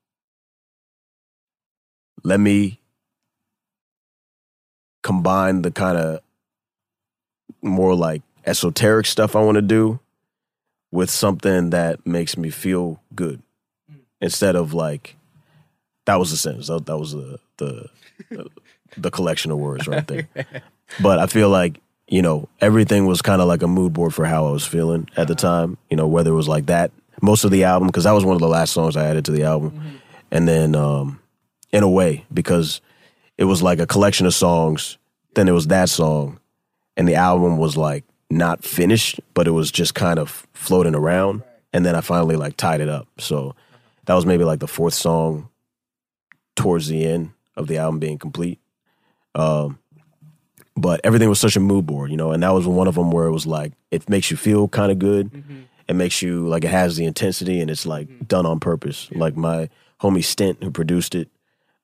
let 2.25 2.41
me 2.41 2.81
combine 5.03 5.61
the 5.61 5.71
kind 5.71 5.99
of 5.99 6.21
more 7.61 7.95
like 7.95 8.23
esoteric 8.47 9.05
stuff 9.05 9.37
I 9.37 9.41
want 9.41 9.57
to 9.57 9.63
do 9.63 10.01
with 10.91 11.11
something 11.11 11.71
that 11.71 12.07
makes 12.07 12.39
me 12.39 12.49
feel 12.49 13.03
good 13.15 13.43
mm. 13.93 14.01
instead 14.23 14.57
of 14.57 14.73
like 14.73 15.17
that 16.07 16.19
was 16.19 16.31
the 16.31 16.39
sentence. 16.39 16.69
That, 16.69 16.87
that 16.87 16.97
was 16.97 17.13
the 17.13 17.39
the 17.59 17.91
the 18.97 19.11
collection 19.11 19.51
of 19.51 19.59
words 19.59 19.87
right 19.87 20.07
there. 20.07 20.29
But 21.03 21.19
i 21.19 21.27
feel 21.27 21.51
like 21.51 21.83
you 22.09 22.23
know 22.23 22.49
everything 22.61 23.07
was 23.07 23.23
kind 23.23 23.41
of 23.41 23.49
like 23.49 23.63
a 23.63 23.69
mood 23.69 23.93
board 23.93 24.15
for 24.15 24.25
how 24.25 24.47
i 24.47 24.51
was 24.51 24.67
feeling 24.67 25.09
at 25.17 25.29
the 25.29 25.35
time 25.35 25.77
you 25.91 25.97
know 25.97 26.07
whether 26.07 26.31
it 26.31 26.35
was 26.37 26.49
like 26.49 26.67
that 26.67 26.91
most 27.23 27.45
of 27.45 27.51
the 27.51 27.65
album 27.65 27.87
because 27.89 28.05
that 28.05 28.13
was 28.13 28.25
one 28.25 28.35
of 28.35 28.41
the 28.41 28.49
last 28.49 28.73
songs 28.73 28.97
i 28.97 29.05
added 29.05 29.25
to 29.25 29.33
the 29.33 29.45
album. 29.45 30.01
And 30.31 30.47
then 30.47 30.75
um 30.75 31.21
in 31.73 31.83
a 31.83 31.89
way 31.89 32.25
because 32.33 32.81
it 33.37 33.45
was 33.45 33.63
like 33.63 33.79
a 33.79 33.87
collection 33.87 34.27
of 34.27 34.35
songs 34.35 34.99
then 35.35 35.49
it 35.49 35.53
was 35.53 35.69
that 35.69 35.89
song 35.89 36.39
and 36.97 37.07
the 37.09 37.15
album 37.15 37.57
was 37.57 37.77
like 37.77 38.05
not 38.31 38.65
finished 38.65 39.21
but 39.35 39.47
it 39.47 39.53
was 39.53 39.71
just 39.71 39.95
kind 39.95 40.19
of 40.19 40.47
floating 40.53 40.95
around 40.95 41.43
and 41.73 41.85
then 41.85 41.95
i 41.95 42.01
finally 42.01 42.37
like 42.37 42.57
tied 42.57 42.81
it 42.81 42.89
up. 42.89 43.09
So 43.19 43.55
that 44.07 44.15
was 44.15 44.27
maybe 44.27 44.45
like 44.45 44.61
the 44.61 44.69
fourth 44.69 44.95
song 44.95 45.49
towards 46.57 46.89
the 46.89 47.07
end 47.07 47.31
of 47.57 47.69
the 47.69 47.79
album 47.79 47.99
being 48.01 48.19
complete. 48.19 48.59
Um 49.35 49.79
but 50.79 51.01
everything 51.05 51.29
was 51.29 51.41
such 51.41 51.57
a 51.57 51.61
mood 51.61 51.87
board 51.87 52.11
you 52.11 52.17
know 52.17 52.33
and 52.33 52.43
that 52.43 52.53
was 52.55 52.67
one 52.67 52.89
of 52.89 52.95
them 52.95 53.11
where 53.11 53.27
it 53.27 53.33
was 53.33 53.47
like 53.47 53.73
it 53.91 54.09
makes 54.09 54.31
you 54.31 54.37
feel 54.37 54.69
kind 54.69 54.91
of 54.93 54.99
good 54.99 55.43
it 55.89 55.97
makes 55.97 56.21
you 56.21 56.47
like 56.47 56.65
it 56.65 56.71
has 56.71 56.97
the 56.97 57.07
intensity 57.07 57.61
and 57.61 57.71
it's 57.71 57.87
like 57.87 58.29
done 58.29 58.45
on 58.45 58.61
purpose. 58.61 59.09
Like 59.11 59.37
my 59.37 59.71
homie 60.01 60.23
Stint 60.23 60.63
who 60.63 60.71
produced 60.71 61.15
it 61.15 61.29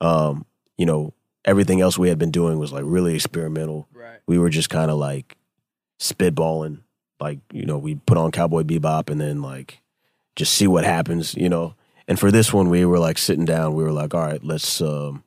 um 0.00 0.44
you 0.76 0.84
know 0.86 1.12
everything 1.44 1.80
else 1.80 1.98
we 1.98 2.10
had 2.10 2.18
been 2.18 2.30
doing 2.30 2.58
was 2.58 2.72
like 2.72 2.84
really 2.86 3.14
experimental. 3.14 3.88
Right. 3.92 4.18
we 4.26 4.38
were 4.38 4.50
just 4.50 4.70
kind 4.70 4.90
of 4.90 4.98
like 4.98 5.36
spitballing 5.98 6.80
like 7.18 7.38
you 7.52 7.64
know 7.64 7.78
we 7.78 7.94
put 7.94 8.18
on 8.18 8.30
cowboy 8.30 8.62
bebop 8.62 9.08
and 9.08 9.20
then 9.20 9.40
like 9.40 9.80
just 10.36 10.52
see 10.52 10.66
what 10.66 10.84
happens 10.84 11.34
you 11.34 11.48
know? 11.48 11.74
And 12.06 12.20
for 12.20 12.30
this 12.30 12.52
one 12.52 12.68
we 12.68 12.84
were 12.84 12.98
like 12.98 13.16
sitting 13.16 13.46
down 13.46 13.74
we 13.74 13.82
were 13.82 13.92
like 13.92 14.12
all 14.12 14.20
right 14.20 14.44
let's 14.44 14.82
um 14.82 15.24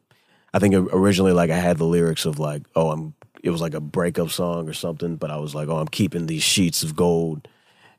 i 0.54 0.60
think 0.60 0.76
originally 0.76 1.32
like 1.32 1.50
i 1.50 1.58
had 1.58 1.78
the 1.78 1.86
lyrics 1.86 2.26
of 2.26 2.38
like 2.38 2.62
oh 2.76 2.92
i'm 2.92 3.16
it 3.48 3.52
was 3.52 3.62
like 3.62 3.74
a 3.74 3.80
breakup 3.82 4.30
song 4.30 4.68
or 4.70 4.74
something 4.74 5.16
but 5.16 5.32
i 5.32 5.38
was 5.38 5.56
like 5.56 5.68
oh 5.70 5.78
i'm 5.78 5.88
keeping 5.88 6.28
these 6.28 6.44
sheets 6.44 6.84
of 6.84 6.96
gold 6.96 7.48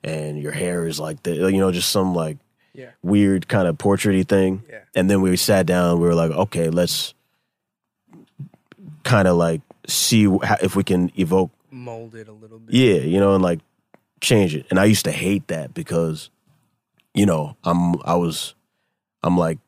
and 0.05 0.39
your 0.41 0.53
hair 0.53 0.87
is 0.87 1.01
like 1.01 1.23
the 1.25 1.33
you 1.51 1.59
know 1.59 1.73
just 1.73 1.89
some 1.91 2.15
like 2.15 2.37
Yeah. 2.75 2.91
weird 3.03 3.49
kind 3.49 3.67
of 3.67 3.77
portraity 3.79 4.23
thing. 4.23 4.63
Yeah. 4.71 4.83
And 4.95 5.11
then 5.11 5.21
we 5.23 5.37
sat 5.37 5.67
down. 5.67 5.99
We 6.01 6.07
were 6.07 6.15
like, 6.15 6.31
okay, 6.31 6.71
let's 6.71 7.15
kind 9.03 9.27
of 9.27 9.37
like 9.37 9.61
see 9.89 10.25
how, 10.43 10.57
if 10.63 10.77
we 10.77 10.85
can 10.85 11.11
evoke 11.19 11.51
Mold 11.71 12.15
it 12.15 12.29
a 12.29 12.33
little 12.33 12.59
bit. 12.61 12.75
yeah, 12.75 13.01
you 13.03 13.19
know, 13.19 13.35
and 13.35 13.43
like 13.43 13.61
change 14.21 14.55
it. 14.55 14.67
And 14.71 14.79
I 14.79 14.85
used 14.85 15.05
to 15.07 15.13
hate 15.13 15.49
that 15.49 15.75
because, 15.75 16.31
you 17.15 17.27
know, 17.27 17.57
I'm 17.65 17.97
I 18.05 18.15
was 18.15 18.55
I'm 19.25 19.37
like 19.37 19.59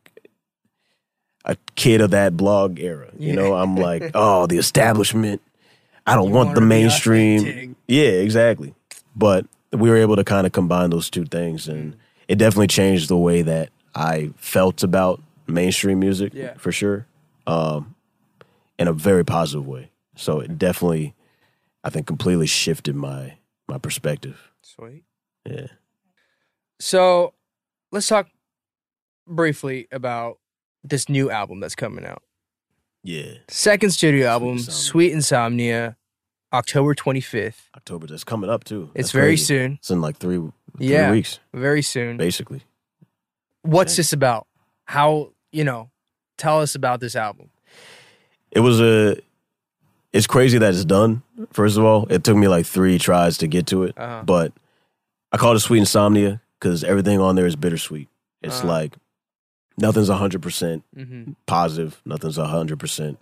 a 1.45 1.57
kid 1.75 2.01
of 2.01 2.11
that 2.12 2.37
blog 2.37 2.79
era. 2.79 3.09
You 3.19 3.29
Yeah. 3.31 3.35
know, 3.35 3.55
I'm 3.55 3.77
like, 3.77 4.11
oh, 4.14 4.47
the 4.47 4.59
establishment. 4.59 5.43
I 6.07 6.15
don't 6.15 6.29
You 6.29 6.35
want 6.35 6.55
the 6.55 6.61
mainstream. 6.61 7.77
Yeah, 7.87 8.05
exactly. 8.09 8.75
But 9.15 9.47
we 9.73 9.89
were 9.91 9.97
able 9.97 10.17
to 10.17 10.25
kind 10.25 10.47
of 10.47 10.53
combine 10.53 10.91
those 10.91 11.11
two 11.11 11.25
things 11.25 11.69
and 11.69 11.97
it 12.29 12.37
definitely 12.37 12.67
changed 12.69 13.09
the 13.09 13.17
way 13.17 13.43
that 13.43 13.71
I 13.95 14.31
felt 14.37 14.83
about 14.83 15.21
mainstream 15.47 15.99
music 16.01 16.33
Yeah. 16.35 16.55
for 16.59 16.73
sure. 16.73 17.07
Um 17.47 17.95
in 18.79 18.89
a 18.89 18.93
very 18.93 19.25
positive 19.25 19.67
way. 19.67 19.91
So 20.17 20.41
it 20.41 20.59
definitely 20.59 21.15
I 21.85 21.91
think 21.91 22.07
completely 22.07 22.47
shifted 22.47 22.95
my 22.97 23.35
my 23.69 23.79
perspective. 23.79 24.51
Sweet. 24.63 25.05
Yeah. 25.49 25.67
So 26.79 27.35
let's 27.93 28.09
talk 28.09 28.29
briefly 29.27 29.87
about 29.93 30.39
this 30.83 31.09
new 31.09 31.31
album 31.31 31.61
that's 31.61 31.75
coming 31.75 32.05
out. 32.05 32.23
Yeah. 33.03 33.35
Second 33.49 33.91
studio 33.91 34.27
album, 34.29 34.51
Insomnia. 34.51 34.73
Sweet 34.73 35.13
Insomnia, 35.13 35.97
October 36.53 36.95
25th. 36.95 37.69
October 37.77 38.07
that's 38.07 38.25
coming 38.25 38.51
up 38.51 38.65
too. 38.65 38.91
It's 38.95 39.11
very 39.13 39.31
crazy. 39.31 39.45
soon. 39.45 39.73
It's 39.81 39.91
in 39.91 40.01
like 40.01 40.19
three, 40.19 40.37
three 40.37 40.53
Yeah. 40.87 41.11
weeks, 41.11 41.39
Very 41.55 41.83
soon. 41.83 42.17
basically. 42.17 42.63
What's 43.63 43.95
Yeah. 43.95 43.97
this 44.01 44.13
about? 44.13 44.47
How, 44.87 45.31
you 45.53 45.65
know, 45.65 45.91
tell 46.37 46.61
us 46.61 46.75
about 46.75 47.01
this 47.01 47.15
album. 47.17 47.51
It 48.51 48.61
was 48.61 48.81
a 48.81 49.17
it's 50.13 50.27
crazy 50.27 50.59
that 50.59 50.75
it's 50.75 50.85
done. 50.85 51.23
First 51.53 51.79
of 51.79 51.85
all, 51.85 52.07
it 52.11 52.25
took 52.25 52.37
me 52.37 52.49
like 52.49 52.67
three 52.67 52.99
tries 52.99 53.39
to 53.39 53.47
get 53.47 53.67
to 53.69 53.85
it. 53.85 53.95
Uh-huh. 53.97 54.23
But 54.25 54.53
I 55.31 55.37
call 55.37 55.55
it 55.55 55.61
sweet 55.61 55.79
insomnia 55.79 56.43
because 56.59 56.83
everything 56.83 57.21
on 57.21 57.37
there 57.37 57.47
is 57.47 57.55
bittersweet. 57.55 58.09
It's 58.43 58.59
Uh-huh. 58.59 58.67
like 58.69 58.97
nothing's 59.81 60.09
hundred 60.09 60.43
percent 60.43 60.85
hmm 60.95 61.33
positive, 61.47 62.01
nothing's 62.05 62.37
hundred 62.37 62.79
percent 62.79 63.19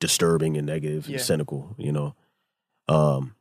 disturbing 0.00 0.56
and 0.56 0.66
negative 0.66 1.06
Yeah. 1.08 1.16
and 1.16 1.22
cynical, 1.24 1.74
you 1.78 1.92
know. 1.92 2.14
Um 2.88 3.34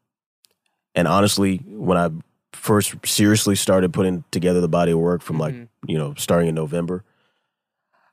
and 0.96 1.08
honestly, 1.08 1.58
when 1.68 1.98
I 1.98 2.10
first 2.54 2.96
seriously 3.06 3.56
started 3.56 3.92
putting 3.94 4.24
together 4.32 4.62
the 4.62 4.70
body 4.70 4.94
of 4.94 5.00
work 5.00 5.22
from 5.22 5.38
like, 5.38 5.54
Mhm. 5.54 5.68
you 5.88 5.98
know, 5.98 6.14
starting 6.16 6.48
in 6.48 6.56
November, 6.56 7.04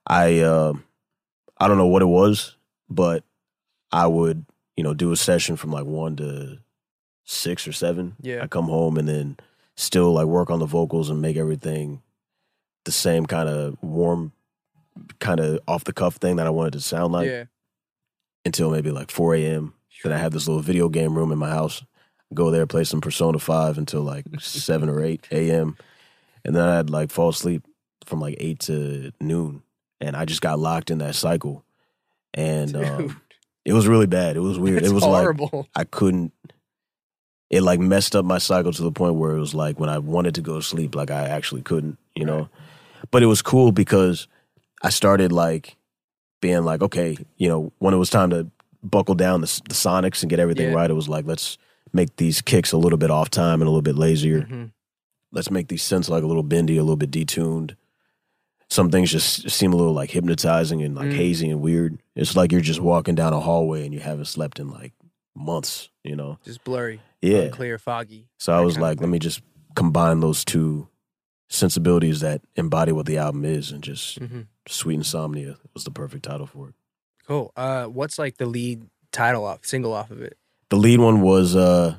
I 0.06 0.40
um 0.40 0.84
I 1.58 1.68
don't 1.68 1.78
know 1.78 1.86
what 1.86 2.02
it 2.02 2.06
was, 2.06 2.56
but 2.90 3.22
I 3.92 4.06
would, 4.08 4.44
you 4.76 4.82
know, 4.82 4.94
do 4.94 5.12
a 5.12 5.16
session 5.16 5.56
from 5.56 5.70
like 5.70 5.84
one 5.84 6.16
to 6.16 6.58
six 7.24 7.68
or 7.68 7.72
seven. 7.72 8.16
Yeah. 8.20 8.42
I 8.42 8.48
come 8.48 8.64
home 8.66 8.96
and 8.98 9.08
then 9.08 9.36
still 9.76 10.12
like 10.12 10.26
work 10.26 10.50
on 10.50 10.58
the 10.58 10.66
vocals 10.66 11.08
and 11.08 11.22
make 11.22 11.36
everything 11.36 12.02
the 12.84 12.92
same 12.92 13.26
kind 13.26 13.48
of 13.48 13.76
warm, 13.82 14.32
kind 15.18 15.40
of 15.40 15.60
off 15.68 15.84
the 15.84 15.92
cuff 15.92 16.16
thing 16.16 16.36
that 16.36 16.46
I 16.46 16.50
wanted 16.50 16.74
to 16.74 16.80
sound 16.80 17.12
like 17.12 17.28
yeah. 17.28 17.44
until 18.44 18.70
maybe 18.70 18.90
like 18.90 19.10
4 19.10 19.34
a.m. 19.36 19.74
Then 20.02 20.12
I 20.12 20.18
have 20.18 20.32
this 20.32 20.48
little 20.48 20.62
video 20.62 20.88
game 20.88 21.16
room 21.16 21.32
in 21.32 21.38
my 21.38 21.50
house. 21.50 21.84
Go 22.34 22.50
there, 22.50 22.66
play 22.66 22.84
some 22.84 23.00
Persona 23.00 23.38
5 23.38 23.78
until 23.78 24.02
like 24.02 24.24
7 24.40 24.88
or 24.88 25.02
8 25.02 25.28
a.m. 25.30 25.76
And 26.44 26.56
then 26.56 26.64
I'd 26.64 26.90
like 26.90 27.10
fall 27.10 27.28
asleep 27.28 27.64
from 28.04 28.20
like 28.20 28.36
8 28.38 28.58
to 28.60 29.12
noon. 29.20 29.62
And 30.00 30.16
I 30.16 30.24
just 30.24 30.40
got 30.40 30.58
locked 30.58 30.90
in 30.90 30.98
that 30.98 31.14
cycle. 31.14 31.64
And 32.34 32.76
um, 32.84 33.20
it 33.64 33.72
was 33.72 33.86
really 33.86 34.06
bad. 34.06 34.36
It 34.36 34.40
was 34.40 34.58
weird. 34.58 34.78
that's 34.78 34.90
it 34.90 34.94
was 34.94 35.04
like 35.04 35.22
horrible. 35.22 35.68
I 35.74 35.84
couldn't. 35.84 36.32
It 37.50 37.62
like 37.62 37.80
messed 37.80 38.16
up 38.16 38.24
my 38.24 38.38
cycle 38.38 38.72
to 38.72 38.82
the 38.82 38.92
point 38.92 39.16
where 39.16 39.36
it 39.36 39.40
was 39.40 39.54
like 39.54 39.78
when 39.78 39.90
I 39.90 39.98
wanted 39.98 40.34
to 40.36 40.40
go 40.40 40.56
to 40.56 40.62
sleep, 40.62 40.94
like 40.94 41.10
I 41.10 41.28
actually 41.28 41.60
couldn't, 41.60 41.98
you 42.14 42.24
know. 42.24 42.48
But 43.12 43.22
it 43.22 43.26
was 43.26 43.42
cool 43.42 43.70
because 43.70 44.26
I 44.82 44.90
started 44.90 45.30
like 45.30 45.76
being 46.40 46.64
like, 46.64 46.82
okay, 46.82 47.16
you 47.36 47.48
know, 47.48 47.72
when 47.78 47.94
it 47.94 47.98
was 47.98 48.10
time 48.10 48.30
to 48.30 48.48
buckle 48.82 49.14
down 49.14 49.42
the, 49.42 49.60
the 49.68 49.74
sonics 49.74 50.22
and 50.22 50.30
get 50.30 50.40
everything 50.40 50.70
Yeah. 50.70 50.74
right, 50.74 50.90
it 50.90 50.94
was 50.94 51.08
like 51.08 51.24
let's 51.26 51.56
make 51.92 52.16
these 52.16 52.40
kicks 52.42 52.72
a 52.72 52.78
little 52.78 52.98
bit 52.98 53.10
off 53.12 53.30
time 53.30 53.60
and 53.60 53.68
a 53.68 53.70
little 53.70 53.82
bit 53.82 53.94
lazier. 53.96 54.40
Mhm. 54.42 54.72
Let's 55.30 55.50
make 55.50 55.68
these 55.68 55.82
synths 55.84 56.08
like 56.08 56.24
a 56.24 56.26
little 56.26 56.42
bendy, 56.42 56.76
a 56.78 56.82
little 56.82 56.96
bit 56.96 57.10
detuned. 57.12 57.76
Some 58.68 58.90
things 58.90 59.10
just 59.12 59.48
seem 59.50 59.72
a 59.72 59.76
little 59.76 59.92
like 59.92 60.10
hypnotizing 60.10 60.82
and 60.82 60.94
like 60.96 61.08
Mm. 61.10 61.14
hazy 61.16 61.50
and 61.50 61.60
weird. 61.60 61.98
It's 62.16 62.34
like 62.34 62.50
you're 62.50 62.60
just 62.62 62.80
walking 62.80 63.14
down 63.14 63.32
a 63.34 63.40
hallway 63.40 63.84
and 63.84 63.92
you 63.94 64.00
haven't 64.00 64.24
slept 64.24 64.58
in 64.58 64.70
like 64.70 64.92
months, 65.36 65.90
you 66.02 66.16
know. 66.16 66.38
Just 66.44 66.64
blurry. 66.64 67.00
Yeah. 67.20 67.48
Clear, 67.48 67.78
foggy. 67.78 68.28
So 68.38 68.52
I 68.54 68.60
was 68.62 68.78
like, 68.78 69.00
let 69.00 69.10
me 69.10 69.18
just 69.18 69.42
combine 69.76 70.20
those 70.20 70.44
two 70.44 70.88
sensibilities 71.52 72.20
that 72.20 72.40
embody 72.56 72.92
what 72.92 73.04
the 73.06 73.18
album 73.18 73.44
is 73.44 73.70
and 73.70 73.82
just 73.82 74.18
hmm 74.18 74.40
Sweet 74.68 74.94
Insomnia 74.94 75.56
was 75.74 75.82
the 75.84 75.90
perfect 75.90 76.24
title 76.24 76.46
for 76.46 76.68
it. 76.68 76.74
Cool. 77.26 77.52
Uh, 77.56 77.86
what's 77.86 78.16
like 78.16 78.36
the 78.36 78.46
lead 78.46 78.86
title 79.10 79.44
off, 79.44 79.64
single 79.64 79.92
off 79.92 80.10
of 80.12 80.22
it? 80.22 80.36
The 80.70 80.76
lead 80.76 81.00
one 81.00 81.20
was 81.20 81.54
uh 81.56 81.96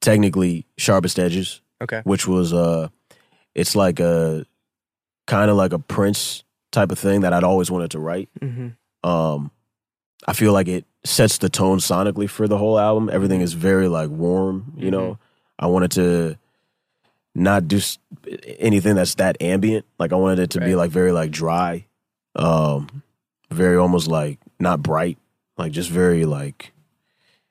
technically 0.00 0.66
Sharpest 0.78 1.18
Edges, 1.18 1.60
Okay. 1.82 2.00
which 2.04 2.26
was 2.26 2.52
uh 2.54 2.88
it's 3.54 3.76
like 3.76 4.00
a 4.00 4.46
kind 5.26 5.50
of 5.50 5.56
like 5.58 5.72
a 5.74 5.78
Prince 5.78 6.42
type 6.72 6.90
of 6.90 6.98
thing 6.98 7.20
that 7.20 7.32
I'd 7.34 7.44
always 7.44 7.70
wanted 7.70 7.90
to 7.92 7.98
write. 7.98 8.28
hmm 8.40 8.68
Um 9.04 9.50
I 10.26 10.32
feel 10.32 10.52
like 10.54 10.68
it 10.68 10.84
sets 11.04 11.38
the 11.38 11.48
tone 11.50 11.78
sonically 11.78 12.28
for 12.28 12.48
the 12.48 12.58
whole 12.58 12.78
album. 12.78 13.10
Everything 13.12 13.42
is 13.42 13.52
very 13.52 13.86
like 13.88 14.08
warm, 14.10 14.72
you 14.76 14.90
know. 14.90 15.18
I 15.58 15.66
wanted 15.66 15.90
to 15.92 16.38
not 17.36 17.68
do 17.68 17.80
anything 18.58 18.94
that's 18.96 19.14
that 19.16 19.40
ambient. 19.40 19.84
Like 19.98 20.12
I 20.12 20.16
wanted 20.16 20.38
it 20.40 20.50
to 20.50 20.60
be 20.60 20.74
like 20.74 20.90
very 20.90 21.12
like 21.12 21.30
dry, 21.30 21.86
um, 22.34 23.02
very 23.50 23.76
almost 23.76 24.08
like 24.08 24.38
not 24.58 24.82
bright, 24.82 25.18
like 25.56 25.72
just 25.72 25.90
very 25.90 26.24
like 26.24 26.72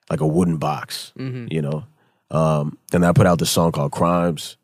like 0.10 0.22
a 0.22 0.28
wooden 0.28 0.58
box, 0.58 1.14
hmm 1.16 1.48
you 1.50 1.62
know. 1.62 1.86
Um, 2.32 2.78
then 2.92 3.04
I 3.04 3.12
put 3.12 3.28
out 3.28 3.40
this 3.40 3.52
song 3.52 3.72
called 3.72 3.92
Crimes, 3.92 4.58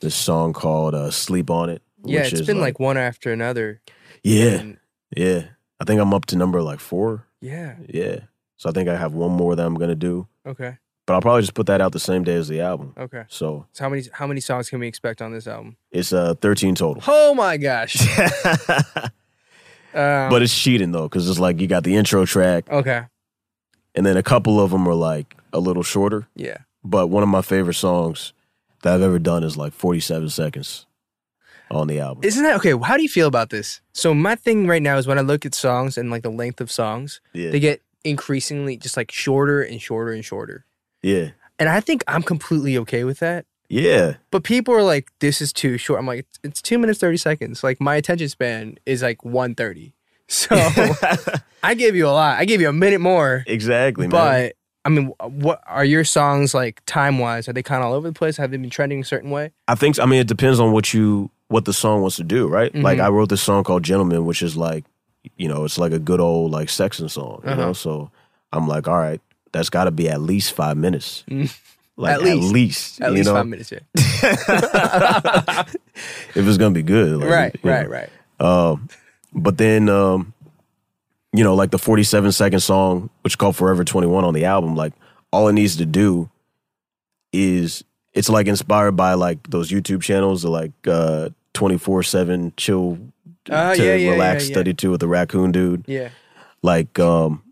this 0.00 0.14
song 0.14 0.52
called 0.52 0.94
uh, 0.94 1.10
Sleep 1.10 1.50
on 1.50 1.68
It. 1.70 1.82
Yeah, 2.04 2.22
it's 2.24 2.40
been 2.42 2.60
like, 2.60 2.78
one 2.80 2.96
after 2.96 3.30
another. 3.32 3.80
yeah, 4.22 4.60
And- 4.60 4.78
yeah. 5.14 5.42
I 5.80 5.84
think 5.84 6.00
I'm 6.00 6.12
up 6.14 6.26
to 6.26 6.36
number 6.36 6.62
like 6.62 6.78
four. 6.80 7.26
yeah. 7.40 7.76
Yeah. 7.88 8.20
So 8.58 8.68
I 8.68 8.72
think 8.72 8.88
I 8.90 8.96
have 8.96 9.14
one 9.14 9.32
more 9.32 9.56
that 9.56 9.64
I'm 9.66 9.74
gonna 9.74 9.94
do, 9.94 10.28
Okay. 10.46 10.76
But 11.10 11.16
I'll 11.16 11.20
probably 11.22 11.40
just 11.42 11.54
put 11.54 11.66
that 11.66 11.80
out 11.80 11.90
the 11.90 11.98
same 11.98 12.22
day 12.22 12.34
as 12.34 12.46
the 12.46 12.60
album. 12.60 12.94
Okay. 12.96 13.24
So 13.26 13.66
So 13.72 13.82
how 13.82 13.90
many 13.90 14.04
how 14.12 14.28
many 14.28 14.40
songs 14.40 14.70
can 14.70 14.78
we 14.78 14.86
expect 14.86 15.20
on 15.20 15.32
this 15.32 15.48
album? 15.48 15.76
it's 15.90 16.12
uh 16.12 16.34
13 16.34 16.76
total. 16.76 17.02
Oh 17.08 17.34
my 17.34 17.56
gosh. 17.56 17.96
Um, 19.92 20.30
but 20.30 20.40
it's 20.40 20.56
cheating 20.56 20.92
though, 20.92 21.08
because 21.08 21.28
it's 21.28 21.40
like 21.40 21.60
you 21.60 21.66
got 21.66 21.82
the 21.82 21.96
intro 21.96 22.24
track, 22.24 22.70
okay. 22.70 23.06
and 23.96 24.06
then 24.06 24.16
a 24.16 24.22
couple 24.22 24.60
of 24.60 24.70
them 24.70 24.86
are 24.86 24.94
like 24.94 25.34
a 25.52 25.58
little 25.58 25.82
shorter. 25.82 26.28
Yeah. 26.36 26.58
But 26.84 27.08
one 27.08 27.24
of 27.24 27.28
my 27.28 27.42
favorite 27.42 27.74
songs 27.74 28.32
that 28.82 28.94
I've 28.94 29.02
ever 29.02 29.18
done 29.18 29.42
is 29.42 29.56
like 29.56 29.72
47 29.72 30.28
seconds 30.30 30.86
on 31.72 31.88
the 31.88 31.98
album. 31.98 32.22
Isn't 32.22 32.44
that 32.44 32.54
okay? 32.58 32.78
How 32.80 32.96
do 32.96 33.02
you 33.02 33.08
feel 33.08 33.26
about 33.26 33.50
this? 33.50 33.80
So 33.92 34.14
my 34.14 34.36
thing 34.36 34.68
right 34.68 34.80
now 34.80 34.96
is 34.96 35.08
when 35.08 35.18
I 35.18 35.22
look 35.22 35.44
at 35.44 35.56
songs 35.56 35.98
and 35.98 36.08
like 36.08 36.22
the 36.22 36.30
length 36.30 36.60
of 36.60 36.70
songs, 36.70 37.20
yeah, 37.32 37.50
they 37.50 37.58
get 37.58 37.82
increasingly 38.04 38.76
just 38.76 38.96
like 38.96 39.10
shorter 39.10 39.60
and 39.60 39.82
shorter 39.82 40.12
and 40.12 40.24
shorter. 40.24 40.66
Yeah, 41.02 41.30
And 41.58 41.68
I 41.68 41.80
think 41.80 42.02
I'm 42.08 42.22
completely 42.22 42.76
okay 42.78 43.04
with 43.04 43.18
that. 43.20 43.46
yeah, 43.68 44.14
But 44.30 44.42
people 44.44 44.74
are 44.74 44.82
like, 44.82 45.08
"This 45.20 45.40
is 45.40 45.52
too 45.52 45.78
short." 45.78 45.98
I'm 46.00 46.06
like, 46.06 46.26
"It's, 46.42 46.60
two 46.62 46.78
minutes 46.78 46.98
thirty 46.98 47.16
seconds." 47.18 47.62
Like 47.62 47.80
my 47.80 47.94
attention 47.96 48.28
span 48.28 48.76
is 48.86 49.02
like 49.02 49.24
one 49.24 49.54
thirty. 49.54 49.94
So 50.28 50.54
I 51.62 51.74
gave 51.74 51.94
you 51.96 52.06
a 52.06 52.10
lot. 52.14 52.38
I 52.38 52.44
gave 52.44 52.60
you 52.60 52.68
a 52.68 52.72
minute 52.72 53.00
more. 53.00 53.44
exactly, 53.46 54.06
man. 54.06 54.10
But 54.10 54.54
I 54.84 54.88
mean, 54.88 55.12
what 55.20 55.60
are 55.66 55.84
your 55.84 56.04
songs 56.04 56.54
like 56.54 56.80
time 56.86 57.18
wise? 57.18 57.48
Are 57.48 57.52
they 57.52 57.62
kind 57.62 57.82
of 57.82 57.88
all 57.88 57.94
over 57.94 58.08
the 58.08 58.14
place? 58.14 58.36
Have 58.38 58.50
they 58.50 58.56
been 58.56 58.70
trending 58.70 59.00
a 59.00 59.04
certain 59.04 59.30
way? 59.30 59.52
I 59.68 59.74
think 59.74 59.98
I 60.00 60.06
mean 60.06 60.20
it 60.20 60.28
depends 60.28 60.58
on 60.60 60.72
what 60.72 60.94
you 60.94 61.30
what 61.48 61.64
the 61.64 61.72
song 61.72 62.00
wants 62.00 62.16
to 62.16 62.24
do, 62.24 62.46
right? 62.48 62.72
Like 62.74 62.98
Mhm. 62.98 63.04
I 63.04 63.08
wrote 63.08 63.28
this 63.28 63.42
song 63.42 63.64
called 63.64 63.82
Gentleman, 63.82 64.24
which 64.24 64.40
is 64.40 64.56
like, 64.56 64.84
you 65.36 65.48
know, 65.48 65.64
it's 65.64 65.78
like 65.78 65.92
a 65.92 65.98
good 65.98 66.20
old 66.20 66.52
like 66.52 66.68
sexing 66.68 67.10
song, 67.10 67.40
you 67.44 67.50
Uh-huh. 67.50 67.60
know. 67.60 67.72
So 67.72 68.10
I'm 68.52 68.66
like, 68.68 68.86
all 68.88 68.96
right, 68.98 69.20
that's 69.52 69.70
got 69.70 69.84
to 69.84 69.90
be 69.90 70.08
at 70.08 70.20
least 70.20 70.52
five 70.52 70.76
minutes, 70.76 71.24
Mm. 71.30 71.54
like 71.96 72.14
At 72.14 72.20
at 72.20 72.24
least. 72.24 72.52
least, 72.52 73.00
At 73.02 73.12
least 73.12 73.26
know, 73.28 73.34
five 73.34 73.46
minutes, 73.46 73.72
yeah. 73.72 73.80
if 76.34 76.36
it's 76.36 76.56
gonna 76.58 76.74
be 76.74 76.82
good, 76.82 77.16
like, 77.18 77.28
right, 77.30 77.56
right, 77.62 77.82
know. 77.84 77.88
right. 77.90 78.10
Um, 78.40 78.88
but 79.32 79.58
then, 79.58 79.88
um, 79.88 80.32
you 81.32 81.44
know, 81.44 81.54
like 81.54 81.70
the 81.70 81.78
47 81.78 82.32
second 82.32 82.60
song, 82.60 83.10
which 83.22 83.32
is 83.32 83.36
called 83.36 83.56
Forever 83.56 83.84
21 83.84 84.24
on 84.24 84.34
the 84.34 84.44
album, 84.46 84.74
like 84.76 84.92
all 85.32 85.48
it 85.48 85.52
needs 85.52 85.76
to 85.76 85.86
do 85.86 86.28
is 87.32 87.84
it's 88.12 88.28
like 88.28 88.46
inspired 88.48 88.92
by 88.92 89.14
like 89.14 89.48
those 89.50 89.70
YouTube 89.70 90.02
channels, 90.02 90.44
like 90.44 90.72
uh 90.88 91.28
twenty 91.52 91.78
four 91.78 92.02
seven 92.02 92.52
chill 92.56 92.98
Uh, 93.48 93.74
to 93.74 93.84
yeah, 93.84 93.94
yeah, 93.94 94.10
relax 94.10 94.48
yeah, 94.48 94.54
study 94.54 94.74
to 94.74 94.90
with 94.90 95.00
the 95.00 95.06
raccoon 95.06 95.52
dude. 95.52 95.84
Yeah. 95.86 96.08
Like 96.62 96.98
um 96.98 97.42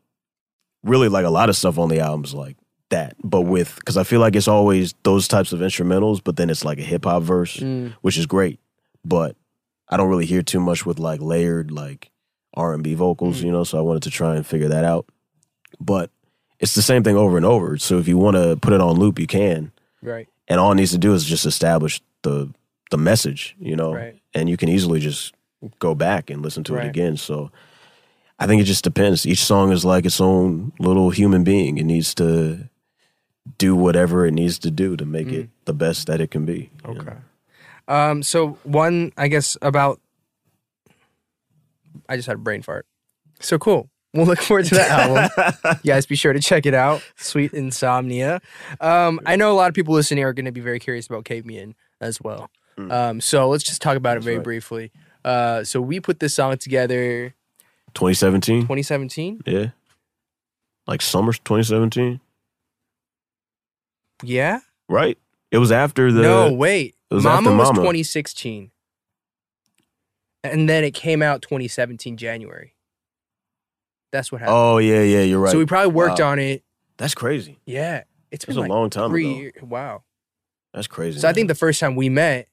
really 0.89 1.09
like 1.09 1.25
a 1.25 1.31
lot 1.31 1.49
of 1.49 1.57
stuff 1.57 1.79
on 1.79 1.89
the 1.89 2.01
albums 2.01 2.35
like 2.35 2.57
that, 2.91 3.17
but 3.23 3.43
with 3.43 3.75
because 3.77 3.97
I 3.97 4.03
feel 4.05 4.21
like 4.21 4.35
it's 4.35 4.49
always 4.49 4.95
those 5.03 5.29
types 5.29 5.53
of 5.53 5.61
instrumentals, 5.61 6.23
but 6.23 6.37
then 6.37 6.49
it's 6.51 6.65
like 6.65 6.79
a 6.79 6.83
hip 6.83 7.05
hop 7.05 7.23
verse, 7.23 7.57
Mm. 7.59 7.93
which 8.01 8.17
is 8.17 8.27
great. 8.27 8.59
But 9.05 9.37
I 9.89 9.97
don't 9.97 10.09
really 10.09 10.27
hear 10.27 10.43
too 10.43 10.61
much 10.61 10.85
with 10.87 10.99
like 10.99 11.21
layered 11.21 11.71
like 11.71 12.11
R 12.55 12.73
and 12.75 12.83
B 12.83 12.95
vocals, 12.95 13.41
Mm. 13.41 13.45
you 13.45 13.53
know. 13.53 13.65
So 13.65 13.79
I 13.79 13.83
wanted 13.83 14.03
to 14.05 14.11
try 14.11 14.37
and 14.37 14.47
figure 14.47 14.69
that 14.69 14.85
out. 14.85 15.07
But 15.81 16.11
it's 16.59 16.75
the 16.75 16.83
same 16.83 17.03
thing 17.05 17.17
over 17.17 17.37
and 17.37 17.47
over. 17.47 17.77
So 17.79 17.99
if 17.99 18.09
you 18.09 18.19
want 18.19 18.37
to 18.37 18.57
put 18.61 18.73
it 18.73 18.81
on 18.81 18.97
loop, 18.99 19.19
you 19.19 19.27
can, 19.27 19.71
Right. 20.03 20.27
and 20.49 20.59
all 20.59 20.73
it 20.73 20.77
needs 20.77 20.91
to 20.93 20.99
do 20.99 21.13
is 21.15 21.25
just 21.25 21.47
establish 21.47 22.01
the 22.23 22.51
the 22.91 22.97
message, 22.97 23.55
you 23.61 23.77
know, 23.77 23.93
Right. 23.95 24.17
and 24.33 24.49
you 24.49 24.57
can 24.57 24.71
easily 24.71 24.99
just 24.99 25.35
go 25.79 25.95
back 25.95 26.31
and 26.31 26.41
listen 26.41 26.65
to 26.65 26.73
Right. 26.75 26.87
it 26.87 26.89
again. 26.89 27.19
So 27.19 27.51
I 28.39 28.47
think 28.47 28.63
it 28.63 28.65
just 28.67 28.85
depends. 28.85 29.27
Each 29.27 29.45
song 29.45 29.73
is 29.73 29.85
like 29.85 30.07
its 30.07 30.21
own 30.21 30.73
little 30.79 31.11
human 31.11 31.43
being. 31.45 31.79
It 31.79 31.85
needs 31.85 32.15
to 32.17 32.69
do 33.57 33.75
whatever 33.75 34.27
it 34.27 34.33
needs 34.33 34.59
to 34.61 34.71
do 34.71 34.97
to 34.97 35.05
make 35.05 35.29
it 35.29 35.49
the 35.65 35.73
best 35.73 36.07
that 36.07 36.21
it 36.21 36.31
can 36.31 36.45
be. 36.45 36.71
you 36.87 36.95
know? 36.95 37.01
Mm. 37.01 37.09
Okay. 37.09 37.17
Um, 37.89 38.23
so 38.23 38.59
one, 38.65 39.13
I 39.17 39.29
guess 39.29 39.57
about 39.63 40.01
I 42.09 42.17
just 42.17 42.27
had 42.27 42.37
a 42.37 42.39
brain 42.39 42.63
fart. 42.63 42.87
So 43.41 43.59
cool. 43.59 43.89
We'll 44.15 44.27
look 44.27 44.41
forward 44.41 44.65
to 44.67 44.75
that 44.77 44.91
album. 44.91 45.79
you 45.83 45.93
guys 45.93 46.07
be 46.07 46.17
sure 46.17 46.33
to 46.33 46.41
check 46.41 46.65
it 46.65 46.75
out. 46.75 47.03
Sweet 47.17 47.53
Insomnia. 47.53 48.41
Um, 48.81 49.21
I 49.27 49.37
know 49.37 49.53
a 49.53 49.55
lot 49.55 49.69
of 49.69 49.75
people 49.75 49.95
listening 49.95 50.25
are 50.25 50.33
going 50.33 50.47
to 50.47 50.53
be 50.53 50.61
very 50.63 50.79
curious 50.79 51.07
about 51.07 51.25
Cave 51.25 51.45
Me 51.45 51.59
In 51.59 51.75
as 52.01 52.21
well. 52.21 52.51
Um, 52.79 53.21
so 53.21 53.49
let's 53.49 53.65
just 53.65 53.83
talk 53.83 53.97
about 53.97 54.17
it 54.17 54.21
Mm. 54.21 54.25
Very 54.25 54.37
right. 54.37 54.45
briefly. 54.45 54.93
Uh, 55.25 55.65
so 55.65 55.81
we 55.81 55.99
put 56.01 56.21
this 56.21 56.33
song 56.35 56.57
together 56.59 57.35
2017, 57.95 58.63
2017. 58.63 59.43
yeah, 59.47 59.67
like 60.87 61.03
summer 61.03 61.33
2017, 61.33 62.21
Yeah. 64.23 64.61
right? 64.89 65.19
It 65.51 65.59
was 65.59 65.73
after 65.73 66.13
the 66.13 66.23
no, 66.23 66.53
wait. 66.53 66.95
it 67.11 67.15
was 67.15 67.25
Mama 67.25 67.51
was 67.51 67.69
Mama. 67.69 67.79
2016. 67.81 68.71
And 70.45 70.69
then 70.69 70.85
it 70.85 70.93
came 70.95 71.23
out 71.23 71.43
2017 71.43 72.17
January. 72.17 72.75
That's 74.13 74.31
what 74.31 74.41
happened. 74.41 74.57
Oh 74.57 74.79
yeah, 74.79 75.03
yeah, 75.03 75.23
you're 75.23 75.41
right. 75.41 75.51
So 75.53 75.59
we 75.59 75.67
probably 75.67 75.93
worked 75.93 76.21
Wow. 76.21 76.33
on 76.33 76.39
it. 76.39 76.63
That's 76.97 77.15
crazy. 77.15 77.59
Yeah. 77.67 78.05
It's 78.31 78.45
been 78.45 78.57
a 78.57 78.61
like 78.61 78.71
long 78.71 78.91
time 78.91 79.11
three 79.11 79.31
ago. 79.31 79.39
years. 79.41 79.53
Wow. 79.63 80.03
That's 80.75 80.87
crazy. 80.87 81.19
So 81.19 81.29
I 81.29 81.33
think 81.33 81.49
the 81.49 81.55
first 81.55 81.81
time 81.81 81.97
we 81.97 82.09
met, 82.09 82.49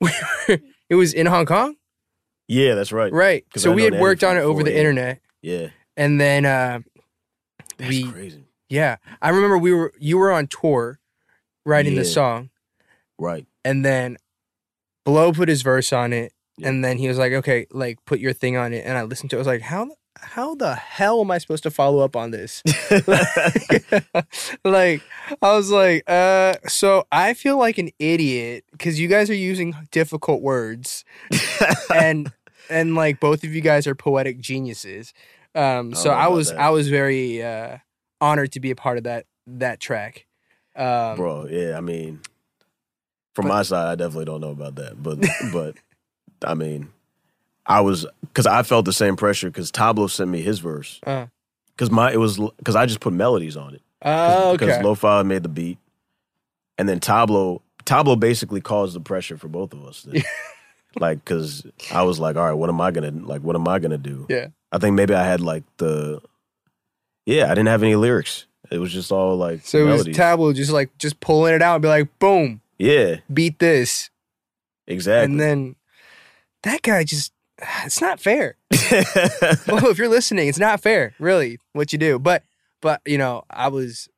it 0.00 0.94
was 0.94 1.12
in 1.14 1.26
Hong 1.26 1.46
Kong, 1.46 1.74
yeah, 2.50 2.74
that's 2.74 2.90
right. 2.92 3.12
Right. 3.12 3.44
So 3.56 3.72
I 3.72 3.74
we 3.74 3.84
had 3.84 3.98
worked 4.00 4.24
on 4.24 4.36
it 4.36 4.40
over 4.40 4.62
the 4.62 4.72
yeah. 4.72 4.76
internet, 4.78 5.20
Yeah, 5.42 5.68
and 5.96 6.20
then 6.20 6.44
uh, 6.44 6.80
that's 7.78 7.88
we, 7.88 8.10
crazy. 8.10 8.44
yeah, 8.68 8.96
I 9.22 9.28
remember 9.30 9.56
we 9.58 9.72
were 9.72 9.92
you 9.98 10.18
were 10.18 10.32
on 10.32 10.46
tour, 10.48 10.98
writing 11.64 11.94
the 11.94 12.04
song, 12.04 12.50
Right. 13.18 13.46
and 13.64 13.84
then 13.84 14.16
Blow 15.04 15.32
put 15.32 15.48
his 15.48 15.62
verse 15.62 15.92
on 15.92 16.12
it, 16.12 16.32
Yeah. 16.58 16.68
and 16.68 16.84
then 16.84 16.98
he 16.98 17.08
was 17.08 17.18
like, 17.18 17.32
"Okay, 17.32 17.66
like 17.70 18.04
put 18.04 18.18
your 18.20 18.32
thing 18.32 18.56
on 18.56 18.72
it," 18.74 18.84
and 18.84 18.98
I 18.98 19.02
listened 19.02 19.30
to 19.30 19.36
it. 19.36 19.38
I 19.38 19.40
was 19.40 19.46
like, 19.46 19.62
"How 19.62 19.88
how 20.16 20.54
the 20.56 20.74
hell 20.74 21.20
am 21.22 21.30
I 21.30 21.38
supposed 21.38 21.62
to 21.62 21.70
follow 21.70 22.00
up 22.04 22.16
on 22.16 22.32
this?" 22.32 22.62
like 24.64 25.02
I 25.42 25.54
was 25.56 25.70
like, 25.70 26.02
uh, 26.08 26.54
so 26.68 27.04
I 27.10 27.34
feel 27.34 27.58
like 27.58 27.78
an 27.78 27.90
idiot 27.98 28.64
because 28.72 28.98
you 29.00 29.08
guys 29.08 29.30
are 29.30 29.34
using 29.34 29.74
difficult 29.90 30.42
words, 30.42 31.04
and 31.94 32.32
and 32.70 32.94
like 32.94 33.20
both 33.20 33.44
of 33.44 33.54
you 33.54 33.60
guys 33.60 33.86
are 33.86 33.94
poetic 33.94 34.38
geniuses. 34.40 35.12
Um, 35.54 35.94
so 35.94 36.10
don't 36.10 36.18
I 36.18 36.28
was 36.28 36.50
that. 36.50 36.60
I 36.60 36.70
was 36.70 36.88
very 36.88 37.42
uh 37.42 37.78
honored 38.20 38.52
to 38.52 38.60
be 38.60 38.70
a 38.70 38.76
part 38.76 38.98
of 38.98 39.04
that 39.04 39.26
that 39.46 39.80
track. 39.80 40.26
Um, 40.76 41.16
Bro, 41.16 41.46
yeah, 41.50 41.76
I 41.76 41.80
mean, 41.80 42.20
from 43.34 43.44
But- 43.48 43.54
my 43.54 43.62
side, 43.62 43.90
I 43.90 43.94
definitely 43.96 44.26
don't 44.26 44.40
know 44.40 44.50
about 44.50 44.76
that, 44.76 45.02
but 45.02 45.18
but 45.52 45.76
I 46.46 46.54
mean, 46.54 46.88
I 47.66 47.80
was 47.80 48.06
because 48.22 48.46
I 48.46 48.62
felt 48.62 48.84
the 48.84 48.92
same 48.92 49.16
pressure 49.16 49.48
because 49.50 49.70
Tablo 49.72 50.08
sent 50.08 50.30
me 50.30 50.40
his 50.42 50.60
verse 50.60 51.00
Uh. 51.06 51.26
because 51.76 51.90
my 51.90 52.12
it 52.12 52.18
was 52.18 52.38
because 52.58 52.76
I 52.76 52.86
just 52.86 53.00
put 53.00 53.12
melodies 53.12 53.56
on 53.56 53.74
it 53.74 53.82
Oh, 54.02 54.52
because 54.52 54.76
okay. 54.76 54.82
Lo-Fi 54.82 55.22
made 55.24 55.42
the 55.42 55.48
beat, 55.50 55.78
and 56.78 56.88
then 56.88 57.00
Tablo 57.00 57.60
Tablo 57.84 58.18
basically 58.18 58.60
caused 58.60 58.94
the 58.94 59.00
pressure 59.00 59.36
for 59.36 59.48
both 59.48 59.72
of 59.72 59.84
us. 59.84 60.06
like, 60.98 61.24
because 61.24 61.66
I 61.92 62.02
was 62.02 62.18
like, 62.18 62.36
all 62.36 62.44
right, 62.46 62.52
what 62.52 62.68
am 62.68 62.80
I 62.80 62.90
gonna 62.90 63.10
like? 63.12 63.42
What 63.42 63.56
am 63.56 63.68
I 63.68 63.78
gonna 63.78 63.98
do? 63.98 64.26
Yeah. 64.28 64.48
I 64.72 64.78
think 64.78 64.94
maybe 64.94 65.14
I 65.14 65.24
had 65.24 65.40
like 65.40 65.64
the 65.78 66.20
yeah, 67.26 67.46
I 67.46 67.50
didn't 67.50 67.68
have 67.68 67.82
any 67.82 67.96
lyrics. 67.96 68.46
It 68.70 68.78
was 68.78 68.92
just 68.92 69.10
all 69.12 69.36
like 69.36 69.66
So 69.66 69.78
it 69.78 69.84
was 69.84 70.06
melodies. 70.06 70.16
Tablo 70.16 70.54
just 70.54 70.70
like 70.70 70.96
just 70.98 71.20
pulling 71.20 71.54
it 71.54 71.62
out 71.62 71.74
and 71.76 71.82
be 71.82 71.88
like, 71.88 72.18
boom, 72.18 72.60
yeah, 72.78 73.16
beat 73.32 73.58
this. 73.58 74.10
exactly. 74.86 75.24
And 75.24 75.40
then 75.40 75.76
that 76.62 76.82
guy 76.82 77.04
just 77.04 77.32
it's 77.84 78.00
not 78.00 78.20
fair. 78.20 78.56
well, 79.66 79.86
if 79.88 79.98
you're 79.98 80.08
listening, 80.08 80.48
it's 80.48 80.58
not 80.58 80.80
fair, 80.80 81.14
really, 81.18 81.58
what 81.72 81.92
you 81.92 81.98
do. 81.98 82.18
But 82.18 82.44
but 82.80 83.00
you 83.06 83.18
know, 83.18 83.44
I 83.50 83.68
was 83.68 84.08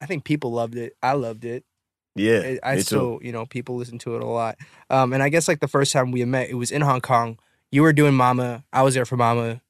I 0.00 0.06
think 0.06 0.24
people 0.24 0.52
loved 0.52 0.76
it. 0.76 0.96
I 1.02 1.12
loved 1.12 1.44
it. 1.44 1.64
Yeah, 2.14 2.56
I, 2.62 2.72
I 2.72 2.78
still, 2.80 3.18
too. 3.18 3.26
you 3.26 3.32
know, 3.32 3.46
people 3.46 3.76
listen 3.76 3.98
to 4.00 4.16
it 4.16 4.22
a 4.22 4.26
lot. 4.26 4.56
Um, 4.90 5.12
and 5.12 5.22
I 5.22 5.28
guess 5.28 5.48
like 5.48 5.60
the 5.60 5.68
first 5.68 5.92
time 5.92 6.10
we 6.10 6.24
met, 6.24 6.48
it 6.50 6.54
was 6.54 6.70
in 6.70 6.82
Hong 6.82 7.00
Kong. 7.00 7.38
You 7.70 7.82
were 7.82 7.92
doing 7.92 8.14
Mama. 8.14 8.64
I 8.72 8.82
was 8.82 8.94
there 8.94 9.04
for 9.06 9.16
Mama, 9.16 9.62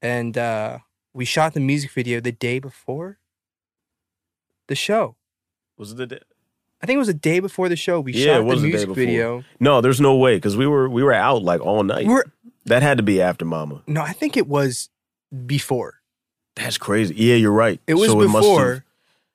and 0.00 0.36
uh, 0.38 0.78
we 1.12 1.24
shot 1.24 1.52
the 1.54 1.60
music 1.60 1.90
video 1.92 2.20
the 2.20 2.32
day 2.32 2.58
before 2.58 3.18
the 4.68 4.74
show. 4.74 5.16
Was 5.76 5.92
it 5.92 5.96
the 5.96 6.06
day? 6.06 6.20
I 6.82 6.86
think 6.86 6.94
it 6.96 6.98
was 6.98 7.08
the 7.08 7.14
day 7.14 7.40
before 7.40 7.68
the 7.68 7.76
show. 7.76 8.00
We 8.00 8.12
Yeah, 8.12 8.18
it 8.18 8.36
shot 8.38 8.44
was 8.44 8.60
the 8.62 8.66
the 8.66 8.68
day 8.68 8.72
music 8.72 8.88
before. 8.88 9.04
video. 9.04 9.44
No, 9.60 9.80
there's 9.80 10.00
no 10.00 10.16
way 10.16 10.36
because 10.36 10.56
we 10.56 10.66
were 10.66 10.88
we 10.88 11.02
were 11.02 11.12
out 11.12 11.42
like 11.42 11.60
all 11.60 11.82
night. 11.82 12.06
We're 12.06 12.24
that 12.66 12.82
had 12.82 12.98
to 12.98 13.02
be 13.02 13.20
after 13.20 13.44
Mama. 13.44 13.82
no, 13.86 14.00
I 14.02 14.12
think 14.12 14.36
it 14.36 14.46
was 14.46 14.88
before. 15.46 15.94
That's 16.54 16.78
crazy. 16.78 17.14
Yeah, 17.16 17.34
you're 17.36 17.52
right. 17.52 17.80
It 17.86 17.94
was 17.94 18.10
So 18.10 18.18
before. 18.18 18.84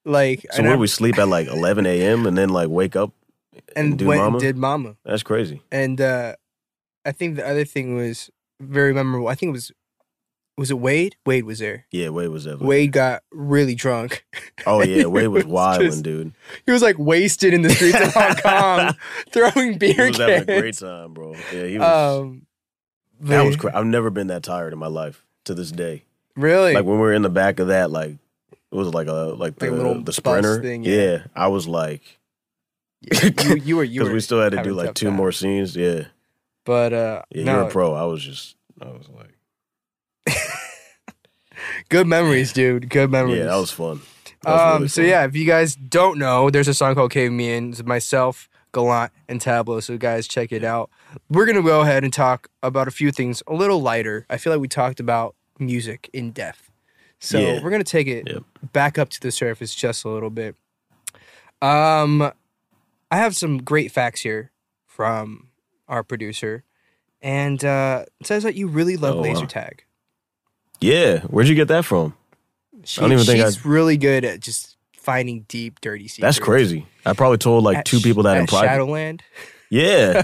Like, 0.06 0.46
so 0.52 0.64
where 0.64 0.74
I- 0.74 0.78
we 0.78 0.88
sleep 0.88 1.18
at 1.20 1.28
like 1.28 1.48
11 1.48 1.86
a.m. 1.86 2.26
and 2.26 2.38
then 2.38 2.50
like 2.50 2.70
wake 2.70 2.96
up 2.96 3.12
and 3.76 3.90
and 3.92 4.00
do 4.00 4.08
went 4.08 4.22
Mama? 4.22 4.38
and 4.38 4.42
did 4.42 4.58
Mama. 4.58 4.96
That's 5.06 5.24
crazy. 5.24 5.62
And 5.72 6.00
uh, 6.02 6.36
I 7.06 7.12
think 7.12 7.36
the 7.36 7.48
other 7.48 7.66
thing 7.66 7.96
was 7.96 8.30
very 8.60 8.94
memorable. 8.94 9.28
I 9.28 9.36
think 9.36 9.50
it 9.50 9.54
was 9.54 9.72
was 10.56 10.70
it 10.70 10.78
Wade? 10.78 11.16
Wade 11.26 11.46
was 11.46 11.58
there. 11.58 11.88
Yeah, 11.90 12.10
Wade 12.10 12.30
was 12.30 12.44
there. 12.44 12.58
Wade 12.58 12.92
got 12.92 13.24
really 13.32 13.74
drunk. 13.74 14.24
Oh 14.68 14.84
yeah, 14.84 15.06
Wade 15.08 15.28
was 15.30 15.46
was 15.46 15.52
wilding, 15.52 15.88
just- 15.88 16.04
dude. 16.04 16.34
He 16.66 16.72
was 16.72 16.82
like 16.84 16.98
wasted 17.00 17.54
in 17.56 17.64
the 17.64 17.70
streets 17.72 18.00
of 18.00 18.14
Hong 18.14 18.36
Kong, 18.44 18.96
throwing 19.32 19.74
He 19.74 19.78
beer 19.80 20.08
was 20.10 20.18
having 20.18 20.44
a 20.44 20.46
cans. 20.46 20.62
great 20.62 20.78
time, 20.78 21.14
bro. 21.14 21.34
Yeah, 21.52 21.66
he 21.66 21.78
was. 21.80 22.20
um, 22.22 22.46
that 23.22 23.42
was 23.44 23.56
crazy. 23.56 23.76
I've 23.76 23.86
never 23.86 24.10
been 24.12 24.28
that 24.28 24.44
tired 24.44 24.74
in 24.74 24.80
my 24.80 24.88
life 24.88 25.26
to 25.46 25.54
this 25.56 25.72
day. 25.72 26.04
Really? 26.36 26.74
Like 26.74 26.86
when 26.86 26.96
we 26.98 27.02
were 27.02 27.14
in 27.14 27.22
the 27.24 27.30
back 27.30 27.60
of 27.60 27.68
that, 27.70 27.90
like 27.90 28.18
it 28.74 28.76
was 28.76 28.94
like 28.94 29.08
a 29.08 29.36
like 29.38 29.58
the 29.60 29.66
Like 29.70 29.74
a 29.74 29.76
little 29.78 30.02
the 30.04 30.12
sprinter 30.12 30.62
thing, 30.62 30.84
yeah. 30.84 30.94
yeah. 30.96 31.18
I 31.36 31.48
was 31.48 31.68
like 31.68 32.02
you, 33.46 33.56
you 33.64 33.76
were 33.78 33.84
you 33.84 34.00
because 34.02 34.14
we 34.14 34.20
still 34.20 34.42
had 34.42 34.54
to 34.54 34.64
do 34.64 34.74
like 34.74 34.94
two 34.96 35.08
time. 35.08 35.16
more 35.16 35.32
scenes. 35.32 35.76
Yeah, 35.76 36.06
But 36.66 36.92
uh, 36.94 37.22
yeah. 37.30 37.44
no, 37.46 37.54
You're 37.60 37.68
a 37.68 37.72
pro. 37.72 37.94
I 37.94 38.04
was 38.06 38.22
just 38.24 38.56
I 38.82 38.88
was 38.88 39.08
like 39.10 39.30
good 41.90 42.08
memories, 42.08 42.54
dude. 42.54 42.90
Good 42.90 43.12
memories. 43.12 43.38
yeah, 43.40 43.46
that 43.46 43.56
was 43.56 43.72
fun. 43.72 44.02
That 44.44 44.52
was 44.52 44.62
Um, 44.62 44.76
really 44.78 44.88
so 44.90 45.02
fun. 45.02 45.10
yeah, 45.10 45.26
if 45.26 45.36
you 45.36 45.46
guys 45.46 45.76
don't 45.76 46.18
know, 46.18 46.50
there's 46.50 46.68
a 46.68 46.74
song 46.74 46.96
called 46.96 47.12
Cave 47.12 47.32
Me 47.32 47.54
In. 47.54 47.70
It's 47.72 47.84
myself, 47.84 48.50
Gallant, 48.74 49.12
and 49.30 49.40
Tablo. 49.40 49.82
So 49.82 49.98
guys, 49.98 50.28
check 50.28 50.52
it 50.52 50.64
out. 50.64 50.90
We're 51.30 51.46
gonna 51.46 51.62
go 51.62 51.82
ahead 51.82 52.04
and 52.04 52.12
talk 52.12 52.48
about 52.62 52.88
a 52.88 52.92
few 52.92 53.12
things 53.12 53.44
a 53.48 53.54
little 53.54 53.82
lighter. 53.82 54.26
I 54.30 54.38
feel 54.38 54.52
like 54.52 54.62
we 54.62 54.68
talked 54.68 55.00
about 55.00 55.36
music 55.60 56.10
in 56.14 56.32
depth. 56.32 56.70
So 57.24 57.40
Yeah. 57.40 57.64
we're 57.64 57.70
gonna 57.70 57.86
take 57.86 58.08
it 58.08 58.28
Yep. 58.30 58.44
back 58.74 58.98
up 58.98 59.10
to 59.12 59.22
the 59.22 59.32
surface 59.32 59.74
just 59.74 60.04
a 60.04 60.10
little 60.10 60.30
bit. 60.30 60.56
Um, 61.62 62.22
I 63.10 63.18
have 63.18 63.34
some 63.36 63.60
great 63.60 63.92
facts 63.94 64.22
here 64.22 64.52
from 64.86 65.48
our 65.88 66.04
producer, 66.04 66.64
and 67.22 67.64
uh, 67.64 68.04
it 68.20 68.28
says 68.28 68.44
that 68.44 68.56
you 68.56 68.68
really 68.68 68.98
love 68.98 69.16
Oh, 69.16 69.18
wow. 69.20 69.24
laser 69.24 69.46
tag. 69.46 69.86
yeah. 70.82 71.20
Where'd 71.22 71.48
you 71.48 71.56
get 71.56 71.70
that 71.70 71.86
from? 71.86 72.14
She, 72.84 73.00
don't 73.00 73.14
even 73.14 73.24
think 73.26 73.42
she's 73.46 73.66
really 73.66 73.96
good 73.96 74.26
at 74.26 74.42
just 74.42 74.76
finding 74.92 75.46
deep, 75.48 75.80
dirty 75.80 76.10
secrets. 76.10 76.38
That's 76.38 76.40
crazy. 76.46 76.86
I 77.06 77.14
probably 77.14 77.38
told 77.38 77.64
like 77.64 77.78
At 77.78 77.86
two 77.86 78.02
people 78.02 78.24
that 78.24 78.36
in 78.36 78.44
at 78.44 78.50
private. 78.50 78.68
Shadowland. 78.68 79.24
Yeah, 79.70 80.24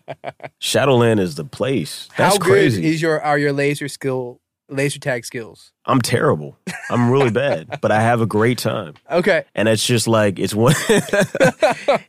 Shadowland 0.60 1.18
is 1.20 1.34
the 1.34 1.44
place. 1.44 2.08
That's 2.16 2.36
How 2.36 2.40
crazy. 2.42 2.86
is 2.86 3.02
your 3.02 3.20
are 3.20 3.36
your 3.38 3.52
laser 3.52 3.88
skill 3.88 4.40
laser 4.68 4.98
tag 4.98 5.24
skills? 5.24 5.72
I'm 5.84 6.00
terrible. 6.00 6.56
I'm 6.90 7.10
really 7.10 7.30
bad, 7.44 7.78
but 7.80 7.90
I 7.92 8.00
have 8.00 8.20
a 8.20 8.26
great 8.26 8.58
time. 8.58 8.94
Okay. 9.10 9.44
And 9.54 9.68
it's 9.68 9.84
just 9.86 10.06
like 10.08 10.38
it's 10.38 10.54
one 10.54 10.74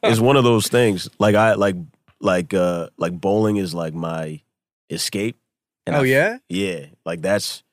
it's 0.04 0.20
one 0.20 0.36
of 0.38 0.44
those 0.44 0.68
things. 0.68 1.10
Like 1.20 1.36
I 1.36 1.54
like 1.54 1.76
like 2.20 2.54
uh 2.54 2.90
like 2.98 3.20
bowling 3.20 3.58
is 3.58 3.74
like 3.74 3.94
my 3.94 4.42
escape. 4.90 5.38
And 5.86 5.96
oh 5.96 6.02
I- 6.02 6.06
yeah. 6.06 6.38
Yeah. 6.50 6.86
Like 7.06 7.22
that's 7.22 7.64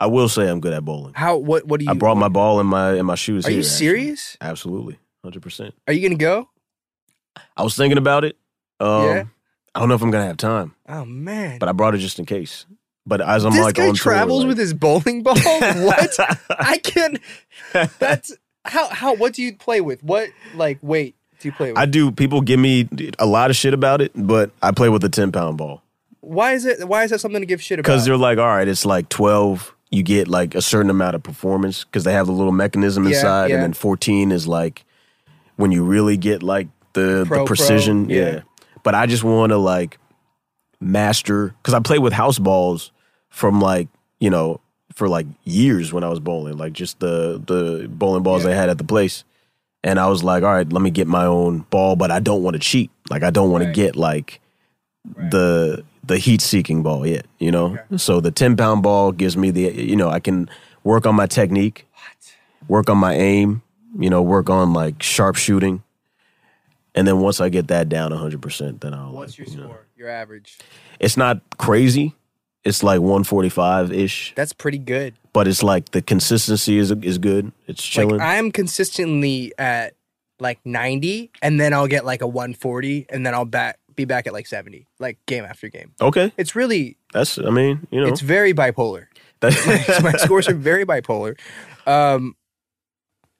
I 0.00 0.06
will 0.06 0.28
say 0.28 0.48
I'm 0.48 0.60
good 0.60 0.72
at 0.72 0.84
bowling. 0.84 1.14
How? 1.14 1.36
What? 1.36 1.66
What 1.66 1.78
do 1.78 1.84
you? 1.84 1.90
I 1.90 1.94
brought 1.94 2.16
my 2.16 2.28
ball 2.28 2.58
in 2.60 2.66
my 2.66 2.94
in 2.94 3.06
my 3.06 3.14
shoes 3.14 3.46
Are 3.46 3.50
here. 3.50 3.58
you 3.58 3.64
actually. 3.64 3.76
serious? 3.78 4.36
Absolutely. 4.40 4.98
100%. 5.24 5.72
Are 5.86 5.92
you 5.92 6.02
gonna 6.08 6.18
go? 6.18 6.48
I 7.56 7.62
was 7.62 7.76
thinking 7.76 7.98
about 7.98 8.24
it. 8.24 8.36
Um 8.80 9.04
Yeah? 9.06 9.24
I 9.74 9.80
don't 9.80 9.88
know 9.88 9.94
if 9.94 10.02
I'm 10.02 10.10
going 10.10 10.20
to 10.22 10.26
have 10.28 10.36
time, 10.36 10.74
Oh 10.86 11.06
man. 11.06 11.58
but 11.58 11.66
I 11.66 11.72
brought 11.72 11.94
it 11.94 11.98
just 11.98 12.18
in 12.18 12.26
case. 12.26 12.66
But 13.06 13.20
as 13.20 13.44
I'm 13.44 13.52
this 13.52 13.60
like 13.62 13.74
guy 13.74 13.88
on 13.88 13.94
tour, 13.94 14.12
travels 14.12 14.40
like- 14.44 14.48
with 14.48 14.58
his 14.58 14.74
bowling 14.74 15.22
ball. 15.22 15.34
what? 15.38 16.16
I 16.50 16.78
can't. 16.78 17.18
That's 17.98 18.32
how. 18.64 18.88
How? 18.88 19.14
What 19.14 19.32
do 19.34 19.42
you 19.42 19.56
play 19.56 19.80
with? 19.80 20.02
What 20.04 20.30
like 20.54 20.78
weight 20.82 21.16
do 21.40 21.48
you 21.48 21.52
play 21.52 21.70
with? 21.72 21.78
I 21.78 21.86
do. 21.86 22.12
People 22.12 22.40
give 22.42 22.60
me 22.60 22.88
a 23.18 23.26
lot 23.26 23.50
of 23.50 23.56
shit 23.56 23.74
about 23.74 24.00
it, 24.00 24.12
but 24.14 24.50
I 24.62 24.70
play 24.70 24.88
with 24.88 25.02
a 25.04 25.08
10 25.08 25.32
pound 25.32 25.58
ball. 25.58 25.82
why 26.20 26.52
is 26.52 26.64
it? 26.64 26.86
Why 26.86 27.02
is 27.04 27.10
that 27.10 27.20
something 27.20 27.40
to 27.42 27.46
give 27.46 27.60
shit 27.62 27.80
about? 27.80 27.90
Because 27.90 28.04
they're 28.04 28.16
like, 28.16 28.38
all 28.38 28.46
right, 28.46 28.68
it's 28.68 28.86
like 28.86 29.08
12, 29.08 29.74
you 29.90 30.04
get 30.04 30.28
like 30.28 30.54
a 30.54 30.62
certain 30.62 30.90
amount 30.90 31.16
of 31.16 31.22
performance 31.24 31.82
because 31.82 32.04
they 32.04 32.12
have 32.12 32.26
the 32.26 32.32
little 32.32 32.52
mechanism 32.52 33.02
Yeah, 33.04 33.10
inside. 33.16 33.46
yeah. 33.50 33.56
And 33.56 33.64
then 33.64 33.72
14 33.72 34.30
is 34.30 34.46
like 34.46 34.84
when 35.56 35.72
you 35.72 35.82
really 35.82 36.16
get 36.16 36.42
like 36.44 36.68
the, 36.92 37.24
Pro, 37.26 37.38
pro, 37.38 37.38
the 37.38 37.44
precision. 37.46 38.08
yeah. 38.08 38.16
yeah. 38.30 38.40
But 38.84 38.94
I 38.94 39.06
just 39.06 39.24
want 39.24 39.50
to 39.50 39.58
like 39.58 39.98
master 40.82 41.54
because 41.62 41.74
I 41.74 41.80
played 41.80 42.00
with 42.00 42.12
house 42.12 42.38
balls 42.38 42.90
from 43.30 43.60
like, 43.60 43.88
you 44.20 44.30
know, 44.30 44.60
for 44.94 45.08
like 45.08 45.26
years 45.44 45.92
when 45.92 46.04
I 46.04 46.08
was 46.08 46.20
bowling, 46.20 46.58
like 46.58 46.72
just 46.74 47.00
the, 47.00 47.42
the 47.46 47.88
bowling 47.88 48.22
balls 48.22 48.42
Yeah. 48.44 48.50
they 48.50 48.56
had 48.56 48.68
at 48.68 48.78
the 48.78 48.84
place. 48.84 49.24
And 49.84 49.98
I 49.98 50.06
was 50.08 50.22
like, 50.22 50.42
all 50.44 50.52
right, 50.52 50.70
let 50.70 50.82
me 50.82 50.90
get 50.90 51.08
my 51.08 51.24
own 51.24 51.60
ball, 51.70 51.96
but 51.96 52.10
I 52.10 52.20
don't 52.20 52.42
want 52.42 52.54
to 52.54 52.60
cheat. 52.60 52.90
Like 53.10 53.22
I 53.22 53.30
don't 53.30 53.50
want 53.50 53.64
Right. 53.64 53.74
to 53.74 53.80
get 53.80 53.96
like 53.96 54.40
the 55.30 55.84
the 56.04 56.18
heat 56.18 56.40
seeking 56.40 56.82
ball 56.82 57.06
yet, 57.06 57.26
you 57.38 57.50
know? 57.50 57.78
So 57.96 58.20
the 58.20 58.30
10 58.30 58.56
pound 58.56 58.82
ball 58.82 59.12
gives 59.12 59.36
me 59.36 59.50
the 59.50 59.62
you 59.72 59.96
know, 59.96 60.08
I 60.10 60.20
can 60.20 60.48
work 60.84 61.06
on 61.06 61.14
my 61.14 61.26
technique, 61.26 61.86
work 62.68 62.90
on 62.90 62.98
my 62.98 63.14
aim, 63.14 63.62
you 63.98 64.10
know, 64.10 64.22
work 64.22 64.50
on 64.50 64.72
like 64.72 65.02
sharp 65.02 65.36
shooting. 65.36 65.82
And 66.94 67.06
then 67.08 67.20
once 67.20 67.40
I 67.40 67.48
get 67.48 67.68
that 67.68 67.88
down 67.88 68.10
100%, 68.12 68.80
then 68.80 68.92
I'll 68.94 69.12
What's 69.12 69.38
your 69.38 69.46
like, 69.46 69.54
you 69.54 69.60
know. 69.62 69.68
score? 69.68 69.86
Your 69.96 70.08
average? 70.10 70.58
It's 71.00 71.16
not 71.16 71.40
crazy. 71.58 72.14
It's 72.64 72.82
like 72.82 73.00
145-ish, 73.00 74.34
That's 74.36 74.52
pretty 74.52 74.78
good. 74.78 75.14
but 75.32 75.48
it's 75.48 75.62
like 75.62 75.90
the 75.90 76.02
consistency 76.02 76.78
is 76.78 76.90
is 76.92 77.18
good. 77.18 77.50
It's 77.66 77.82
chilling. 77.82 78.18
Like 78.18 78.38
I'm 78.38 78.52
consistently 78.52 79.52
at 79.58 79.94
like 80.38 80.60
90, 80.64 81.30
and 81.42 81.58
then 81.60 81.72
I'll 81.72 81.88
get 81.88 82.04
like 82.04 82.20
a 82.22 82.26
140, 82.26 83.06
and 83.10 83.24
then 83.26 83.34
I'll 83.34 83.44
back 83.44 83.78
be 83.96 84.04
back 84.04 84.26
at 84.26 84.32
like 84.32 84.46
70, 84.46 84.86
like 85.00 85.18
game 85.26 85.44
after 85.44 85.68
game. 85.68 85.92
okay. 86.00 86.32
It's 86.36 86.54
really 86.54 86.96
That's 87.12 87.36
I 87.38 87.50
mean, 87.50 87.86
you 87.90 88.00
know. 88.00 88.06
it's 88.06 88.20
very 88.20 88.54
bipolar. 88.54 89.06
that- 89.40 90.00
my 90.04 90.12
scores 90.18 90.48
are 90.48 90.54
very 90.54 90.84
bipolar. 90.86 91.36
Um, 91.86 92.36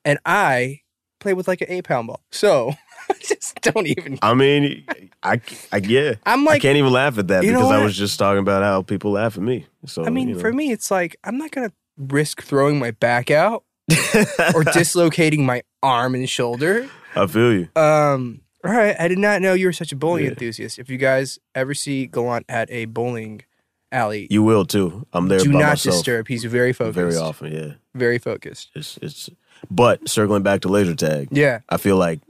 and 0.04 0.18
I 0.26 0.80
play 1.20 1.32
with 1.32 1.46
like 1.46 1.60
an 1.60 1.68
eight 1.70 1.84
pound 1.84 2.08
ball. 2.08 2.20
So 2.32 2.72
just 3.20 3.60
don't 3.62 3.86
even. 3.86 4.18
I 4.22 4.34
mean, 4.34 4.84
I, 5.22 5.40
I 5.72 5.76
yeah. 5.78 6.14
I'm 6.26 6.44
like, 6.44 6.56
I 6.56 6.58
can't 6.60 6.76
even 6.78 6.92
laugh 6.92 7.18
at 7.18 7.28
that 7.28 7.42
because 7.42 7.70
I 7.70 7.82
was 7.84 7.96
just 7.96 8.18
talking 8.18 8.38
about 8.40 8.62
how 8.62 8.82
people 8.82 9.12
laugh 9.12 9.36
at 9.36 9.42
me. 9.42 9.66
So 9.86 10.04
I 10.04 10.10
mean, 10.10 10.28
you 10.28 10.34
know. 10.34 10.40
for 10.40 10.52
me, 10.52 10.72
it's 10.72 10.90
like, 10.90 11.16
I'm 11.24 11.38
not 11.38 11.50
going 11.50 11.68
to 11.68 11.74
risk 11.98 12.42
throwing 12.42 12.78
my 12.78 12.90
back 12.92 13.30
out 13.30 13.64
or 14.54 14.64
dislocating 14.64 15.44
my 15.44 15.62
arm 15.82 16.14
and 16.14 16.28
shoulder. 16.28 16.88
I 17.14 17.26
feel 17.26 17.52
you. 17.52 17.68
Um, 17.76 18.40
all 18.64 18.72
right. 18.72 18.96
I 18.98 19.08
did 19.08 19.18
not 19.18 19.42
know 19.42 19.54
you 19.54 19.66
were 19.66 19.72
such 19.72 19.92
a 19.92 19.96
bowling 19.96 20.24
Yeah. 20.24 20.30
enthusiast. 20.30 20.78
If 20.78 20.88
you 20.88 20.98
guys 20.98 21.38
ever 21.54 21.74
see 21.74 22.06
Gallant 22.06 22.46
at 22.48 22.70
a 22.70 22.86
bowling 22.86 23.42
alley, 23.90 24.26
You 24.30 24.42
will 24.42 24.64
too. 24.64 25.06
I'm 25.12 25.28
there 25.28 25.40
do 25.40 25.52
not 25.52 25.58
myself 25.60 25.96
disturb. 25.96 26.28
He's 26.28 26.44
very 26.44 26.72
focused. 26.72 26.94
very 26.94 27.16
often. 27.16 27.52
Yeah, 27.52 27.72
Very 27.94 28.18
focused. 28.18 28.70
it's 28.74 28.98
it's. 29.02 29.28
But 29.70 30.08
circling 30.08 30.42
back 30.42 30.62
to 30.62 30.68
laser 30.68 30.94
tag, 30.94 31.28
Yeah. 31.30 31.60
I 31.68 31.76
feel 31.76 31.96
like 31.96 32.20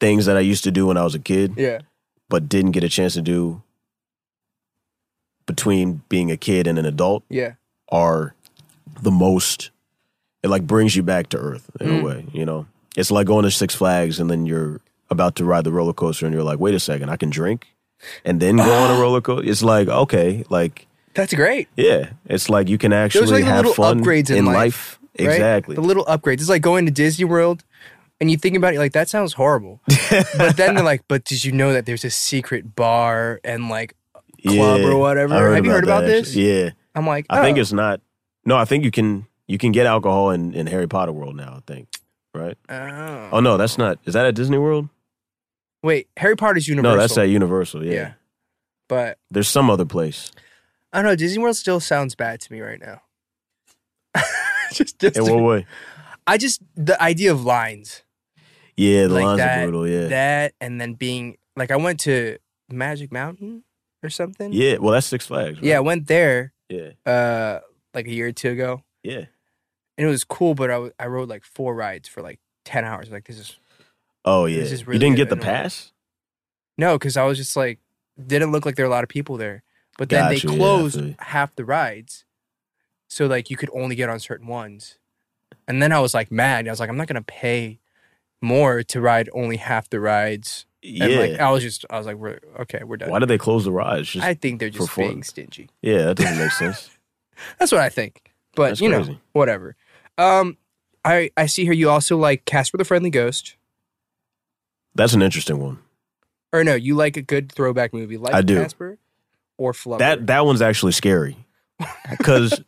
things 0.00 0.26
that 0.26 0.36
I 0.36 0.40
used 0.40 0.64
to 0.64 0.70
do 0.70 0.86
when 0.86 0.96
I 0.96 1.04
was 1.04 1.14
a 1.14 1.18
kid, 1.18 1.54
Yeah. 1.56 1.78
but 2.28 2.48
didn't 2.48 2.72
get 2.72 2.84
a 2.84 2.88
chance 2.88 3.14
to 3.14 3.22
do 3.22 3.62
between 5.46 6.02
being 6.08 6.30
a 6.30 6.36
kid 6.36 6.66
and 6.66 6.78
an 6.78 6.86
adult, 6.86 7.22
Yeah. 7.28 7.52
are 7.90 8.34
the 9.02 9.10
most. 9.10 9.70
It 10.42 10.48
like 10.48 10.66
brings 10.66 10.96
you 10.96 11.02
back 11.02 11.28
to 11.30 11.38
earth 11.38 11.70
in 11.80 11.86
Mm. 11.88 12.00
a 12.00 12.04
way. 12.04 12.26
You 12.32 12.44
know, 12.44 12.66
it's 12.96 13.10
like 13.10 13.26
going 13.26 13.44
to 13.44 13.50
Six 13.50 13.74
Flags 13.74 14.18
and 14.20 14.30
then 14.30 14.46
you're 14.46 14.80
about 15.10 15.36
to 15.36 15.44
ride 15.44 15.64
the 15.64 15.72
roller 15.72 15.92
coaster 15.92 16.26
and 16.26 16.34
you're 16.34 16.44
like, 16.44 16.58
wait 16.58 16.74
a 16.74 16.80
second, 16.80 17.08
I 17.10 17.16
can 17.16 17.30
drink 17.30 17.66
and 18.24 18.40
then 18.40 18.56
go 18.56 18.72
on 18.72 18.96
a 18.96 19.00
roller 19.00 19.20
coaster. 19.20 19.48
It's 19.48 19.62
like 19.62 19.88
okay, 19.88 20.44
like 20.48 20.86
That's 21.14 21.34
great. 21.34 21.68
yeah, 21.76 22.10
it's 22.26 22.48
like 22.48 22.68
you 22.68 22.78
can 22.78 22.92
actually 22.92 23.26
like 23.26 23.44
have 23.44 23.74
fun 23.74 24.02
upgrades 24.02 24.34
in 24.34 24.46
life, 24.46 24.54
life. 24.54 24.98
right? 25.18 25.34
Exactly. 25.34 25.74
The 25.76 25.82
little 25.82 26.04
upgrades. 26.06 26.40
It's 26.40 26.48
like 26.48 26.62
going 26.62 26.86
to 26.86 26.90
Disney 26.92 27.24
World 27.24 27.64
and 28.20 28.30
you 28.30 28.36
think 28.36 28.56
about 28.56 28.74
it, 28.74 28.78
like, 28.78 28.92
that 28.92 29.08
sounds 29.08 29.32
horrible. 29.32 29.80
but 30.36 30.56
then 30.56 30.74
they're 30.74 30.84
like, 30.84 31.04
but 31.08 31.24
did 31.24 31.44
you 31.44 31.52
know 31.52 31.72
that 31.72 31.86
there's 31.86 32.04
a 32.04 32.10
secret 32.10 32.74
bar 32.74 33.40
and 33.44 33.68
like, 33.68 33.94
club 34.46 34.80
or 34.82 34.96
whatever? 34.96 35.54
Have 35.54 35.64
you 35.64 35.70
heard 35.70 35.84
about 35.84 36.02
that, 36.02 36.08
this? 36.08 36.34
Yeah, 36.34 36.70
I'm 36.94 37.06
like, 37.06 37.26
I 37.30 37.42
think 37.42 37.58
oh. 37.58 37.60
it's 37.60 37.72
not. 37.72 38.00
No, 38.44 38.56
I 38.56 38.64
think 38.64 38.84
you 38.84 38.90
can 38.90 39.26
you 39.46 39.58
can 39.58 39.72
get 39.72 39.86
alcohol 39.86 40.30
in, 40.30 40.54
in 40.54 40.66
Harry 40.66 40.88
Potter 40.88 41.12
World 41.12 41.36
now. 41.36 41.54
I 41.56 41.60
think 41.66 41.88
right. 42.34 42.56
Oh. 42.68 43.28
Oh 43.32 43.40
no, 43.40 43.56
that's 43.56 43.78
not. 43.78 43.98
Is 44.04 44.14
that 44.14 44.26
at 44.26 44.34
Disney 44.34 44.58
World? 44.58 44.88
Wait, 45.82 46.08
Harry 46.16 46.36
Potter's 46.36 46.66
Universal. 46.66 46.96
No, 46.96 47.00
that's 47.00 47.18
at 47.18 47.28
Universal. 47.28 47.84
Yeah. 47.84 47.92
Yeah. 47.92 48.12
But 48.88 49.18
There's 49.30 49.48
some 49.48 49.70
other 49.70 49.84
place. 49.84 50.30
I 50.92 50.98
don't 50.98 51.10
know. 51.10 51.16
Disney 51.16 51.42
World 51.42 51.56
still 51.56 51.80
sounds 51.80 52.14
bad 52.14 52.40
to 52.40 52.52
me 52.52 52.60
right 52.60 52.80
now. 52.80 53.02
just, 54.72 54.98
just 54.98 55.16
In 55.16 55.24
what 55.24 55.42
way? 55.42 55.66
I 56.26 56.38
just 56.38 56.62
the 56.74 57.00
idea 57.02 57.30
of 57.32 57.44
lines 57.44 58.02
Yeah, 58.76 59.06
the 59.06 59.14
Like 59.14 59.24
lines 59.24 59.38
that- 59.38 59.58
are 59.58 59.62
brutal. 59.70 59.88
Yeah. 59.88 60.08
that 60.08 60.54
and 60.60 60.80
then 60.80 60.94
being 60.94 61.36
like 61.56 61.70
I 61.70 61.76
went 61.76 62.00
to 62.00 62.38
Magic 62.70 63.12
Mountain 63.12 63.62
or 64.02 64.10
something. 64.10 64.52
yeah. 64.52 64.78
Well, 64.78 64.92
that's 64.94 65.06
Six 65.06 65.26
Flags. 65.26 65.56
Right? 65.56 65.64
Yeah, 65.64 65.76
I 65.76 65.80
went 65.80 66.06
there 66.08 66.52
Yeah. 66.68 66.90
uh 67.06 67.60
like 67.94 68.06
a 68.06 68.12
year 68.12 68.28
or 68.28 68.32
two 68.32 68.50
ago. 68.50 68.82
Yeah. 69.02 69.26
and 69.96 70.06
it 70.06 70.10
was 70.10 70.24
cool. 70.24 70.54
But 70.54 70.70
I 70.70 70.74
w- 70.74 70.92
I 70.98 71.06
rode 71.06 71.28
like 71.28 71.44
four 71.44 71.74
rides 71.74 72.08
for 72.08 72.22
like 72.22 72.40
ten 72.64 72.84
hours. 72.84 73.10
Like 73.10 73.24
this 73.26 73.38
is 73.38 73.56
Oh 74.24 74.46
yeah. 74.46 74.60
This 74.60 74.72
is 74.72 74.80
you 74.86 74.98
didn't 74.98 75.16
get 75.16 75.28
the 75.28 75.36
pass? 75.36 75.92
no, 76.78 76.98
because 76.98 77.16
I 77.16 77.24
was 77.24 77.36
just 77.38 77.54
like 77.56 77.78
didn't 78.26 78.50
look 78.52 78.64
like 78.66 78.76
there 78.76 78.86
were 78.86 78.90
a 78.92 78.94
lot 78.94 79.04
of 79.04 79.08
people 79.10 79.36
there. 79.36 79.62
But 79.98 80.08
then 80.08 80.28
they 80.28 80.36
yeah, 80.36 80.56
closed 80.56 80.96
you. 81.00 81.14
half 81.20 81.54
the 81.54 81.64
rides, 81.64 82.24
so 83.08 83.26
like 83.26 83.48
you 83.50 83.56
could 83.56 83.70
only 83.72 83.94
get 83.94 84.08
on 84.08 84.18
certain 84.18 84.48
ones. 84.48 84.98
And 85.66 85.82
then 85.82 85.92
I 85.92 86.00
was 86.00 86.14
like 86.14 86.30
mad. 86.30 86.66
I 86.66 86.70
was 86.70 86.80
like, 86.80 86.90
I'm 86.90 86.96
not 86.96 87.06
gonna 87.06 87.22
pay 87.22 87.78
more 88.42 88.82
to 88.84 89.00
ride 89.00 89.28
only 89.32 89.56
half 89.56 89.88
the 89.90 90.00
rides. 90.00 90.66
Yeah. 90.82 91.04
And 91.06 91.32
like 91.32 91.40
I 91.40 91.50
was 91.50 91.62
just 91.62 91.86
I 91.88 91.98
was 91.98 92.06
like, 92.06 92.16
we're 92.16 92.40
okay, 92.60 92.82
we're 92.84 92.98
done. 92.98 93.10
Why 93.10 93.18
did 93.18 93.28
they 93.28 93.38
close 93.38 93.64
the 93.64 93.72
rides? 93.72 94.10
Just 94.10 94.24
I 94.24 94.34
think 94.34 94.60
they're 94.60 94.70
just 94.70 94.94
being 94.96 95.22
stingy. 95.22 95.70
yeah, 95.80 96.04
that 96.04 96.16
doesn't 96.18 96.38
make 96.38 96.52
sense. 96.52 96.90
That's 97.58 97.72
what 97.72 97.80
I 97.80 97.88
think. 97.88 98.30
But 98.54 98.68
That's 98.68 98.80
you 98.80 98.88
know, 98.88 98.98
crazy. 99.04 99.20
whatever. 99.32 99.76
Um, 100.18 100.58
I 101.04 101.30
I 101.36 101.46
see 101.46 101.64
here 101.64 101.72
you 101.72 101.90
also 101.90 102.16
like 102.16 102.44
Casper 102.44 102.76
the 102.76 102.84
Friendly 102.84 103.10
Ghost. 103.10 103.56
That's 104.94 105.14
an 105.14 105.22
interesting 105.22 105.58
one. 105.58 105.78
Or 106.52 106.62
no, 106.62 106.74
you 106.74 106.94
like 106.94 107.16
a 107.16 107.22
good 107.22 107.50
throwback 107.50 107.92
movie 107.92 108.16
like 108.16 108.32
I 108.34 108.42
do. 108.42 108.60
Casper 108.62 108.98
or 109.56 109.72
Flubber. 109.72 109.98
That 109.98 110.26
that 110.28 110.44
one's 110.46 110.62
actually 110.62 110.92
scary 110.92 111.36
because 112.10 112.60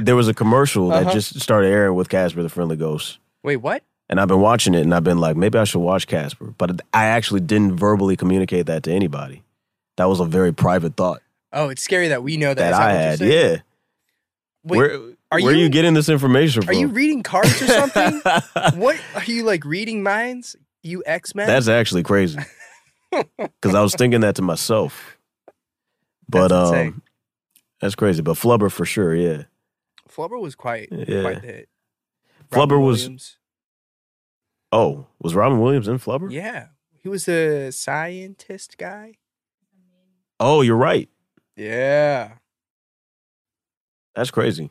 there 0.00 0.16
was 0.16 0.28
a 0.28 0.34
commercial 0.34 0.88
that 0.88 1.02
Uh-huh. 1.04 1.12
just 1.12 1.40
started 1.40 1.68
airing 1.68 1.94
with 1.94 2.08
Casper 2.08 2.42
the 2.42 2.48
Friendly 2.48 2.76
Ghost, 2.76 3.18
Wait, 3.42 3.56
what? 3.56 3.82
and 4.08 4.20
I've 4.20 4.28
been 4.28 4.40
watching 4.40 4.74
it, 4.74 4.82
and 4.82 4.94
I've 4.94 5.04
been 5.04 5.18
like, 5.18 5.36
maybe 5.36 5.58
I 5.58 5.64
should 5.64 5.80
watch 5.80 6.06
Casper, 6.06 6.54
but 6.58 6.80
I 6.92 7.06
actually 7.06 7.40
didn't 7.40 7.76
verbally 7.76 8.16
communicate 8.16 8.66
that 8.66 8.82
to 8.84 8.92
anybody. 8.92 9.42
That 9.96 10.06
was 10.06 10.20
a 10.20 10.24
very 10.24 10.52
private 10.52 10.96
thought 10.96 11.20
Oh, 11.52 11.68
it's 11.68 11.82
scary 11.82 12.08
that 12.08 12.22
we 12.22 12.36
know 12.38 12.54
that. 12.54 12.56
that 12.56 12.70
Is 12.72 12.78
that 12.78 12.82
I 12.82 12.86
what 12.86 12.92
you're 12.92 13.02
had. 13.10 13.18
saying? 13.18 13.32
Yeah, 13.32 13.56
Wait, 14.64 14.76
where 14.78 14.90
are 14.94 15.40
where 15.40 15.52
are 15.52 15.56
you- 15.56 15.64
you 15.64 15.68
getting 15.68 15.92
this 15.94 16.08
information 16.08 16.62
from? 16.62 16.70
are 16.70 16.78
you 16.78 16.86
reading 16.88 17.22
cards 17.22 17.60
or 17.60 17.66
something? 17.66 18.20
what 18.80 18.98
are 19.14 19.24
you 19.24 19.42
like 19.44 19.64
reading 19.64 20.02
minds? 20.02 20.56
You 20.82 21.02
X 21.06 21.34
Men? 21.34 21.46
That's 21.46 21.68
actually 21.68 22.02
crazy 22.04 22.38
because 23.36 23.74
I 23.74 23.82
was 23.82 23.94
thinking 23.94 24.20
that 24.22 24.36
to 24.36 24.42
myself. 24.42 25.18
But 26.28 26.48
That's 26.48 26.70
um, 26.70 26.74
insane. 26.76 27.02
That's 27.82 27.94
crazy. 27.94 28.22
But 28.22 28.36
Flubber 28.38 28.72
for 28.72 28.86
sure, 28.86 29.14
yeah. 29.14 29.42
Flubber 30.08 30.40
was 30.40 30.54
quite 30.54 30.88
Yeah. 30.90 31.20
quite 31.22 31.42
the 31.42 31.46
hit. 31.46 31.68
Flubber 32.50 32.56
Robin 32.56 32.80
was- 32.82 33.02
Williams. 33.02 33.36
Oh, 34.74 35.06
was 35.20 35.34
Robin 35.34 35.60
Williams 35.60 35.86
in 35.88 35.98
Flubber? 35.98 36.30
yeah. 36.32 36.68
He 37.02 37.08
was 37.08 37.28
a 37.28 37.70
scientist 37.72 38.78
guy. 38.78 39.16
Oh, 40.40 40.62
you're 40.62 40.76
right. 40.76 41.08
Yeah. 41.56 42.34
That's 44.14 44.30
crazy. 44.30 44.70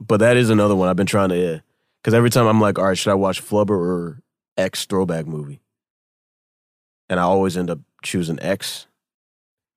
but 0.00 0.20
that 0.20 0.36
is 0.36 0.50
another 0.50 0.76
one 0.76 0.88
I've 0.88 0.96
been 0.96 1.06
trying 1.06 1.30
to, 1.30 1.36
yeah. 1.38 1.58
Because 2.02 2.14
every 2.14 2.30
time 2.30 2.46
I'm 2.46 2.60
like, 2.60 2.78
all 2.78 2.84
right, 2.86 2.98
should 2.98 3.10
I 3.10 3.14
watch 3.14 3.42
Flubber 3.42 3.70
or 3.70 4.22
X 4.56 4.84
throwback 4.86 5.26
movie? 5.26 5.60
And 7.08 7.18
I 7.18 7.22
always 7.24 7.56
end 7.56 7.70
up 7.70 7.80
choosing 8.02 8.38
X, 8.40 8.86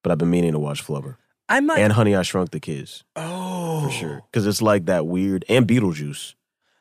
but 0.03 0.11
I've 0.11 0.17
been 0.17 0.29
meaning 0.29 0.51
to 0.53 0.59
watch 0.59 0.85
Flubber. 0.85 1.17
I 1.49 1.59
might. 1.59 1.79
And 1.79 1.93
Honey, 1.93 2.15
I 2.15 2.21
Shrunk 2.21 2.51
the 2.51 2.59
Kids, 2.59 3.03
oh, 3.15 3.83
for 3.85 3.91
sure. 3.91 4.21
Because 4.31 4.47
it's 4.47 4.61
like 4.61 4.85
that 4.85 5.05
weird, 5.05 5.43
and 5.49 5.67
Beetlejuice. 5.67 6.35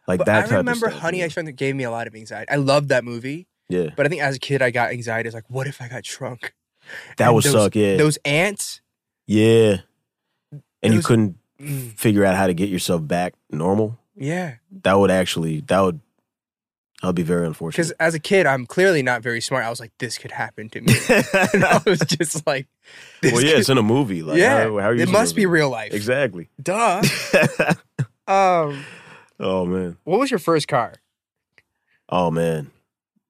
Like 0.06 0.18
But 0.18 0.26
that 0.26 0.38
I 0.38 0.48
type 0.48 0.58
remember 0.58 0.86
of 0.86 0.92
stuff. 0.92 1.02
Honey. 1.02 1.22
I 1.24 1.28
Shrunk 1.28 1.46
the 1.46 1.52
gave 1.52 1.74
me 1.76 1.84
a 1.84 1.90
lot 1.90 2.06
of 2.06 2.14
anxiety. 2.14 2.50
I 2.50 2.56
loved 2.56 2.88
that 2.90 3.04
movie, 3.04 3.46
Yeah, 3.68 3.88
but 3.96 4.06
I 4.06 4.08
think 4.08 4.22
as 4.22 4.36
a 4.36 4.38
kid, 4.38 4.62
I 4.62 4.70
got 4.70 4.90
anxiety. 4.92 5.26
It's 5.28 5.34
like, 5.34 5.48
what 5.48 5.66
if 5.66 5.80
I 5.82 5.88
got 5.88 6.04
shrunk? 6.06 6.52
that 7.16 7.26
And 7.26 7.34
would 7.34 7.44
those- 7.44 7.52
suck. 7.52 7.74
Yeah, 7.76 7.96
Those 7.96 8.18
ants. 8.24 8.80
yeah. 9.26 9.78
And 10.82 10.94
you 10.94 11.02
couldn't 11.02 11.36
Mm, 11.60 11.92
figure 11.98 12.24
out 12.24 12.36
how 12.36 12.46
to 12.46 12.54
get 12.54 12.70
yourself 12.70 13.06
back 13.06 13.34
normal. 13.50 13.98
yeah, 14.16 14.54
That 14.82 14.94
would 14.94 15.10
actually, 15.10 15.60
that 15.66 15.78
would, 15.80 16.00
would 17.06 17.16
be 17.16 17.22
very 17.22 17.46
unfortunate. 17.46 17.76
because 17.82 17.90
as 17.92 18.14
a 18.14 18.18
kid, 18.18 18.46
I'm 18.46 18.66
clearly 18.66 19.02
not 19.02 19.22
very 19.22 19.40
smart. 19.40 19.64
I 19.64 19.70
was 19.70 19.80
like, 19.80 19.92
this 19.98 20.18
could 20.18 20.32
happen 20.32 20.68
to 20.70 20.80
me. 20.80 20.92
and 21.54 21.64
I 21.64 21.80
was 21.86 22.00
just 22.00 22.46
like, 22.46 22.66
this 23.22 23.32
well, 23.32 23.42
yeah, 23.42 23.52
could- 23.52 23.60
it's 23.60 23.68
in 23.68 23.78
a 23.78 23.82
movie. 23.82 24.22
Like, 24.22 24.38
yeah. 24.38 24.64
how, 24.64 24.78
how 24.78 24.90
it 24.92 25.08
must 25.08 25.34
be 25.34 25.46
real 25.46 25.70
life. 25.70 25.92
Exactly. 25.94 26.48
Duh. 26.62 27.02
Um, 28.28 28.84
oh 29.40 29.64
man. 29.66 29.96
what 30.04 30.20
was 30.20 30.30
your 30.30 30.38
first 30.38 30.68
car? 30.68 30.94
Oh 32.08 32.30
man. 32.30 32.70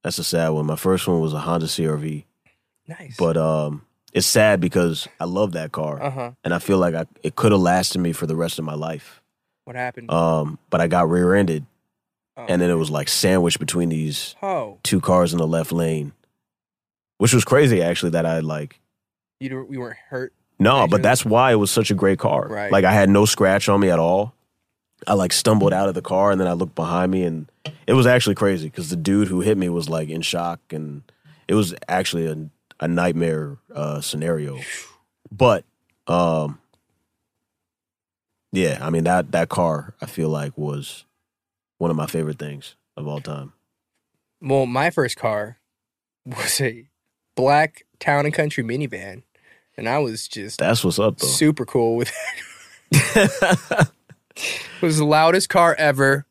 That's 0.02 0.18
a 0.18 0.24
sad 0.24 0.50
one. 0.50 0.66
My 0.66 0.76
first 0.76 1.08
one 1.08 1.20
was 1.20 1.32
a 1.32 1.38
Honda 1.38 1.66
CRV, 1.66 2.24
Nice. 2.86 3.16
but 3.18 3.36
um, 3.38 3.86
it's 4.12 4.26
sad 4.26 4.60
because 4.60 5.08
I 5.18 5.24
love 5.24 5.52
that 5.52 5.72
car, 5.72 6.02
uh 6.02 6.10
huh. 6.10 6.30
and 6.44 6.52
I 6.52 6.58
feel 6.58 6.76
like 6.78 6.94
I, 6.94 7.06
it 7.22 7.36
could 7.36 7.52
have 7.52 7.60
lasted 7.62 7.98
me 8.00 8.12
for 8.12 8.26
the 8.26 8.36
rest 8.36 8.58
of 8.58 8.64
my 8.66 8.74
life. 8.74 9.22
What 9.64 9.76
happened? 9.76 10.10
Um, 10.10 10.58
but 10.70 10.80
I 10.82 10.86
got 10.86 11.08
rear-ended, 11.08 11.64
oh. 12.40 12.46
and 12.48 12.60
then 12.60 12.70
it 12.70 12.74
was 12.74 12.90
like 12.90 13.08
sandwiched 13.08 13.58
between 13.58 13.88
these 13.88 14.34
two 14.82 15.00
cars 15.00 15.32
in 15.32 15.38
the 15.38 15.46
left 15.46 15.72
lane, 15.72 16.12
which 17.18 17.32
was 17.32 17.44
crazy 17.44 17.82
actually. 17.82 18.10
That 18.10 18.26
I 18.26 18.40
like. 18.40 18.80
you 19.40 19.48
don't- 19.48 19.68
weren't 19.70 19.96
hurt. 20.08 20.32
No, 20.58 20.86
but 20.86 21.02
that's 21.02 21.24
why 21.24 21.52
it 21.52 21.54
was 21.54 21.70
such 21.70 21.90
a 21.90 21.94
great 21.94 22.18
car. 22.18 22.46
Right. 22.46 22.70
Like 22.70 22.84
I 22.84 22.92
had 22.92 23.08
no 23.08 23.24
scratch 23.24 23.68
on 23.70 23.80
me 23.80 23.88
at 23.88 23.98
all. 23.98 24.34
I 25.06 25.14
like 25.14 25.32
stumbled 25.32 25.72
out 25.72 25.88
of 25.88 25.94
the 25.94 26.02
car 26.02 26.30
and 26.30 26.38
then 26.38 26.46
I 26.46 26.52
looked 26.52 26.74
behind 26.74 27.10
me 27.10 27.22
and 27.22 27.50
it 27.86 27.94
was 27.94 28.06
actually 28.06 28.34
crazy 28.34 28.68
because 28.68 28.90
the 28.90 28.96
dude 28.96 29.28
who 29.28 29.40
hit 29.40 29.56
me 29.56 29.70
was 29.70 29.88
like 29.88 30.10
in 30.10 30.20
shock 30.20 30.60
and 30.70 31.02
it 31.48 31.54
was 31.54 31.74
actually 31.88 32.26
a, 32.26 32.50
a 32.78 32.86
nightmare 32.86 33.56
uh, 33.74 34.02
scenario. 34.02 34.58
But 35.32 35.64
um, 36.06 36.58
yeah, 38.52 38.78
I 38.82 38.90
mean 38.90 39.04
that 39.04 39.32
that 39.32 39.48
car 39.48 39.94
I 40.02 40.06
feel 40.06 40.28
like 40.28 40.56
was 40.58 41.06
one 41.80 41.90
of 41.90 41.96
my 41.96 42.06
favorite 42.06 42.38
things 42.38 42.76
of 42.94 43.08
all 43.08 43.20
time. 43.20 43.54
Well, 44.42 44.66
my 44.66 44.90
first 44.90 45.16
car 45.16 45.56
was 46.26 46.60
a 46.60 46.86
black 47.34 47.84
town 47.98 48.26
and 48.26 48.34
country 48.34 48.62
minivan, 48.62 49.22
and 49.78 49.88
I 49.88 49.98
was 49.98 50.28
just 50.28 50.58
That's 50.58 50.84
what's 50.84 50.98
up 50.98 51.16
though. 51.18 51.26
super 51.26 51.64
cool 51.64 51.96
with 51.96 52.12
it. 52.92 53.88
It 54.36 54.82
was 54.82 54.96
the 54.98 55.04
loudest 55.04 55.48
car 55.50 55.74
ever. 55.78 56.24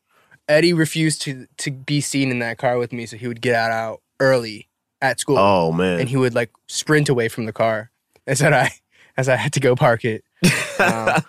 Eddie 0.48 0.72
refused 0.72 1.22
to 1.22 1.46
to 1.58 1.70
be 1.70 2.00
seen 2.00 2.30
in 2.32 2.40
that 2.40 2.58
car 2.58 2.76
with 2.78 2.92
me, 2.92 3.06
so 3.06 3.16
he 3.16 3.28
would 3.28 3.40
get 3.40 3.54
out, 3.54 3.70
out 3.70 4.00
early 4.18 4.68
at 5.00 5.20
school, 5.20 5.38
oh 5.38 5.70
man. 5.70 6.00
and 6.00 6.08
he 6.08 6.16
would 6.16 6.34
like 6.34 6.50
sprint 6.66 7.08
away 7.08 7.28
from 7.28 7.44
the 7.46 7.52
car 7.52 7.90
as 8.26 8.42
I 8.42 8.70
as 9.16 9.28
I 9.28 9.36
had 9.36 9.52
to 9.52 9.60
go 9.60 9.74
park 9.76 10.04
it. 10.04 10.24
Um, 10.80 11.20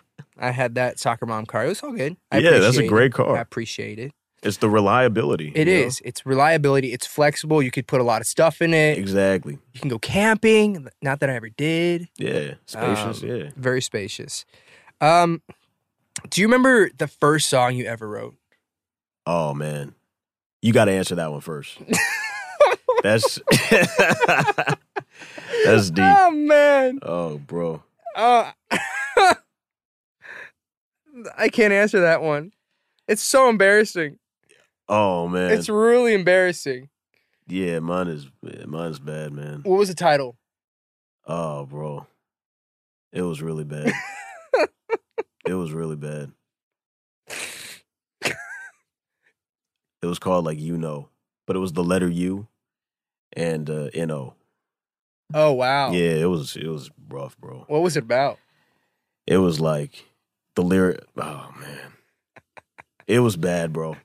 I 0.41 0.51
had 0.51 0.75
that 0.75 0.99
soccer 0.99 1.25
mom 1.25 1.45
car. 1.45 1.65
It 1.65 1.69
was 1.69 1.81
all 1.83 1.93
good. 1.93 2.17
I 2.31 2.39
Yeah, 2.39 2.59
that's 2.59 2.77
a 2.77 2.87
great 2.87 3.07
it. 3.07 3.13
car. 3.13 3.37
I 3.37 3.41
appreciate 3.41 3.99
it. 3.99 4.11
it's 4.43 4.57
the 4.57 4.69
reliability. 4.69 5.51
It 5.55 5.67
is. 5.67 6.01
know? 6.01 6.07
It's 6.09 6.25
reliability. 6.25 6.91
It's 6.93 7.05
flexible. 7.07 7.61
You 7.61 7.69
could 7.71 7.87
put 7.87 8.01
a 8.01 8.03
lot 8.03 8.21
of 8.21 8.27
stuff 8.27 8.61
in 8.61 8.73
it. 8.73 8.97
Exactly. 8.97 9.59
You 9.73 9.79
can 9.79 9.89
go 9.89 9.99
camping. 9.99 10.87
Not 11.01 11.19
that 11.19 11.29
I 11.29 11.35
ever 11.35 11.49
did. 11.49 12.09
Yeah. 12.17 12.55
Spacious. 12.65 13.21
Um, 13.23 13.29
yeah. 13.29 13.49
Very 13.55 13.81
spacious. 13.81 14.45
Um, 14.99 15.41
do 16.29 16.41
you 16.41 16.47
remember 16.47 16.89
the 16.97 17.07
first 17.07 17.49
song 17.49 17.75
you 17.75 17.85
ever 17.85 18.07
wrote? 18.07 18.35
Oh 19.27 19.53
man, 19.53 19.93
you 20.61 20.73
got 20.73 20.85
to 20.85 20.91
answer 20.91 21.15
that 21.15 21.31
one 21.31 21.41
first. 21.41 21.77
That's 23.03 23.39
that's 25.65 25.89
deep. 25.89 26.05
Oh 26.05 26.31
man. 26.31 26.99
Oh, 27.01 27.37
bro. 27.39 27.81
Uh, 28.15 28.51
I 31.37 31.49
can't 31.49 31.73
answer 31.73 32.01
that 32.01 32.21
one. 32.21 32.51
It's 33.07 33.23
so 33.23 33.49
embarrassing. 33.49 34.17
Oh 34.87 35.27
man. 35.27 35.51
It's 35.51 35.69
really 35.69 36.13
embarrassing. 36.13 36.89
yeah, 37.47 37.79
mine 37.79 38.07
is 38.07 38.27
yeah, 38.41 38.65
mine's 38.65 38.99
bad, 38.99 39.33
man. 39.33 39.61
What 39.63 39.77
was 39.77 39.89
the 39.89 39.95
title? 39.95 40.37
Oh, 41.25 41.65
bro. 41.65 42.07
It 43.13 43.21
was 43.21 43.41
really 43.41 43.63
bad. 43.63 43.91
it 45.45 45.53
was 45.53 45.71
really 45.73 45.95
bad. 45.97 46.31
It 50.01 50.07
was 50.07 50.17
called 50.19 50.45
like 50.45 50.59
you 50.59 50.77
know, 50.77 51.09
but 51.45 51.55
it 51.55 51.59
was 51.59 51.73
the 51.73 51.83
letter 51.83 52.09
U 52.09 52.47
and 53.33 53.69
uh 53.69 53.89
N-O. 53.93 54.33
Oh 55.33 55.51
wow. 55.53 55.91
Yeah, 55.91 56.15
it 56.15 56.25
was 56.25 56.55
it 56.55 56.67
was 56.67 56.89
rough, 57.07 57.37
bro. 57.37 57.65
What 57.67 57.81
was 57.81 57.97
it 57.97 58.03
about? 58.03 58.39
it 59.27 59.37
was 59.37 59.59
like 59.59 60.05
the 60.55 60.61
lyric 60.63 61.03
oh 61.17 61.49
man 61.59 61.93
it 63.07 63.19
was 63.19 63.35
bad 63.35 63.71
bro 63.73 63.95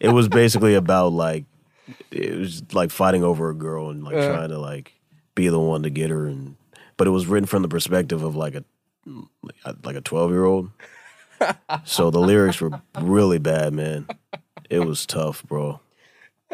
it 0.00 0.08
was 0.08 0.28
basically 0.28 0.74
about 0.74 1.12
like 1.12 1.44
it 2.10 2.38
was 2.38 2.62
like 2.72 2.90
fighting 2.90 3.22
over 3.22 3.50
a 3.50 3.54
girl 3.54 3.90
and 3.90 4.02
like 4.04 4.14
Uh. 4.16 4.26
trying 4.34 4.48
to 4.48 4.58
like 4.58 4.92
be 5.34 5.48
the 5.48 5.58
one 5.60 5.82
to 5.82 5.90
get 5.90 6.10
her 6.10 6.26
and 6.26 6.56
but 6.96 7.06
it 7.06 7.10
was 7.10 7.26
written 7.26 7.46
from 7.46 7.62
the 7.62 7.68
perspective 7.68 8.22
of 8.22 8.36
like 8.36 8.54
a 8.54 8.64
like 9.84 9.96
a 9.96 10.00
12 10.00 10.30
year 10.30 10.44
old 10.44 10.70
so 11.84 12.10
the 12.10 12.20
lyrics 12.20 12.60
were 12.60 12.70
really 13.00 13.38
bad 13.38 13.72
man 13.74 14.06
it 14.70 14.80
was 14.80 15.04
tough 15.06 15.42
bro 15.44 15.80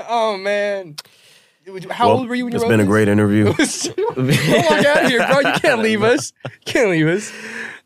Oh 0.08 0.38
man. 0.38 0.96
How 1.90 2.08
Well, 2.08 2.18
old 2.20 2.28
were 2.28 2.34
you 2.34 2.44
when 2.44 2.54
you 2.54 2.56
it's 2.58 2.64
been 2.66 2.80
a 2.80 2.86
great 2.86 3.06
interview 3.06 3.44
walk 3.46 3.58
out 3.58 5.04
of 5.04 5.08
here, 5.10 5.26
bro. 5.26 5.40
You 5.40 5.60
can't 5.60 5.82
leave 5.82 6.02
us. 6.14 6.32
You 6.44 6.50
can't 6.64 6.88
leave 6.90 7.06
us. 7.06 7.30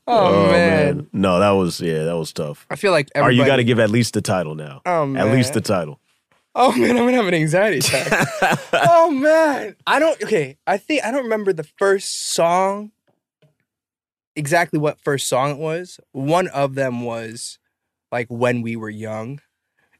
Oh, 0.07 0.47
oh 0.49 0.53
man. 0.53 1.09
no 1.13 1.39
that 1.39 1.51
was 1.53 1.81
yeah 1.81 2.05
that 2.05 2.17
was 2.17 2.33
tough 2.33 2.67
I 2.71 2.77
feel 2.77 2.93
like 2.93 3.09
or 3.15 3.23
everybody. 3.23 3.37
you 3.37 3.45
got 3.47 3.57
to 3.57 3.65
give 3.65 3.79
at 3.79 3.89
least 3.91 4.13
the 4.15 4.21
title 4.21 4.55
now 4.55 4.83
Oh 4.85 5.07
man. 5.07 5.27
at 5.27 5.33
least 5.35 5.55
the 5.55 5.61
title 5.61 5.99
Oh 6.57 6.71
man, 6.73 6.91
I'm 6.91 6.99
gonna 7.05 7.13
have 7.17 7.27
an 7.27 7.35
anxiety 7.35 7.79
attack. 7.79 8.29
oh 8.73 9.11
man, 9.11 9.75
I 9.89 9.99
don't. 9.99 10.23
Okay, 10.23 10.57
I 10.69 10.77
think 10.77 11.03
I 11.05 11.11
don't 11.11 11.25
remember 11.25 11.53
the 11.53 11.65
first 11.65 12.31
song. 12.31 12.93
Exactly 14.37 14.79
what 14.79 15.01
first 15.01 15.27
song 15.29 15.51
it 15.51 15.59
was. 15.59 15.99
One 16.13 16.47
of 16.49 16.77
them 16.77 17.03
was 17.03 17.59
like 18.13 18.29
when 18.29 18.63
we 18.63 18.77
were 18.77 18.89
young, 18.91 19.41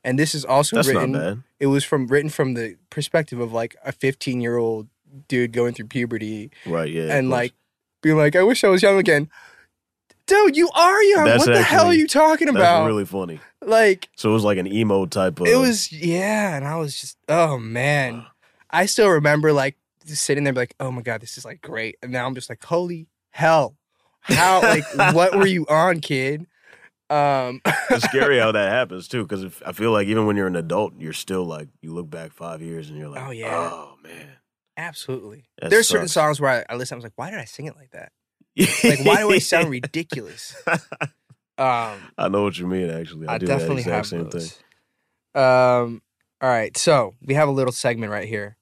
and 0.05 0.17
this 0.17 0.33
is 0.33 0.45
also 0.45 0.77
that's 0.77 0.87
written. 0.87 1.11
not 1.11 1.19
bad 1.19 1.43
It 1.59 1.67
was 1.67 1.83
from 1.85 2.07
written 2.07 2.31
from 2.31 2.55
the 2.55 2.77
perspective 2.89 3.41
of 3.41 3.53
like 3.53 3.75
a 3.85 3.91
15 3.91 4.41
year 4.41 4.57
old 4.57 4.87
dude 5.27 5.53
going 5.53 5.75
through 5.75 5.87
puberty 5.87 6.51
right 6.67 6.91
yeah 6.91 7.03
of 7.05 7.11
and 7.11 7.29
course. 7.29 7.37
like 7.39 7.53
being 8.03 8.17
like, 8.17 8.37
I 8.37 8.43
wish 8.45 8.63
I 8.63 8.69
was 8.69 8.83
young 8.83 8.99
again. 8.99 9.29
Dude, 10.27 10.57
you 10.57 10.70
are 10.75 11.03
young. 11.03 11.25
That's 11.27 11.47
what 11.47 11.53
the 11.53 11.62
hell 11.62 11.87
are 11.87 11.95
you 11.95 12.07
talking 12.09 12.49
about? 12.49 12.61
That's 12.61 12.87
really 12.87 13.05
funny. 13.05 13.41
like 13.61 14.09
So 14.16 14.31
it 14.31 14.33
was 14.33 14.45
like 14.45 14.59
an 14.59 14.66
emo 14.66 15.05
type 15.07 15.41
of. 15.41 15.47
it 15.47 15.57
was 15.57 15.93
yeah, 15.93 16.57
and 16.57 16.66
I 16.66 16.77
was 16.77 16.99
just 17.01 17.18
oh 17.29 17.59
man. 17.59 18.25
I 18.70 18.87
still 18.87 19.09
remember 19.09 19.53
like 19.53 19.77
just 20.07 20.25
sitting 20.25 20.45
there 20.45 20.53
like, 20.55 20.75
oh 20.81 20.91
my 20.91 21.03
god, 21.03 21.20
this 21.20 21.37
is 21.39 21.45
like 21.45 21.61
great. 21.61 21.97
And 22.03 22.11
now 22.12 22.27
I'm 22.27 22.35
just 22.35 22.49
like, 22.49 22.64
holy 22.64 23.07
hell. 23.31 23.77
How 24.22 24.62
like 24.62 24.85
what 25.14 25.37
were 25.37 25.47
you 25.47 25.66
on, 25.68 26.01
kid? 26.01 26.47
Um 27.11 27.61
It's 27.91 28.05
scary 28.05 28.39
how 28.39 28.53
that 28.53 28.70
happens 28.72 29.09
too, 29.09 29.27
because 29.27 29.45
I 29.66 29.72
feel 29.72 29.93
like 29.93 30.07
even 30.09 30.25
when 30.27 30.37
you're 30.37 30.47
an 30.47 30.57
adult, 30.57 30.95
you're 30.99 31.12
still 31.12 31.45
like 31.45 31.68
you 31.83 31.93
look 31.93 32.09
back 32.09 32.33
five 32.33 32.62
years 32.62 32.89
and 32.89 32.99
you're 32.99 33.09
like, 33.11 33.22
Oh, 33.27 33.31
yeah. 33.31 33.70
oh 33.72 33.97
man, 34.03 34.31
absolutely. 34.79 35.45
That 35.61 35.70
There's 35.70 35.87
certain 35.87 36.09
sucks. 36.09 36.14
songs 36.14 36.41
where 36.41 36.64
I, 36.70 36.72
I 36.72 36.77
listen, 36.77 36.95
I 36.95 36.97
was 36.97 37.05
like, 37.05 37.12
why 37.16 37.31
did 37.31 37.39
I 37.39 37.45
sing 37.45 37.66
it 37.66 37.77
like 37.77 37.91
that? 37.91 38.12
Like 38.57 39.05
why 39.05 39.17
do 39.19 39.31
I 39.33 39.39
sound 39.39 39.71
ridiculous? 39.79 40.55
Um 40.67 41.99
I 42.19 42.29
know 42.29 42.43
what 42.45 42.59
you 42.59 42.67
mean. 42.67 42.91
Actually, 42.91 43.29
I, 43.29 43.35
I 43.35 43.39
do 43.39 43.47
definitely 43.47 43.83
that 43.85 43.91
exact 43.91 43.97
have 43.97 44.07
same 44.07 44.29
those. 44.31 44.53
thing. 45.35 45.43
Um 45.43 46.03
all 46.41 46.51
right, 46.51 46.77
so 46.77 47.15
we 47.23 47.35
have 47.35 47.49
a 47.49 47.53
little 47.53 47.73
segment 47.73 48.13
right 48.13 48.29
here. 48.29 48.57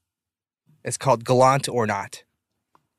It's 0.85 0.97
called 0.97 1.25
Gallant 1.25 1.69
or 1.69 1.87
Not. 1.87 2.25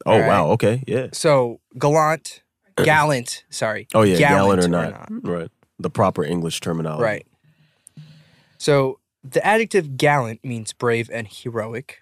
Oh 0.05 0.19
right. 0.19 0.27
wow, 0.27 0.47
okay, 0.51 0.83
yeah. 0.87 1.07
So 1.13 1.61
gallant, 1.77 2.41
gallant, 2.83 3.43
sorry. 3.49 3.87
Oh 3.93 4.01
yeah, 4.03 4.17
gallant 4.17 4.61
gallant, 4.61 4.63
or 4.65 4.67
not, 4.67 5.09
right? 5.23 5.51
The 5.79 5.89
proper 5.89 6.23
English 6.23 6.59
terminology, 6.59 7.03
Right. 7.03 7.27
So 8.57 8.99
the 9.23 9.45
adjective 9.45 9.97
gallant 9.97 10.43
means 10.43 10.73
brave 10.73 11.09
and 11.11 11.27
heroic. 11.29 11.99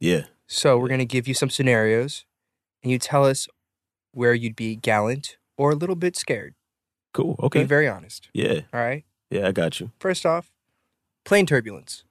Yeah, 0.00 0.24
So 0.46 0.76
we're 0.78 0.88
going 0.88 0.98
to 0.98 1.06
give 1.06 1.26
you 1.26 1.34
some 1.34 1.48
scenarios 1.48 2.24
and 2.82 2.92
you 2.92 2.98
tell 2.98 3.24
us 3.24 3.48
where 4.14 4.34
you'd 4.34 4.56
be 4.56 4.76
gallant 4.76 5.36
or 5.56 5.70
a 5.70 5.74
little 5.74 5.96
bit 5.96 6.16
scared. 6.16 6.54
Cool. 7.12 7.36
Okay. 7.42 7.60
Be 7.60 7.66
very 7.66 7.88
honest. 7.88 8.28
Yeah. 8.32 8.60
All 8.72 8.80
right. 8.80 9.04
Yeah, 9.30 9.48
I 9.48 9.52
got 9.52 9.80
you. 9.80 9.90
First 10.00 10.24
off, 10.26 10.50
plane 11.24 11.46
turbulence. 11.46 12.04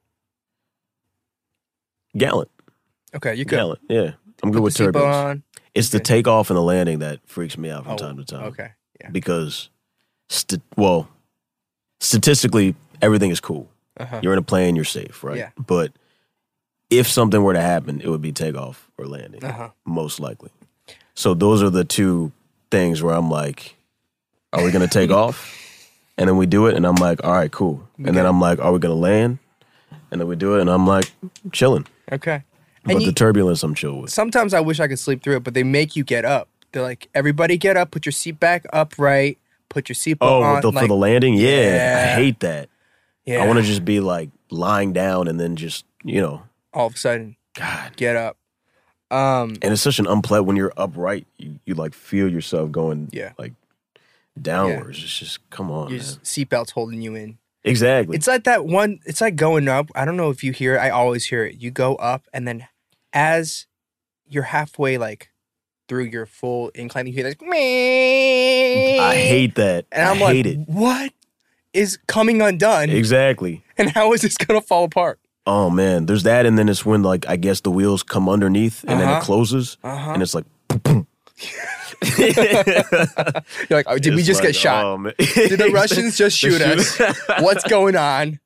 Gallant. 2.16 2.50
Okay, 3.14 3.34
you 3.34 3.44
could. 3.44 3.56
Gallant. 3.56 3.80
Yeah. 3.88 4.12
I'm 4.42 4.50
good 4.50 4.62
with 4.62 4.76
turbulence. 4.76 5.14
on. 5.16 5.42
It's 5.74 5.88
the 5.90 6.00
takeoff 6.00 6.50
and 6.50 6.56
the 6.56 6.62
landing 6.62 7.00
that 7.00 7.20
freaks 7.26 7.58
me 7.58 7.70
out 7.70 7.84
from 7.84 7.92
Oh, 7.94 7.96
time 7.96 8.16
to 8.18 8.24
time. 8.24 8.44
Okay. 8.44 8.70
Yeah. 9.00 9.10
Because, 9.10 9.70
st- 10.28 10.62
well, 10.76 11.08
statistically, 12.00 12.74
everything 13.02 13.30
is 13.30 13.40
cool. 13.40 13.68
Uh-huh. 13.98 14.20
You're 14.22 14.32
in 14.32 14.38
a 14.38 14.42
plane, 14.42 14.76
you're 14.76 14.84
safe, 14.84 15.22
right? 15.24 15.36
Yeah. 15.36 15.50
But 15.56 15.92
if 16.90 17.08
something 17.08 17.42
were 17.42 17.54
to 17.54 17.60
happen, 17.60 18.00
it 18.00 18.08
would 18.08 18.22
be 18.22 18.32
takeoff 18.32 18.90
or 18.98 19.06
landing, 19.06 19.44
Uh-huh. 19.44 19.70
most 19.84 20.20
likely. 20.20 20.50
So 21.14 21.34
those 21.34 21.62
are 21.62 21.70
the 21.70 21.84
two 21.84 22.32
things 22.70 23.02
where 23.02 23.14
I'm 23.14 23.30
like, 23.30 23.76
are 24.52 24.64
we 24.64 24.70
going 24.70 24.86
to 24.86 24.92
take 24.92 25.10
off? 25.10 25.60
And 26.16 26.28
then 26.28 26.36
we 26.36 26.46
do 26.46 26.66
it, 26.66 26.74
and 26.76 26.86
I'm 26.86 26.94
like, 26.96 27.24
all 27.24 27.32
right, 27.32 27.50
cool. 27.50 27.88
And 27.98 28.16
then 28.16 28.24
I'm 28.26 28.40
like, 28.40 28.58
are 28.60 28.72
we 28.72 28.78
going 28.78 28.94
to 28.94 29.00
land? 29.00 29.38
And 30.10 30.20
then 30.20 30.28
we 30.28 30.36
do 30.36 30.56
it, 30.56 30.60
and 30.60 30.70
I'm 30.70 30.86
like, 30.86 31.10
chilling. 31.52 31.86
Okay. 32.12 32.44
But 32.84 32.92
And 32.92 33.00
the 33.00 33.06
you, 33.06 33.12
turbulence, 33.12 33.62
I'm 33.62 33.74
chill 33.74 34.02
with. 34.02 34.10
sometimes 34.10 34.54
I 34.54 34.60
wish 34.60 34.78
I 34.78 34.86
could 34.88 34.98
sleep 34.98 35.22
through 35.24 35.36
it, 35.36 35.42
but 35.44 35.54
they 35.54 35.62
make 35.64 35.96
you 35.96 36.04
get 36.04 36.24
up. 36.24 36.48
They're 36.72 36.82
like, 36.82 37.08
everybody 37.14 37.56
get 37.56 37.76
up, 37.76 37.90
put 37.90 38.04
your 38.06 38.12
seat 38.12 38.38
back 38.38 38.64
upright, 38.72 39.38
put 39.68 39.88
your 39.88 39.94
seatbelt 39.96 40.18
Oh, 40.20 40.42
on. 40.42 40.60
the, 40.60 40.70
like, 40.70 40.84
for 40.84 40.88
the 40.88 40.94
landing? 40.96 41.34
Yeah, 41.34 41.74
Yeah. 41.74 42.12
I 42.12 42.14
hate 42.20 42.40
that. 42.40 42.68
yeah. 43.24 43.42
I 43.42 43.46
want 43.46 43.58
to 43.58 43.64
just 43.64 43.84
be 43.84 44.00
like 44.00 44.30
lying 44.50 44.92
down 44.92 45.26
and 45.28 45.40
then 45.40 45.56
just, 45.56 45.84
you 46.04 46.20
know, 46.20 46.42
all 46.72 46.86
of 46.88 46.94
a 46.94 46.98
sudden 46.98 47.36
God. 47.54 47.96
get 47.96 48.14
up. 48.16 48.36
Um, 49.14 49.50
And 49.62 49.72
it's 49.72 49.82
such 49.82 49.98
an 49.98 50.06
unpleasant 50.06 50.46
when 50.46 50.56
you're 50.56 50.72
upright, 50.76 51.26
you, 51.38 51.60
you 51.66 51.74
like 51.74 51.94
feel 51.94 52.28
yourself 52.28 52.70
going 52.72 53.08
Yeah. 53.12 53.32
like 53.38 53.52
downwards. 54.40 55.02
It's 55.02 55.18
just, 55.18 55.48
come 55.50 55.70
on. 55.70 55.90
your 55.90 56.00
seatbelt's 56.00 56.72
holding 56.72 57.00
you 57.02 57.14
in. 57.14 57.38
Exactly. 57.62 58.16
It's 58.16 58.26
like 58.26 58.44
that 58.44 58.66
one. 58.66 59.00
It's 59.06 59.20
like 59.20 59.36
going 59.36 59.68
up. 59.68 59.90
I 59.94 60.04
don't 60.04 60.16
know 60.16 60.30
if 60.30 60.44
you 60.44 60.52
hear. 60.52 60.74
it. 60.74 60.78
I 60.80 60.90
always 60.90 61.24
hear 61.26 61.44
it. 61.46 61.54
You 61.62 61.70
go 61.70 61.94
up, 61.96 62.26
and 62.32 62.46
then 62.46 62.66
as 63.14 63.66
you're 64.28 64.42
halfway, 64.42 64.98
like 64.98 65.30
through 65.88 66.04
your 66.04 66.26
full 66.26 66.68
incline, 66.74 67.06
you 67.06 67.14
hear 67.14 67.22
this. 67.22 67.36
I 67.40 69.14
hate 69.16 69.54
that. 69.54 69.86
And 69.92 70.08
I'm 70.08 70.16
I 70.18 70.20
like, 70.20 70.34
hate 70.34 70.46
it. 70.46 70.58
what 70.66 71.12
is 71.72 71.98
coming 72.06 72.42
undone? 72.42 72.90
Exactly. 72.90 73.62
And 73.76 73.90
how 73.90 74.12
is 74.12 74.20
this 74.22 74.36
gonna 74.36 74.60
fall 74.60 74.84
apart? 74.84 75.18
Oh 75.46 75.68
man, 75.70 76.06
there's 76.06 76.22
that, 76.22 76.46
and 76.46 76.58
then 76.58 76.68
it's 76.68 76.86
when 76.86 77.02
like 77.02 77.28
I 77.28 77.36
guess 77.36 77.60
the 77.60 77.70
wheels 77.70 78.02
come 78.02 78.28
underneath, 78.28 78.82
and 78.88 78.98
then 79.00 79.08
Uh-huh. 79.08 79.18
it 79.20 79.22
closes, 79.24 79.76
Uh-huh. 79.84 80.12
and 80.12 80.22
it's 80.22 80.34
like, 80.34 80.44
boom, 80.68 80.80
boom. 80.82 81.06
You're 82.18 83.78
like, 83.78 83.86
oh, 83.88 83.98
did 83.98 84.14
we 84.14 84.22
just 84.22 84.40
like, 84.40 84.48
get 84.48 84.56
shot? 84.56 84.84
oh. 84.84 85.10
Did 85.18 85.58
the 85.60 85.70
Russians 85.74 86.16
just 86.16 86.40
They 86.40 86.50
shoot 86.50 86.60
us? 86.62 86.98
What's 87.40 87.64
going 87.64 87.96
on? 87.96 88.40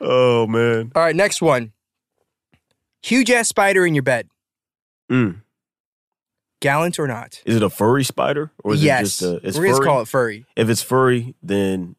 oh 0.00 0.46
man. 0.46 0.92
All 0.94 1.02
right, 1.02 1.16
next 1.16 1.40
one. 1.42 1.72
Huge 3.02 3.30
ass 3.30 3.48
spider 3.48 3.86
in 3.86 3.94
your 3.94 4.02
bed. 4.02 4.28
Mm. 5.10 5.42
Gallant 6.60 6.98
or 6.98 7.06
not? 7.06 7.40
Is 7.46 7.56
it 7.56 7.62
a 7.62 7.70
furry 7.70 8.02
spider 8.04 8.50
or 8.64 8.74
is 8.74 8.82
yes. 8.82 9.00
it 9.00 9.04
just 9.04 9.22
a? 9.22 9.48
It's 9.48 9.58
We're 9.58 9.74
furry. 9.76 9.86
call 9.86 10.00
it 10.02 10.08
furry. 10.08 10.46
If 10.56 10.68
it's 10.68 10.82
furry, 10.82 11.34
then 11.42 11.94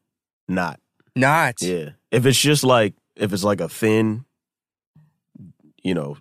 not. 0.47 0.79
Not. 1.15 1.61
Yeah. 1.61 1.91
If 2.11 2.25
it's 2.25 2.39
just 2.39 2.63
like 2.63 2.93
if 3.19 3.33
it's 3.33 3.43
like 3.43 3.61
a 3.61 3.69
thin, 3.69 4.25
you 5.83 5.93
know, 5.93 6.17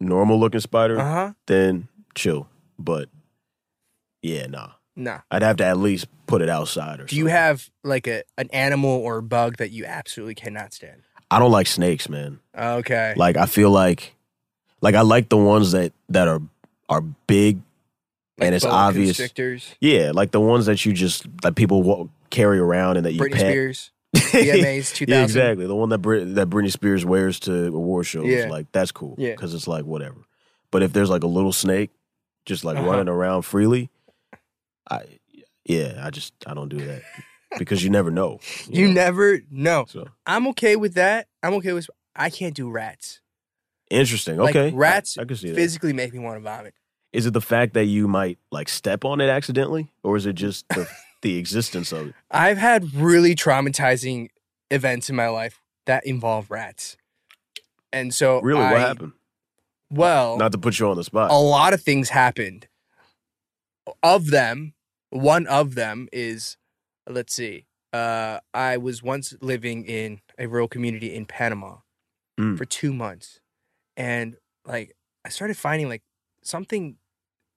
normal 0.00 0.38
looking 0.38 0.60
spider, 0.60 0.98
Uh 0.98 1.04
huh. 1.12 1.32
then 1.46 1.88
chill. 2.14 2.48
But 2.78 3.08
yeah, 4.22 4.46
nah. 4.46 4.70
Nah. 4.96 5.20
I'd 5.30 5.42
have 5.42 5.56
to 5.58 5.64
at 5.64 5.78
least 5.78 6.06
put 6.26 6.42
it 6.42 6.48
outside 6.48 7.00
or 7.00 7.04
Do 7.04 7.16
you 7.16 7.22
something. 7.22 7.34
have 7.36 7.70
like 7.84 8.06
a 8.06 8.22
an 8.38 8.48
animal 8.52 8.90
or 8.90 9.18
a 9.18 9.22
bug 9.22 9.56
that 9.58 9.70
you 9.70 9.84
absolutely 9.84 10.34
cannot 10.34 10.72
stand? 10.74 11.02
I 11.30 11.38
don't 11.38 11.52
like 11.52 11.66
snakes, 11.68 12.08
man. 12.08 12.40
Okay. 12.58 13.14
Like 13.16 13.36
I 13.36 13.46
feel 13.46 13.70
like 13.70 14.14
like 14.80 14.94
I 14.94 15.02
like 15.02 15.28
the 15.28 15.36
ones 15.36 15.72
that 15.72 15.92
that 16.08 16.26
are 16.28 16.42
are 16.88 17.00
big 17.02 17.60
and 18.40 18.54
it's 18.54 18.64
boa 18.64 18.74
obvious. 18.74 19.16
Constrictors. 19.18 19.74
Yeah, 19.80 20.10
like 20.14 20.32
the 20.32 20.40
ones 20.40 20.66
that 20.66 20.84
you 20.84 20.92
just 20.92 21.26
that 21.42 21.54
people 21.54 21.82
wa- 21.82 22.06
carry 22.30 22.58
around 22.58 22.96
and 22.96 23.06
that 23.06 23.12
you 23.12 23.20
Britney 23.20 23.32
pet. 23.32 23.40
Spears. 23.52 23.90
VMAs 24.16 24.94
2000. 24.94 24.96
yeah, 25.08 25.22
exactly. 25.22 25.66
The 25.66 25.74
one 25.76 25.88
that 25.90 25.98
Brit- 25.98 26.34
that 26.34 26.48
Britney 26.50 26.70
Spears 26.72 27.04
wears 27.04 27.40
to 27.40 27.66
award 27.66 28.06
shows, 28.06 28.26
Yeah. 28.26 28.48
like 28.48 28.70
that's 28.72 28.92
cool. 28.92 29.14
Yeah. 29.18 29.30
because 29.32 29.54
it's 29.54 29.68
like 29.68 29.84
whatever. 29.84 30.22
But 30.70 30.82
if 30.82 30.92
there's 30.92 31.10
like 31.10 31.22
a 31.22 31.28
little 31.28 31.52
snake, 31.52 31.90
just 32.46 32.64
like 32.64 32.76
Uh-huh. 32.78 32.88
running 32.88 33.08
around 33.08 33.42
freely, 33.42 33.90
I 34.90 35.02
yeah, 35.64 36.00
I 36.04 36.10
just 36.10 36.32
I 36.46 36.54
don't 36.54 36.68
do 36.68 36.78
that 36.78 37.02
because 37.58 37.82
you 37.84 37.90
never 37.90 38.10
know. 38.10 38.40
You 38.68 38.88
know? 38.88 38.94
never 38.94 39.40
know. 39.50 39.84
So 39.88 40.08
I'm 40.26 40.46
okay 40.48 40.76
with 40.76 40.94
that. 40.94 41.28
I'm 41.42 41.54
okay 41.54 41.72
with. 41.72 41.88
I 42.16 42.30
can't 42.30 42.54
do 42.54 42.70
rats. 42.70 43.20
interesting. 43.90 44.36
Like, 44.36 44.54
Okay, 44.56 44.74
rats 44.74 45.16
I, 45.18 45.22
I 45.22 45.24
can 45.26 45.36
see 45.36 45.48
that. 45.50 45.54
Physically 45.56 45.92
make 45.92 46.12
me 46.12 46.18
want 46.18 46.36
to 46.36 46.40
vomit. 46.40 46.74
Is 47.12 47.26
it 47.26 47.32
the 47.32 47.40
fact 47.40 47.74
that 47.74 47.86
you 47.86 48.06
might 48.08 48.38
like 48.52 48.68
step 48.68 49.04
on 49.04 49.20
it 49.20 49.28
accidentally, 49.28 49.92
or 50.02 50.16
is 50.16 50.26
it 50.26 50.34
just 50.34 50.68
the 50.68 50.88
the 51.22 51.36
existence 51.38 51.92
of 51.92 52.08
it? 52.08 52.14
I've 52.30 52.58
had 52.58 52.94
really 52.94 53.34
traumatizing 53.34 54.28
events 54.70 55.10
in 55.10 55.16
my 55.16 55.28
life 55.28 55.60
that 55.86 56.04
involve 56.06 56.50
rats, 56.50 56.96
and 57.92 58.14
so 58.14 58.40
Really, 58.40 58.62
I- 58.62 58.72
what 58.72 58.80
happened? 58.80 59.12
Well, 59.92 60.36
Not 60.38 60.52
to 60.52 60.58
put 60.58 60.78
you 60.78 60.88
on 60.88 60.96
the 60.96 61.02
spot. 61.04 61.30
a 61.32 61.34
lot 61.34 61.72
of 61.74 61.82
things 61.82 62.10
happened. 62.10 62.68
Of 64.02 64.28
them, 64.30 64.74
one 65.10 65.46
of 65.48 65.74
them 65.74 66.08
is, 66.12 66.56
let's 67.08 67.34
see. 67.34 67.66
Uh, 67.92 68.38
I 68.54 68.76
was 68.76 69.02
once 69.02 69.34
living 69.40 69.84
in 69.84 70.20
a 70.38 70.46
rural 70.46 70.68
community 70.68 71.12
in 71.14 71.26
Panama 71.26 71.78
Mm. 72.38 72.56
for 72.56 72.64
two 72.64 72.92
months, 72.94 73.40
and 73.96 74.36
like 74.64 74.94
I 75.24 75.28
started 75.28 75.56
finding 75.56 75.88
like 75.88 76.02
something. 76.44 76.96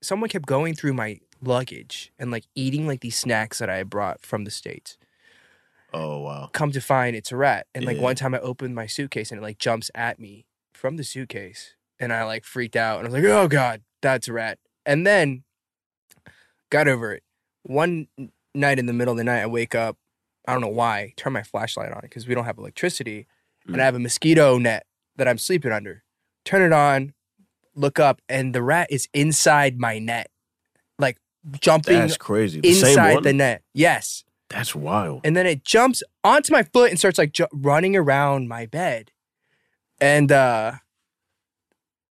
Someone 0.01 0.29
kept 0.29 0.45
going 0.47 0.73
through 0.73 0.93
my 0.93 1.19
luggage 1.47 2.11
and 2.17 2.31
like 2.31 2.45
eating 2.55 2.87
like 2.87 3.01
these 3.01 3.17
snacks 3.17 3.59
that 3.59 3.69
I 3.69 3.77
had 3.77 3.89
brought 3.89 4.21
from 4.21 4.43
the 4.45 4.51
states. 4.51 4.97
oh 5.93 6.19
wow. 6.19 6.49
Come 6.53 6.71
to 6.71 6.81
find 6.81 7.15
it's 7.15 7.31
a 7.31 7.37
rat, 7.37 7.67
and 7.75 7.85
like 7.85 7.97
Yeah. 7.97 8.03
one 8.03 8.15
time 8.15 8.33
I 8.33 8.39
opened 8.39 8.73
my 8.75 8.87
suitcase 8.87 9.31
and 9.31 9.39
it 9.39 9.43
like 9.43 9.59
jumps 9.59 9.91
at 9.93 10.19
me 10.19 10.45
from 10.73 10.97
the 10.97 11.03
suitcase, 11.03 11.75
and 11.99 12.11
I 12.11 12.23
like 12.23 12.43
freaked 12.45 12.75
out 12.75 12.99
and 12.99 13.07
I 13.07 13.11
was 13.11 13.23
like, 13.23 13.31
"Oh 13.31 13.47
god, 13.47 13.83
that's 14.01 14.27
a 14.27 14.33
rat!" 14.33 14.57
And 14.85 15.05
then 15.05 15.43
got 16.69 16.87
over 16.87 17.13
it. 17.13 17.23
One 17.63 18.07
night 18.55 18.79
in 18.79 18.87
the 18.87 18.93
middle 18.93 19.11
of 19.13 19.17
the 19.17 19.23
night, 19.23 19.41
I 19.41 19.45
wake 19.45 19.75
up. 19.75 19.97
I 20.47 20.51
don't 20.53 20.61
know 20.61 20.67
why. 20.67 21.13
Turn 21.15 21.31
my 21.33 21.43
flashlight 21.43 21.91
on 21.91 22.01
because 22.01 22.27
we 22.27 22.35
don't 22.35 22.45
have 22.45 22.57
electricity, 22.57 23.27
and 23.67 23.77
I 23.77 23.79
mm. 23.79 23.83
have 23.83 23.95
a 23.95 23.99
mosquito 23.99 24.57
net 24.57 24.85
that 25.15 25.27
I'm 25.27 25.37
sleeping 25.37 25.71
under. 25.71 26.03
Turn 26.43 26.61
it 26.61 26.73
on, 26.73 27.13
look 27.75 27.99
up, 27.99 28.19
and 28.27 28.53
the 28.53 28.61
rat 28.63 28.87
is 28.89 29.07
inside 29.13 29.79
my 29.79 29.99
net, 29.99 30.29
jumping 31.61 31.99
That's 31.99 32.17
crazy. 32.17 32.59
The 32.61 32.73
same 32.73 32.89
inside 32.89 33.23
the 33.23 33.33
net. 33.33 33.63
Yes, 33.73 34.23
That's 34.49 34.73
wild. 34.75 35.21
and 35.23 35.35
then 35.35 35.45
it 35.45 35.63
jumps 35.63 36.03
onto 36.23 36.51
my 36.53 36.63
foot 36.63 36.89
and 36.89 36.99
starts 36.99 37.17
like 37.17 37.31
ju- 37.33 37.47
running 37.51 37.95
around 37.95 38.47
my 38.47 38.65
bed, 38.65 39.11
and 39.99 40.31
uh 40.31 40.73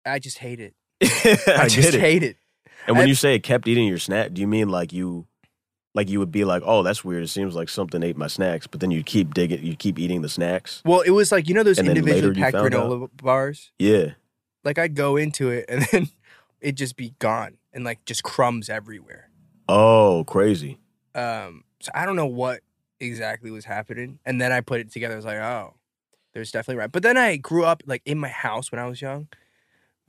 I 0.06 0.18
just 0.18 0.38
hate 0.38 0.60
it. 0.60 0.74
I, 1.02 1.62
I 1.64 1.68
just 1.68 1.94
it. 1.94 2.00
hate 2.00 2.22
it. 2.22 2.36
And 2.86 2.96
when 2.96 3.04
I- 3.04 3.08
you 3.08 3.14
say 3.14 3.34
it 3.34 3.42
kept 3.42 3.68
eating 3.68 3.86
your 3.86 3.98
snack, 3.98 4.32
do 4.32 4.40
you 4.40 4.46
mean 4.46 4.68
like 4.68 4.92
you, 4.92 5.26
like 5.94 6.08
you 6.08 6.18
would 6.18 6.32
be 6.32 6.44
like, 6.44 6.62
oh, 6.64 6.82
that's 6.82 7.04
weird. 7.04 7.22
It 7.24 7.28
seems 7.28 7.54
like 7.54 7.68
something 7.68 8.02
ate 8.02 8.16
my 8.16 8.26
snacks, 8.28 8.66
but 8.66 8.80
then 8.80 8.90
you'd 8.90 9.04
keep 9.06 9.34
digging, 9.34 9.62
you 9.62 9.76
keep 9.76 9.98
eating 9.98 10.22
the 10.22 10.28
snacks. 10.28 10.80
Well, 10.86 11.00
it 11.00 11.10
was 11.10 11.30
like 11.30 11.48
you 11.48 11.54
know 11.54 11.62
those 11.62 11.78
individually 11.78 12.40
packed 12.40 12.56
found 12.56 12.74
out? 12.74 12.90
granola 12.90 13.08
bars. 13.22 13.70
Yeah. 13.78 14.12
Like 14.64 14.78
I'd 14.78 14.94
go 14.94 15.16
into 15.16 15.50
it 15.50 15.66
and 15.68 15.82
then 15.92 16.08
it'd 16.60 16.76
just 16.76 16.96
be 16.96 17.14
gone 17.18 17.58
and 17.78 17.84
like 17.84 18.04
just 18.04 18.24
crumbs 18.24 18.68
everywhere. 18.68 19.30
Oh, 19.68 20.24
crazy. 20.26 20.80
Um, 21.14 21.62
so 21.80 21.92
I 21.94 22.04
don't 22.04 22.16
know 22.16 22.26
what 22.26 22.60
exactly 22.98 23.52
was 23.52 23.64
happening, 23.64 24.18
and 24.26 24.40
then 24.40 24.50
I 24.50 24.60
put 24.62 24.80
it 24.80 24.90
together. 24.90 25.14
I 25.14 25.16
was 25.16 25.24
like, 25.24 25.38
oh, 25.38 25.74
there's 26.34 26.50
definitely 26.50 26.80
right. 26.80 26.90
But 26.90 27.04
then 27.04 27.16
I 27.16 27.36
grew 27.36 27.64
up 27.64 27.84
like 27.86 28.02
in 28.04 28.18
my 28.18 28.30
house 28.30 28.72
when 28.72 28.80
I 28.80 28.86
was 28.86 29.00
young. 29.00 29.28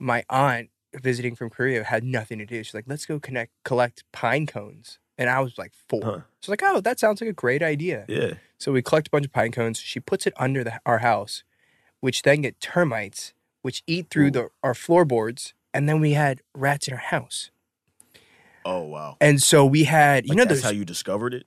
My 0.00 0.24
aunt 0.28 0.70
visiting 1.00 1.36
from 1.36 1.48
Korea 1.48 1.84
had 1.84 2.02
nothing 2.02 2.38
to 2.38 2.46
do. 2.46 2.64
She's 2.64 2.74
like, 2.74 2.86
let's 2.88 3.06
go 3.06 3.20
connect 3.20 3.52
collect 3.64 4.02
pine 4.10 4.46
cones, 4.46 4.98
and 5.16 5.30
I 5.30 5.38
was 5.38 5.56
like 5.56 5.72
four. 5.88 6.02
Huh. 6.02 6.18
She's 6.40 6.48
like, 6.48 6.62
oh, 6.64 6.80
that 6.80 6.98
sounds 6.98 7.20
like 7.20 7.30
a 7.30 7.34
great 7.34 7.62
idea. 7.62 8.04
Yeah. 8.08 8.34
So 8.58 8.72
we 8.72 8.82
collect 8.82 9.06
a 9.06 9.10
bunch 9.10 9.26
of 9.26 9.32
pine 9.32 9.52
cones. 9.52 9.78
She 9.78 10.00
puts 10.00 10.26
it 10.26 10.34
under 10.36 10.64
the, 10.64 10.80
our 10.84 10.98
house, 10.98 11.44
which 12.00 12.22
then 12.22 12.40
get 12.40 12.60
termites, 12.60 13.32
which 13.62 13.84
eat 13.86 14.08
through 14.10 14.32
the 14.32 14.48
our 14.64 14.74
floorboards, 14.74 15.54
and 15.72 15.88
then 15.88 16.00
we 16.00 16.14
had 16.14 16.42
rats 16.52 16.88
in 16.88 16.94
our 16.94 17.00
house. 17.00 17.52
Oh, 18.64 18.82
wow. 18.82 19.16
And 19.20 19.42
so 19.42 19.64
we 19.64 19.84
had, 19.84 20.24
you 20.26 20.30
Like, 20.30 20.38
know, 20.38 20.44
that's 20.44 20.62
how 20.62 20.70
you 20.70 20.84
discovered 20.84 21.34
it 21.34 21.46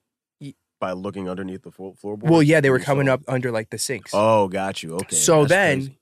by 0.79 0.91
looking 0.91 1.29
underneath 1.29 1.61
the 1.63 1.71
floor, 1.71 1.93
floorboard. 1.93 2.23
well, 2.29 2.43
yeah, 2.43 2.59
they 2.59 2.69
were 2.69 2.79
coming 2.79 3.07
up 3.07 3.21
under 3.27 3.51
like 3.51 3.69
the 3.69 3.77
sinks. 3.77 4.11
Oh, 4.13 4.47
got 4.49 4.83
you. 4.83 4.95
Okay. 4.95 5.15
so 5.15 5.41
That's 5.45 5.49
then, 5.49 5.77
crazy. 5.79 5.99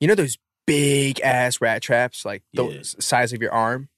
you 0.00 0.08
know, 0.08 0.14
those 0.14 0.38
big 0.66 1.18
ass 1.20 1.60
rat 1.60 1.82
traps, 1.82 2.24
like 2.24 2.42
the 2.54 2.64
Yeah. 2.64 2.80
size 2.82 3.32
of 3.32 3.42
your 3.42 3.52
arm. 3.52 3.88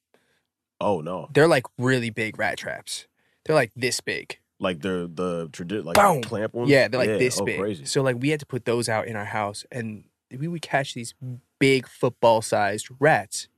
oh 0.81 1.01
no. 1.01 1.29
They're 1.33 1.49
like 1.49 1.65
really 1.79 2.09
big 2.11 2.39
rat 2.39 2.57
traps. 2.59 3.07
They're 3.45 3.55
like 3.57 3.73
this 3.77 4.01
big. 4.01 4.39
Like 4.61 4.81
the 4.81 5.11
the 5.13 5.49
tradi- 5.49 5.85
like 5.85 5.97
Boom. 5.97 6.23
clamp 6.23 6.55
ones. 6.55 6.71
Yeah, 6.71 6.89
they're 6.89 7.01
like 7.01 7.19
this 7.19 7.39
oh, 7.41 7.45
big. 7.45 7.59
Crazy. 7.61 7.85
So 7.85 8.01
like 8.03 8.17
we 8.19 8.31
had 8.31 8.41
to 8.41 8.47
put 8.47 8.65
those 8.65 8.89
out 8.89 9.07
in 9.07 9.17
our 9.17 9.25
house, 9.27 9.65
and 9.71 10.05
we 10.37 10.49
would 10.49 10.63
catch 10.63 10.95
these 10.95 11.13
big 11.59 11.87
football 11.87 12.41
sized 12.41 12.89
rats, 12.99 13.49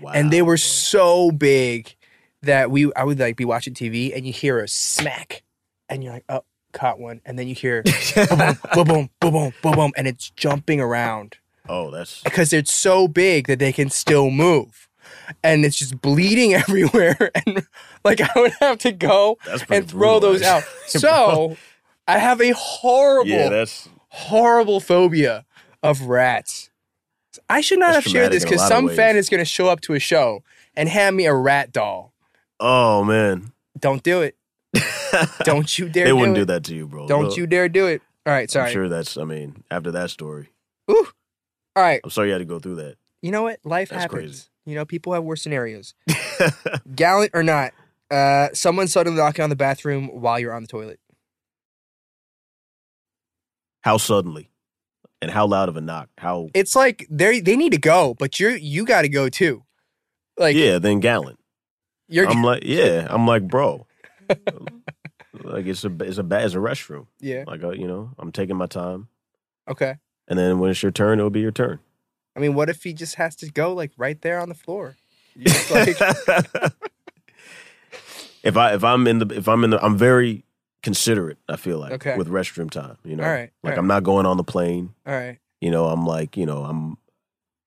Wow. 0.00 0.12
and 0.12 0.30
they 0.30 0.40
were 0.42 0.56
so 0.56 1.30
big 1.30 1.94
that 2.42 2.70
we 2.70 2.92
I 2.94 3.04
would 3.04 3.18
like 3.18 3.36
be 3.36 3.44
watching 3.44 3.74
TV, 3.74 4.14
and 4.14 4.26
you 4.26 4.32
hear 4.32 4.58
a 4.58 4.68
smack, 4.68 5.42
and 5.88 6.02
you're 6.02 6.12
like, 6.12 6.24
oh, 6.28 6.44
caught 6.72 6.98
one, 6.98 7.20
and 7.24 7.38
then 7.38 7.48
you 7.48 7.54
hear 7.54 7.82
boom, 8.14 8.54
boom, 8.74 8.84
boom, 8.84 9.10
boom, 9.20 9.52
boom, 9.62 9.72
boom, 9.74 9.92
and 9.96 10.06
it's 10.06 10.30
jumping 10.30 10.80
around 10.80 11.38
oh, 11.70 11.90
that's 11.90 12.22
because 12.22 12.52
it's 12.52 12.72
so 12.72 13.08
big 13.08 13.46
that 13.46 13.58
they 13.58 13.72
can 13.72 13.88
still 13.88 14.30
move. 14.30 14.88
And 15.42 15.64
it's 15.64 15.76
just 15.76 16.00
bleeding 16.00 16.54
everywhere. 16.54 17.30
And 17.46 17.66
like 18.04 18.20
I 18.20 18.30
would 18.36 18.52
have 18.60 18.78
to 18.78 18.92
go 18.92 19.38
and 19.68 19.88
throw 19.88 20.18
brutal, 20.18 20.20
those 20.20 20.42
out. 20.42 20.64
So 20.86 21.56
I 22.08 22.18
have 22.18 22.40
a 22.40 22.50
horrible, 22.50 23.30
yeah. 23.30 23.48
That's 23.48 23.88
horrible 24.08 24.80
phobia 24.80 25.44
of 25.82 26.02
rats. 26.02 26.70
I 27.48 27.60
should 27.60 27.78
not 27.78 27.92
That's 27.92 28.06
have 28.06 28.12
shared 28.12 28.32
this 28.32 28.44
because 28.44 28.66
some 28.66 28.88
fan 28.88 29.16
is 29.16 29.28
going 29.28 29.38
to 29.38 29.44
show 29.44 29.68
up 29.68 29.80
to 29.82 29.94
a 29.94 29.98
show 30.00 30.42
and 30.74 30.88
hand 30.88 31.16
me 31.16 31.26
a 31.26 31.34
rat 31.34 31.72
doll. 31.72 32.12
Oh 32.60 33.02
man. 33.04 33.52
Don't 33.78 34.02
do 34.02 34.22
it. 34.22 34.36
Don't 35.44 35.76
you 35.78 35.88
dare 35.88 36.04
they 36.04 36.10
do 36.10 36.16
wouldn't 36.16 36.36
it. 36.36 36.40
do 36.42 36.44
that 36.46 36.64
to 36.64 36.74
you, 36.74 36.86
bro. 36.86 37.08
Don't 37.08 37.24
Look, 37.28 37.36
you 37.36 37.46
dare 37.46 37.68
do 37.68 37.86
it. 37.86 38.02
All 38.26 38.32
right, 38.32 38.50
sorry. 38.50 38.68
I'm 38.68 38.72
sure 38.72 38.88
that's. 38.88 39.16
I 39.16 39.24
mean, 39.24 39.64
after 39.70 39.90
that 39.92 40.10
story, 40.10 40.50
Ooh. 40.90 41.08
All 41.76 41.82
right. 41.82 42.00
I'm 42.04 42.10
sorry 42.10 42.28
you 42.28 42.32
had 42.32 42.38
to 42.40 42.44
go 42.44 42.58
through 42.58 42.76
that. 42.76 42.96
You 43.22 43.30
know 43.32 43.42
what? 43.42 43.58
Life 43.64 43.88
That's 43.88 44.02
happens. 44.02 44.20
crazy. 44.20 44.44
You 44.66 44.74
know, 44.76 44.84
people 44.84 45.12
have 45.14 45.24
worse 45.24 45.42
scenarios. 45.42 45.94
Gallant 46.94 47.30
or 47.34 47.42
not, 47.42 47.72
uh, 48.10 48.48
someone 48.52 48.86
suddenly 48.88 49.18
knocking 49.18 49.42
on 49.42 49.50
the 49.50 49.56
bathroom 49.56 50.08
while 50.08 50.38
you're 50.38 50.52
on 50.52 50.62
the 50.62 50.68
toilet. 50.68 51.00
how 53.82 53.96
suddenly, 53.96 54.50
and 55.22 55.30
how 55.30 55.46
loud 55.46 55.68
of 55.68 55.76
a 55.76 55.80
knock? 55.80 56.08
How? 56.18 56.48
It's 56.54 56.76
like 56.76 57.06
they 57.10 57.40
they 57.40 57.56
need 57.56 57.72
to 57.72 57.78
go, 57.78 58.14
but 58.18 58.38
you're 58.38 58.54
you 58.56 58.84
got 58.84 59.02
to 59.02 59.08
go 59.08 59.28
too. 59.28 59.64
Like 60.36 60.54
yeah, 60.54 60.78
then 60.78 61.00
gallant. 61.00 61.39
You're 62.10 62.26
I'm 62.28 62.42
like, 62.44 62.62
yeah, 62.64 63.06
I'm 63.08 63.26
like, 63.26 63.48
bro. 63.48 63.86
like 65.42 65.66
it's 65.66 65.84
a 65.84 65.92
it's 66.00 66.18
a 66.18 66.22
ba- 66.22 66.44
it's 66.44 66.54
a 66.54 66.58
restroom. 66.58 67.06
yeah 67.20 67.44
Like 67.46 67.62
uh, 67.64 67.70
you 67.70 67.86
know, 67.88 68.10
I'm 68.18 68.30
taking 68.32 68.56
my 68.56 68.66
time, 68.66 69.08
okay. 69.68 69.94
and 70.28 70.38
then 70.38 70.58
when 70.58 70.70
it's 70.70 70.82
your 70.82 70.92
turn, 70.92 71.18
it'll 71.18 71.30
be 71.30 71.40
your 71.40 71.50
turn. 71.52 71.78
I 72.36 72.40
mean, 72.40 72.54
what 72.54 72.68
if 72.68 72.82
he 72.84 72.92
just 72.92 73.14
has 73.16 73.34
to 73.36 73.50
go 73.50 73.72
like 73.72 73.92
right 73.96 74.20
there 74.20 74.38
on 74.40 74.48
the 74.48 74.54
floor? 74.54 74.96
Like, 75.70 75.96
if 78.42 78.56
I 78.56 78.74
if 78.74 78.84
I'm 78.84 79.06
in 79.06 79.18
the 79.20 79.34
if 79.36 79.48
I'm 79.48 79.64
in 79.64 79.70
the 79.70 79.84
I'm 79.84 79.96
very 79.96 80.44
considerate. 80.82 81.38
I 81.48 81.56
feel 81.56 81.78
like 81.78 81.92
Okay. 81.92 82.16
with 82.16 82.28
restroom 82.28 82.70
time. 82.70 82.96
You 83.04 83.16
know, 83.16 83.24
All 83.24 83.30
right, 83.30 83.50
like 83.62 83.74
all 83.74 83.78
I'm 83.80 83.86
not 83.86 84.02
going 84.02 84.26
on 84.26 84.36
the 84.36 84.44
plane. 84.44 84.94
all 85.06 85.12
right, 85.12 85.38
You 85.60 85.70
know, 85.70 85.86
I'm 85.86 86.06
like 86.06 86.36
you 86.36 86.46
know 86.46 86.64
I'm 86.64 86.96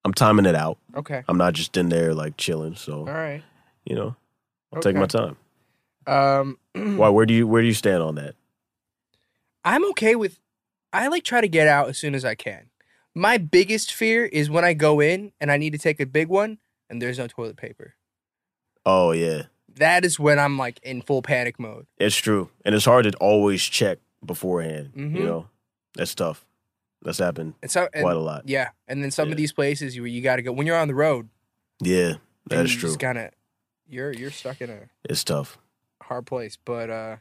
I'm 0.05 0.13
timing 0.13 0.45
it 0.45 0.55
out. 0.55 0.77
okay, 0.95 1.23
I'm 1.27 1.37
not 1.37 1.53
just 1.53 1.77
in 1.77 1.89
there 1.89 2.13
like 2.13 2.37
chilling. 2.37 2.75
So 2.75 2.99
all 2.99 3.05
right. 3.05 3.43
you 3.85 3.95
know, 3.95 4.15
I'll 4.73 4.81
take 4.81 4.95
my 4.95 5.05
time. 5.05 5.37
Um, 6.07 6.57
Why? 6.97 7.09
Where 7.09 7.25
do 7.25 7.33
you 7.33 7.47
where 7.47 7.61
do 7.61 7.67
you 7.67 7.73
stand 7.73 8.01
on 8.03 8.15
that? 8.15 8.35
I'm 9.63 9.85
okay 9.91 10.15
with. 10.15 10.39
I 10.91 11.07
like 11.07 11.23
try 11.23 11.41
to 11.41 11.47
get 11.47 11.67
out 11.67 11.89
as 11.89 11.97
soon 11.97 12.13
as 12.15 12.23
I 12.25 12.35
can. 12.35 12.69
My 13.15 13.37
biggest 13.37 13.93
fear 13.93 14.25
is 14.25 14.49
when 14.49 14.63
I 14.65 14.73
go 14.73 14.99
in 14.99 15.31
and 15.39 15.51
I 15.51 15.57
need 15.57 15.71
to 15.73 15.79
take 15.79 15.99
a 15.99 16.05
big 16.05 16.27
one 16.27 16.57
and 16.89 17.01
there's 17.01 17.17
no 17.17 17.27
toilet 17.27 17.57
paper. 17.57 17.95
Oh 18.85 19.11
yeah, 19.11 19.43
That 19.75 20.03
is 20.03 20.19
when 20.19 20.37
I'm 20.39 20.57
like 20.57 20.79
in 20.83 21.01
full 21.01 21.21
panic 21.21 21.57
mode. 21.59 21.87
it's 21.97 22.17
true, 22.17 22.49
and 22.65 22.75
it's 22.75 22.85
hard 22.85 23.05
to 23.05 23.11
always 23.17 23.63
check 23.63 23.99
beforehand. 24.25 24.91
Mhm. 24.95 25.15
You 25.17 25.23
know, 25.23 25.47
that's 25.95 26.13
tough. 26.15 26.45
That's 27.01 27.19
happened 27.19 27.53
And 27.61 27.69
so, 27.71 27.87
and, 27.93 28.03
quite 28.03 28.15
a 28.15 28.19
lot. 28.19 28.43
yeah. 28.47 28.69
And 28.87 29.01
then 29.03 29.11
some 29.11 29.27
Yeah. 29.29 29.33
of 29.33 29.37
these 29.37 29.53
places 29.53 29.95
you 29.95 30.03
you 30.05 30.21
got 30.21 30.35
to 30.37 30.41
go 30.41 30.51
when 30.51 30.67
you're 30.67 30.77
on 30.77 30.87
the 30.89 30.95
road. 30.95 31.29
Yeah, 31.81 32.15
that's 32.47 32.71
true. 32.71 32.89
Just 32.89 32.99
kind 32.99 33.17
of, 33.17 33.29
you're 33.89 34.11
you're 34.13 34.31
stuck 34.31 34.61
in 34.61 34.69
a 34.69 34.89
It's 35.03 35.23
tough. 35.23 35.57
hard 36.01 36.25
place. 36.25 36.57
But 36.63 36.89
uh, 36.89 37.15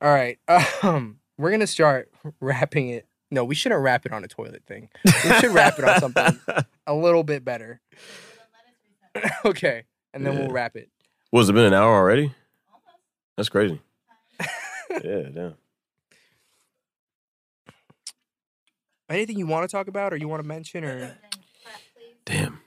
all 0.00 0.12
right, 0.12 0.38
um, 0.82 1.18
we're 1.38 1.50
gonna 1.50 1.66
start 1.66 2.10
wrapping 2.40 2.88
it. 2.90 3.06
No, 3.30 3.44
we 3.44 3.54
shouldn't 3.54 3.80
wrap 3.82 4.06
it 4.06 4.12
on 4.12 4.22
a 4.24 4.28
toilet 4.28 4.62
thing. 4.66 4.88
We 5.04 5.10
should 5.40 5.52
wrap 5.52 5.78
it 5.78 5.84
on 5.84 5.98
something 6.00 6.40
a 6.86 6.94
little 6.94 7.24
bit 7.24 7.44
better. 7.44 7.80
okay, 9.44 9.84
and 10.12 10.24
then 10.24 10.34
Yeah. 10.34 10.40
we'll 10.40 10.50
wrap 10.50 10.76
it. 10.76 10.88
Was 11.32 11.48
it 11.48 11.52
been 11.54 11.64
an 11.64 11.74
hour 11.74 11.94
already? 11.94 12.32
That's 13.36 13.48
crazy. 13.48 13.80
yeah, 14.90 15.22
damn. 15.34 15.54
Anything 19.10 19.38
you 19.38 19.46
want 19.46 19.68
to 19.68 19.72
talk 19.76 19.88
about 19.88 20.12
or 20.12 20.16
you 20.16 20.28
want 20.28 20.42
to 20.42 20.48
mention 20.48 20.84
or 20.84 21.16
Damn. 22.24 22.60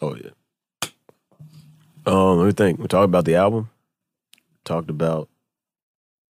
Oh 0.00 0.14
yeah. 0.14 0.30
Um, 2.10 2.38
let 2.38 2.46
me 2.46 2.52
think. 2.52 2.78
We 2.78 2.86
talked 2.88 3.04
about 3.04 3.24
the 3.24 3.36
album. 3.36 3.70
Talked 4.64 4.90
about. 4.90 5.28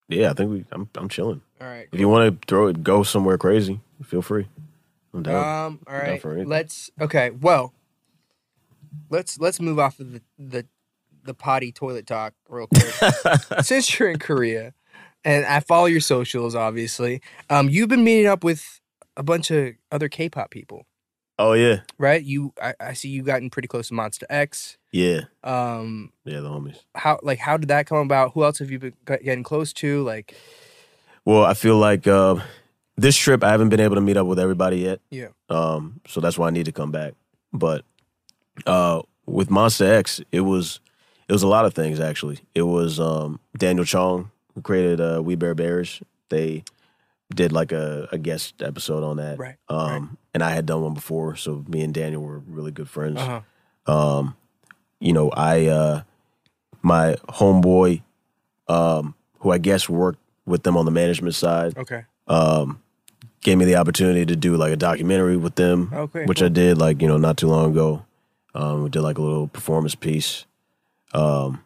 Yeah, 0.08 0.30
I 0.30 0.34
think 0.34 0.50
we. 0.50 0.64
I'm. 0.72 0.88
I'm 0.96 1.08
chilling. 1.08 1.40
all 1.60 1.66
right. 1.68 1.88
If 1.92 1.98
you 1.98 2.08
want 2.08 2.40
to 2.40 2.46
throw 2.46 2.66
it, 2.68 2.82
go 2.82 3.02
somewhere 3.02 3.38
crazy. 3.38 3.80
Feel 4.04 4.22
free. 4.22 4.48
I'm 5.14 5.22
down. 5.22 5.66
Um. 5.66 5.78
All 5.86 5.94
right. 5.94 6.46
Let's. 6.46 6.90
Okay. 7.00 7.30
Well. 7.30 7.72
Let's 9.08 9.38
let's 9.38 9.60
move 9.60 9.78
off 9.78 10.00
of 10.00 10.12
the 10.12 10.22
the, 10.36 10.66
the 11.22 11.34
potty 11.34 11.70
toilet 11.70 12.06
talk 12.06 12.34
real 12.48 12.66
quick. 12.66 13.62
Since 13.62 13.98
you're 13.98 14.10
in 14.10 14.18
Korea, 14.18 14.74
and 15.24 15.44
I 15.46 15.60
follow 15.60 15.86
your 15.86 16.00
socials, 16.00 16.56
obviously, 16.56 17.22
um, 17.48 17.68
you've 17.68 17.88
been 17.88 18.02
meeting 18.02 18.26
up 18.26 18.42
with 18.42 18.80
a 19.16 19.22
bunch 19.22 19.50
of 19.50 19.74
other 19.92 20.08
K-pop 20.08 20.50
people, 20.50 20.86
oh 21.40 21.54
yeah, 21.54 21.80
right? 21.98 22.22
You, 22.22 22.52
I, 22.62 22.74
I 22.78 22.92
see 22.92 23.08
you 23.08 23.22
gotten 23.22 23.50
pretty 23.50 23.66
close 23.68 23.88
to 23.88 23.94
Monsta 23.94 24.24
X. 24.30 24.76
yeah, 24.92 25.22
Um, 25.42 26.12
yeah. 26.24 26.40
The 26.40 26.48
homies. 26.48 26.78
how 26.94 27.18
like 27.22 27.38
how 27.40 27.56
did 27.56 27.68
that 27.68 27.86
come 27.86 27.98
about? 27.98 28.32
Who 28.34 28.44
else 28.44 28.58
have 28.60 28.70
you 28.70 28.78
been 28.78 28.94
getting 29.06 29.42
close 29.42 29.72
to? 29.74 30.02
Like, 30.02 30.34
Well, 31.24 31.44
I 31.44 31.54
feel 31.54 31.76
like 31.78 32.06
uh, 32.06 32.36
this 32.96 33.16
trip 33.16 33.42
I 33.42 33.50
haven't 33.50 33.70
been 33.70 33.80
able 33.80 33.94
to 33.96 34.00
meet 34.00 34.16
up 34.16 34.26
with 34.26 34.38
everybody 34.38 34.78
yet. 34.78 35.00
yeah, 35.10 35.28
Um, 35.48 36.00
so 36.06 36.20
that's 36.20 36.38
why 36.38 36.46
I 36.48 36.50
need 36.50 36.66
to 36.66 36.72
come 36.72 36.92
back. 36.92 37.14
But 37.52 37.84
uh, 38.66 39.02
with 39.26 39.48
Monsta 39.48 39.86
X, 39.88 40.20
it 40.32 40.40
was 40.42 40.80
it 41.28 41.32
was 41.32 41.42
a 41.42 41.48
lot 41.48 41.64
of 41.64 41.74
things 41.74 41.98
actually. 42.00 42.38
It 42.54 42.62
was 42.62 42.98
um, 43.00 43.40
Daniel 43.56 43.84
Chong 43.84 44.30
who 44.54 44.62
created 44.62 45.00
uh, 45.00 45.20
We 45.24 45.34
Bare 45.36 45.54
Bears. 45.54 46.02
They 46.28 46.64
did 47.34 47.52
like 47.52 47.72
a, 47.72 48.08
a 48.12 48.18
guest 48.18 48.62
episode 48.62 49.02
on 49.04 49.16
that. 49.18 49.38
Right, 49.38 49.56
Um, 49.68 49.78
right. 49.88 50.02
and 50.34 50.42
I 50.42 50.50
had 50.50 50.66
done 50.66 50.82
one 50.82 50.94
before, 50.94 51.36
so 51.36 51.64
me 51.68 51.82
and 51.82 51.94
Daniel 51.94 52.22
were 52.22 52.38
really 52.40 52.72
good 52.72 52.88
friends. 52.88 53.18
uh 53.20 53.42
huh, 53.86 53.92
Um, 53.92 54.36
you 54.98 55.12
know, 55.12 55.30
I 55.30 55.66
uh 55.66 56.02
my 56.82 57.16
homeboy, 57.28 58.02
um, 58.68 59.14
who 59.40 59.50
I 59.50 59.58
guess 59.58 59.88
worked 59.88 60.18
with 60.46 60.62
them 60.62 60.76
on 60.76 60.84
the 60.84 60.90
management 60.90 61.34
side, 61.34 61.76
okay, 61.78 62.04
um, 62.26 62.82
gave 63.42 63.58
me 63.58 63.64
the 63.64 63.76
opportunity 63.76 64.26
to 64.26 64.36
do 64.36 64.56
like 64.56 64.72
a 64.72 64.76
documentary 64.76 65.36
with 65.36 65.54
them, 65.54 65.90
Okay, 65.92 66.24
which 66.26 66.38
cool. 66.38 66.46
I 66.46 66.48
did 66.48 66.78
like 66.78 67.00
you 67.02 67.08
know 67.08 67.16
not 67.18 67.36
too 67.36 67.48
long 67.48 67.70
ago. 67.72 68.04
Um, 68.54 68.82
we 68.82 68.88
did 68.90 69.02
like 69.02 69.18
a 69.18 69.22
little 69.22 69.46
performance 69.46 69.94
piece, 69.94 70.44
um, 71.14 71.62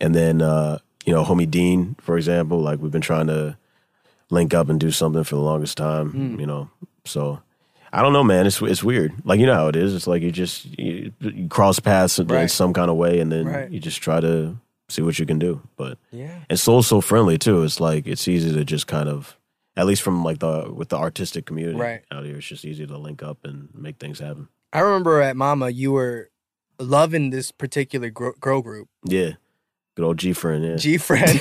and 0.00 0.14
then 0.14 0.40
uh, 0.40 0.78
you 1.04 1.12
know, 1.12 1.24
homie 1.24 1.50
Dean, 1.50 1.96
for 2.00 2.16
example, 2.16 2.60
like 2.60 2.78
we've 2.80 2.92
been 2.92 3.00
trying 3.00 3.26
to 3.26 3.56
link 4.32 4.54
up 4.54 4.68
and 4.68 4.80
do 4.80 4.90
something 4.90 5.22
for 5.24 5.36
the 5.36 5.42
longest 5.42 5.76
time, 5.76 6.12
Mm. 6.12 6.40
you 6.40 6.46
know. 6.46 6.70
So 7.04 7.40
I 7.92 8.00
don't 8.02 8.12
know, 8.14 8.24
man. 8.24 8.46
It's 8.46 8.60
it's 8.62 8.82
weird. 8.82 9.12
Like 9.24 9.38
you 9.38 9.46
know 9.46 9.54
how 9.54 9.68
it 9.68 9.76
is. 9.76 9.94
It's 9.94 10.06
like 10.06 10.22
you 10.22 10.32
just 10.32 10.66
you, 10.78 11.12
you 11.20 11.48
cross 11.48 11.78
paths 11.78 12.18
in, 12.18 12.30
in 12.32 12.48
some 12.48 12.72
kind 12.72 12.90
of 12.90 12.96
way, 12.96 13.20
and 13.20 13.30
then 13.30 13.46
Right. 13.46 13.70
you 13.70 13.78
just 13.80 14.00
try 14.00 14.20
to 14.20 14.56
see 14.88 15.02
what 15.02 15.18
you 15.18 15.26
can 15.26 15.38
do. 15.38 15.60
But 15.76 15.98
yeah, 16.10 16.40
and 16.50 16.58
Seoul's 16.58 16.86
so 16.86 17.00
friendly 17.00 17.38
too. 17.38 17.62
It's 17.62 17.78
like 17.80 18.06
it's 18.06 18.26
easy 18.26 18.52
to 18.52 18.64
just 18.64 18.86
kind 18.86 19.08
of, 19.08 19.36
at 19.76 19.86
least 19.86 20.02
from 20.02 20.24
like 20.24 20.38
the 20.38 20.72
with 20.72 20.88
the 20.88 20.96
artistic 20.96 21.44
community 21.46 21.78
Right. 21.78 22.02
out 22.10 22.24
here, 22.24 22.36
it's 22.38 22.46
just 22.46 22.64
easy 22.64 22.86
to 22.86 22.96
link 22.98 23.22
up 23.22 23.38
and 23.44 23.68
make 23.74 23.98
things 23.98 24.18
happen. 24.20 24.48
I 24.72 24.80
remember 24.80 25.20
at 25.20 25.36
Mama 25.36 25.68
you 25.68 25.92
were 25.92 26.30
loving 26.78 27.30
this 27.30 27.52
particular 27.52 28.10
girl 28.10 28.62
group, 28.62 28.88
Yeah, 29.04 29.32
good 29.94 30.04
old 30.04 30.16
GFRIEND. 30.18 30.64
Yeah, 30.64 30.96
GFRIEND. 30.96 31.38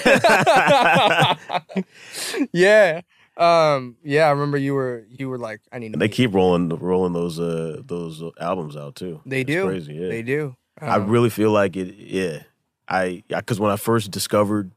yeah. 2.53 3.01
Um, 3.37 3.95
yeah, 4.03 4.25
I 4.27 4.31
remember 4.31 4.57
you 4.57 4.73
were 4.73 5.05
you 5.09 5.29
were 5.29 5.37
like, 5.37 5.61
I 5.71 5.79
need 5.79 5.89
to 5.89 5.93
and 5.93 6.01
they 6.01 6.09
keep 6.09 6.33
rolling 6.33 6.69
rolling 6.69 7.13
those 7.13 7.39
uh 7.39 7.81
those 7.85 8.21
albums 8.39 8.75
out 8.75 8.95
too. 8.95 9.21
They 9.25 9.41
It's 9.41 9.47
do. 9.47 9.65
crazy. 9.65 9.93
Yeah, 9.93 10.09
They 10.09 10.21
do. 10.21 10.55
I 10.79 10.95
Um, 10.97 11.07
really 11.09 11.29
feel 11.29 11.51
like 11.51 11.75
it. 11.77 11.95
Yeah, 11.95 12.43
I 12.87 13.23
because 13.29 13.59
when 13.59 13.71
I 13.71 13.77
first 13.77 14.11
discovered 14.11 14.71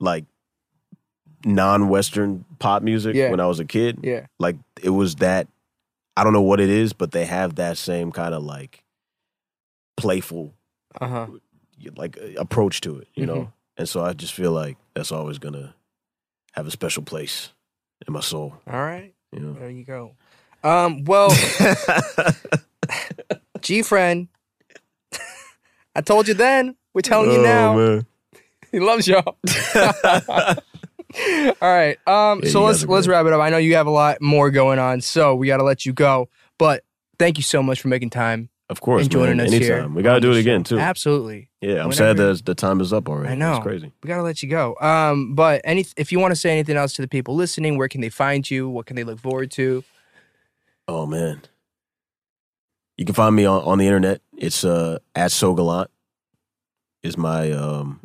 like 0.00 0.24
non-Western 1.44 2.44
pop 2.58 2.82
music 2.82 3.14
Yeah. 3.14 3.30
when 3.30 3.40
I 3.40 3.46
was 3.46 3.60
a 3.60 3.64
kid, 3.66 3.98
Yeah. 4.02 4.26
like 4.38 4.56
it 4.82 4.90
was 4.90 5.16
that 5.16 5.46
I 6.16 6.24
don't 6.24 6.32
know 6.32 6.42
what 6.42 6.60
it 6.60 6.70
is, 6.70 6.92
but 6.94 7.12
they 7.12 7.26
have 7.26 7.56
that 7.56 7.76
same 7.76 8.10
kind 8.12 8.34
of 8.34 8.42
like 8.42 8.82
playful, 9.96 10.54
Uh-huh. 11.00 11.26
Like 11.96 12.18
uh, 12.18 12.40
approach 12.40 12.80
to 12.82 12.98
it, 12.98 13.08
you 13.14 13.26
know. 13.26 13.36
Mhm. 13.36 13.52
And 13.76 13.88
so 13.88 14.04
I 14.04 14.12
just 14.12 14.34
feel 14.34 14.52
like 14.52 14.76
that's 14.94 15.10
always 15.12 15.38
gonna 15.38 15.74
have 16.52 16.66
a 16.66 16.70
special 16.70 17.02
place 17.02 17.50
in 18.06 18.12
my 18.12 18.20
soul, 18.20 18.54
All 18.70 18.80
right. 18.82 19.12
you 19.32 19.40
know. 19.40 19.52
There 19.54 19.70
you 19.70 19.84
go. 19.84 20.14
Um, 20.62 21.04
well, 21.04 21.30
GFRIEND, 23.58 24.28
I 25.94 26.00
told 26.00 26.28
you 26.28 26.34
then. 26.34 26.76
We're 26.92 27.00
telling 27.00 27.32
you 27.32 27.40
Oh, 27.40 27.42
now. 27.42 27.76
man. 27.76 28.06
He 28.72 28.80
loves 28.80 29.06
y'all. 29.06 29.36
All 29.86 30.56
right. 31.62 31.96
Um, 32.08 32.40
Yeah, 32.42 32.50
so 32.50 32.64
let's 32.64 32.84
let's 32.84 33.06
wrap 33.06 33.24
it 33.24 33.32
up. 33.32 33.40
I 33.40 33.48
know 33.50 33.56
you 33.58 33.76
have 33.76 33.86
a 33.86 33.90
lot 33.90 34.20
more 34.20 34.50
going 34.50 34.80
on, 34.80 35.00
so 35.00 35.36
we 35.36 35.46
got 35.46 35.58
to 35.58 35.62
let 35.62 35.86
you 35.86 35.92
go. 35.92 36.28
But 36.58 36.82
thank 37.18 37.36
you 37.36 37.44
so 37.44 37.62
much 37.62 37.80
for 37.80 37.86
making 37.86 38.10
time 38.10 38.48
Of 38.70 38.80
course, 38.80 39.02
and 39.02 39.10
joining 39.12 39.36
man. 39.36 39.46
us 39.46 39.52
Anytime. 39.52 39.68
here. 39.68 39.88
We 39.88 40.02
gotta 40.02 40.20
do 40.20 40.32
it 40.32 40.38
again 40.38 40.64
too. 40.64 40.78
Absolutely. 40.78 41.50
Yeah, 41.60 41.82
I'm 41.82 41.88
Whenever- 41.88 41.92
sad 41.94 42.16
that 42.16 42.44
the 42.46 42.54
time 42.54 42.80
is 42.80 42.92
up 42.94 43.08
already. 43.10 43.32
I 43.32 43.34
know. 43.36 43.56
It's 43.56 43.62
crazy. 43.62 43.92
We 44.02 44.08
got 44.08 44.16
to 44.16 44.22
let 44.22 44.42
you 44.42 44.48
go. 44.48 44.74
Um, 44.80 45.34
but 45.34 45.60
any 45.64 45.84
if 45.98 46.10
you 46.12 46.18
want 46.18 46.32
to 46.32 46.36
say 46.36 46.50
anything 46.50 46.76
else 46.76 46.94
to 46.94 47.02
the 47.02 47.08
people 47.08 47.34
listening, 47.34 47.76
where 47.76 47.88
can 47.88 48.00
they 48.00 48.08
find 48.08 48.50
you? 48.50 48.68
What 48.68 48.86
can 48.86 48.96
they 48.96 49.04
look 49.04 49.18
forward 49.20 49.50
to? 49.52 49.84
Oh 50.88 51.04
man. 51.06 51.42
You 52.96 53.04
can 53.04 53.14
find 53.14 53.34
me 53.36 53.44
on, 53.44 53.62
on 53.64 53.78
the 53.78 53.86
internet. 53.86 54.20
It's 54.36 54.64
uh 54.64 54.98
at 55.14 55.30
So 55.32 55.54
Gallant 55.54 55.90
is 57.02 57.16
my 57.18 57.50
um 57.52 58.00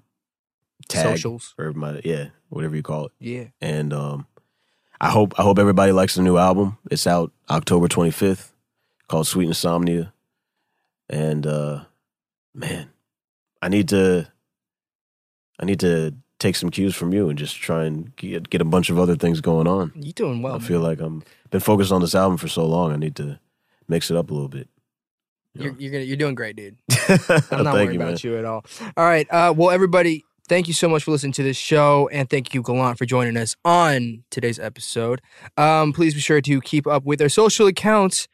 tag 0.90 1.06
Socials. 1.18 1.56
or 1.58 1.72
my 1.74 2.02
yeah, 2.04 2.28
whatever 2.50 2.76
you 2.76 2.84
call 2.84 3.06
it. 3.06 3.12
Yeah. 3.20 3.46
And 3.62 3.94
um 3.94 4.28
I 5.00 5.10
hope 5.10 5.40
I 5.40 5.44
hope 5.44 5.58
everybody 5.60 5.92
likes 5.94 6.16
the 6.16 6.22
new 6.22 6.38
album. 6.38 6.78
It's 6.92 7.08
out 7.08 7.32
October 7.50 7.88
25th 7.88 8.50
called 9.08 9.26
Sweet 9.28 9.48
Insomnia. 9.48 10.12
And 11.10 11.46
uh 11.46 11.86
man, 12.54 12.90
I 13.62 13.70
need 13.70 13.90
to 13.90 14.28
I 15.60 15.66
need 15.66 15.80
to 15.82 16.16
take 16.40 16.56
some 16.56 16.70
cues 16.70 16.96
from 16.96 17.14
you 17.14 17.30
and 17.30 17.38
just 17.38 17.58
try 17.58 17.86
and 17.86 18.16
get 18.16 18.50
get 18.50 18.62
a 18.62 18.66
bunch 18.66 18.90
of 18.90 18.98
other 18.98 19.16
things 19.16 19.42
going 19.42 19.68
on. 19.68 19.92
You're 19.96 20.14
doing 20.14 20.42
well. 20.42 20.56
I 20.56 20.60
feel 20.60 20.80
like 20.80 21.00
I'm 21.00 21.24
been 21.52 21.60
focused 21.60 21.92
on 21.92 22.02
this 22.02 22.16
album 22.16 22.38
for 22.38 22.48
so 22.48 22.66
long. 22.66 22.92
I 22.92 22.96
need 22.96 23.16
to 23.18 23.40
mix 23.88 24.10
it 24.10 24.18
up 24.18 24.30
a 24.32 24.34
little 24.34 24.50
bit. 24.50 24.70
you 25.54 25.64
You're 25.64 25.76
you're, 25.80 25.92
gonna, 25.92 26.04
you're 26.04 26.18
doing 26.18 26.36
great, 26.36 26.56
dude. 26.56 26.78
I'm 27.52 27.64
not 27.64 27.74
worried 27.74 27.94
you, 27.94 28.00
man. 28.00 28.10
about 28.10 28.24
you 28.24 28.38
at 28.38 28.46
all. 28.46 28.66
All 28.96 29.06
right. 29.06 29.28
Uh, 29.30 29.54
well, 29.56 29.72
everybody, 29.72 30.24
thank 30.48 30.68
you 30.68 30.74
so 30.74 30.88
much 30.88 31.04
for 31.04 31.12
listening 31.12 31.34
to 31.34 31.44
this 31.44 31.58
show, 31.58 32.08
and 32.12 32.30
thank 32.30 32.54
you, 32.54 32.62
Gallant, 32.62 32.98
for 32.98 33.06
joining 33.06 33.36
us 33.36 33.56
on 33.66 34.24
today's 34.30 34.60
episode. 34.60 35.22
Um, 35.58 35.92
please 35.92 36.14
be 36.14 36.20
sure 36.22 36.42
to 36.42 36.62
keep 36.62 36.88
up 36.88 37.04
with 37.04 37.22
our 37.22 37.30
social 37.30 37.68
accounts 37.68 38.28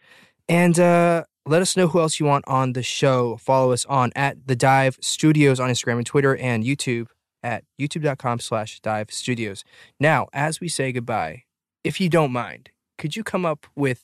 and 0.47 0.79
uh, 0.79 1.23
let 1.45 1.61
us 1.61 1.77
know 1.77 1.87
who 1.87 1.99
else 1.99 2.19
you 2.19 2.25
want 2.25 2.45
on 2.47 2.73
the 2.73 2.83
show. 2.83 3.37
Follow 3.37 3.71
us 3.71 3.85
on 3.85 4.11
at 4.15 4.47
the 4.47 4.55
Dive 4.55 4.97
Studios 5.01 5.59
on 5.59 5.69
Instagram 5.69 5.97
and 5.97 6.05
Twitter 6.05 6.35
and 6.35 6.63
YouTube 6.63 7.07
at 7.45 7.63
youtube.com 7.79 8.39
slash 8.39 8.79
dive 8.79 9.11
studios. 9.11 9.63
Now, 9.99 10.27
as 10.33 10.59
we 10.59 10.67
say 10.67 10.91
goodbye, 10.91 11.43
if 11.83 12.01
you 12.01 12.09
don't 12.09 12.31
mind, 12.31 12.71
could 12.97 13.15
you 13.15 13.23
come 13.23 13.45
up 13.45 13.67
with 13.75 14.03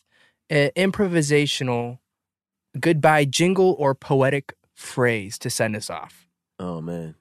an 0.50 0.70
improvisational 0.78 1.98
goodbye 2.80 3.26
jingle 3.26 3.76
or 3.80 3.96
poetic 3.96 4.54
phrase 4.76 5.39
to 5.39 5.50
send 5.50 5.76
us 5.76 5.89
off? 5.89 6.28
Oh 6.60 6.82
man. 6.82 7.16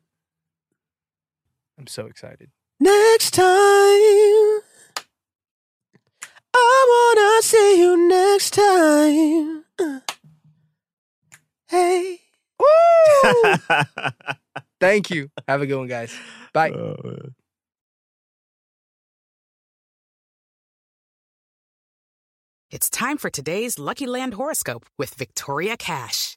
I'm 1.78 1.86
so 1.86 2.04
excited. 2.04 2.50
Next 2.78 3.30
time 3.30 3.46
I 6.52 7.12
wanna 7.14 7.42
see 7.42 7.80
you 7.80 8.08
next 8.08 8.50
time. 8.50 9.64
Uh. 9.78 10.00
Hey. 11.70 12.18
Woo! 12.58 13.54
Thank 14.80 15.08
you. 15.10 15.30
Have 15.46 15.62
a 15.62 15.66
good 15.66 15.78
one, 15.78 15.86
guys. 15.86 16.12
Bye. 16.52 16.70
Oh. 16.70 16.96
It's 22.72 22.90
time 22.90 23.18
for 23.18 23.30
today's 23.30 23.78
Lucky 23.78 24.06
Land 24.06 24.34
horoscope 24.34 24.86
with 24.98 25.14
Victoria 25.14 25.76
Cash. 25.76 26.36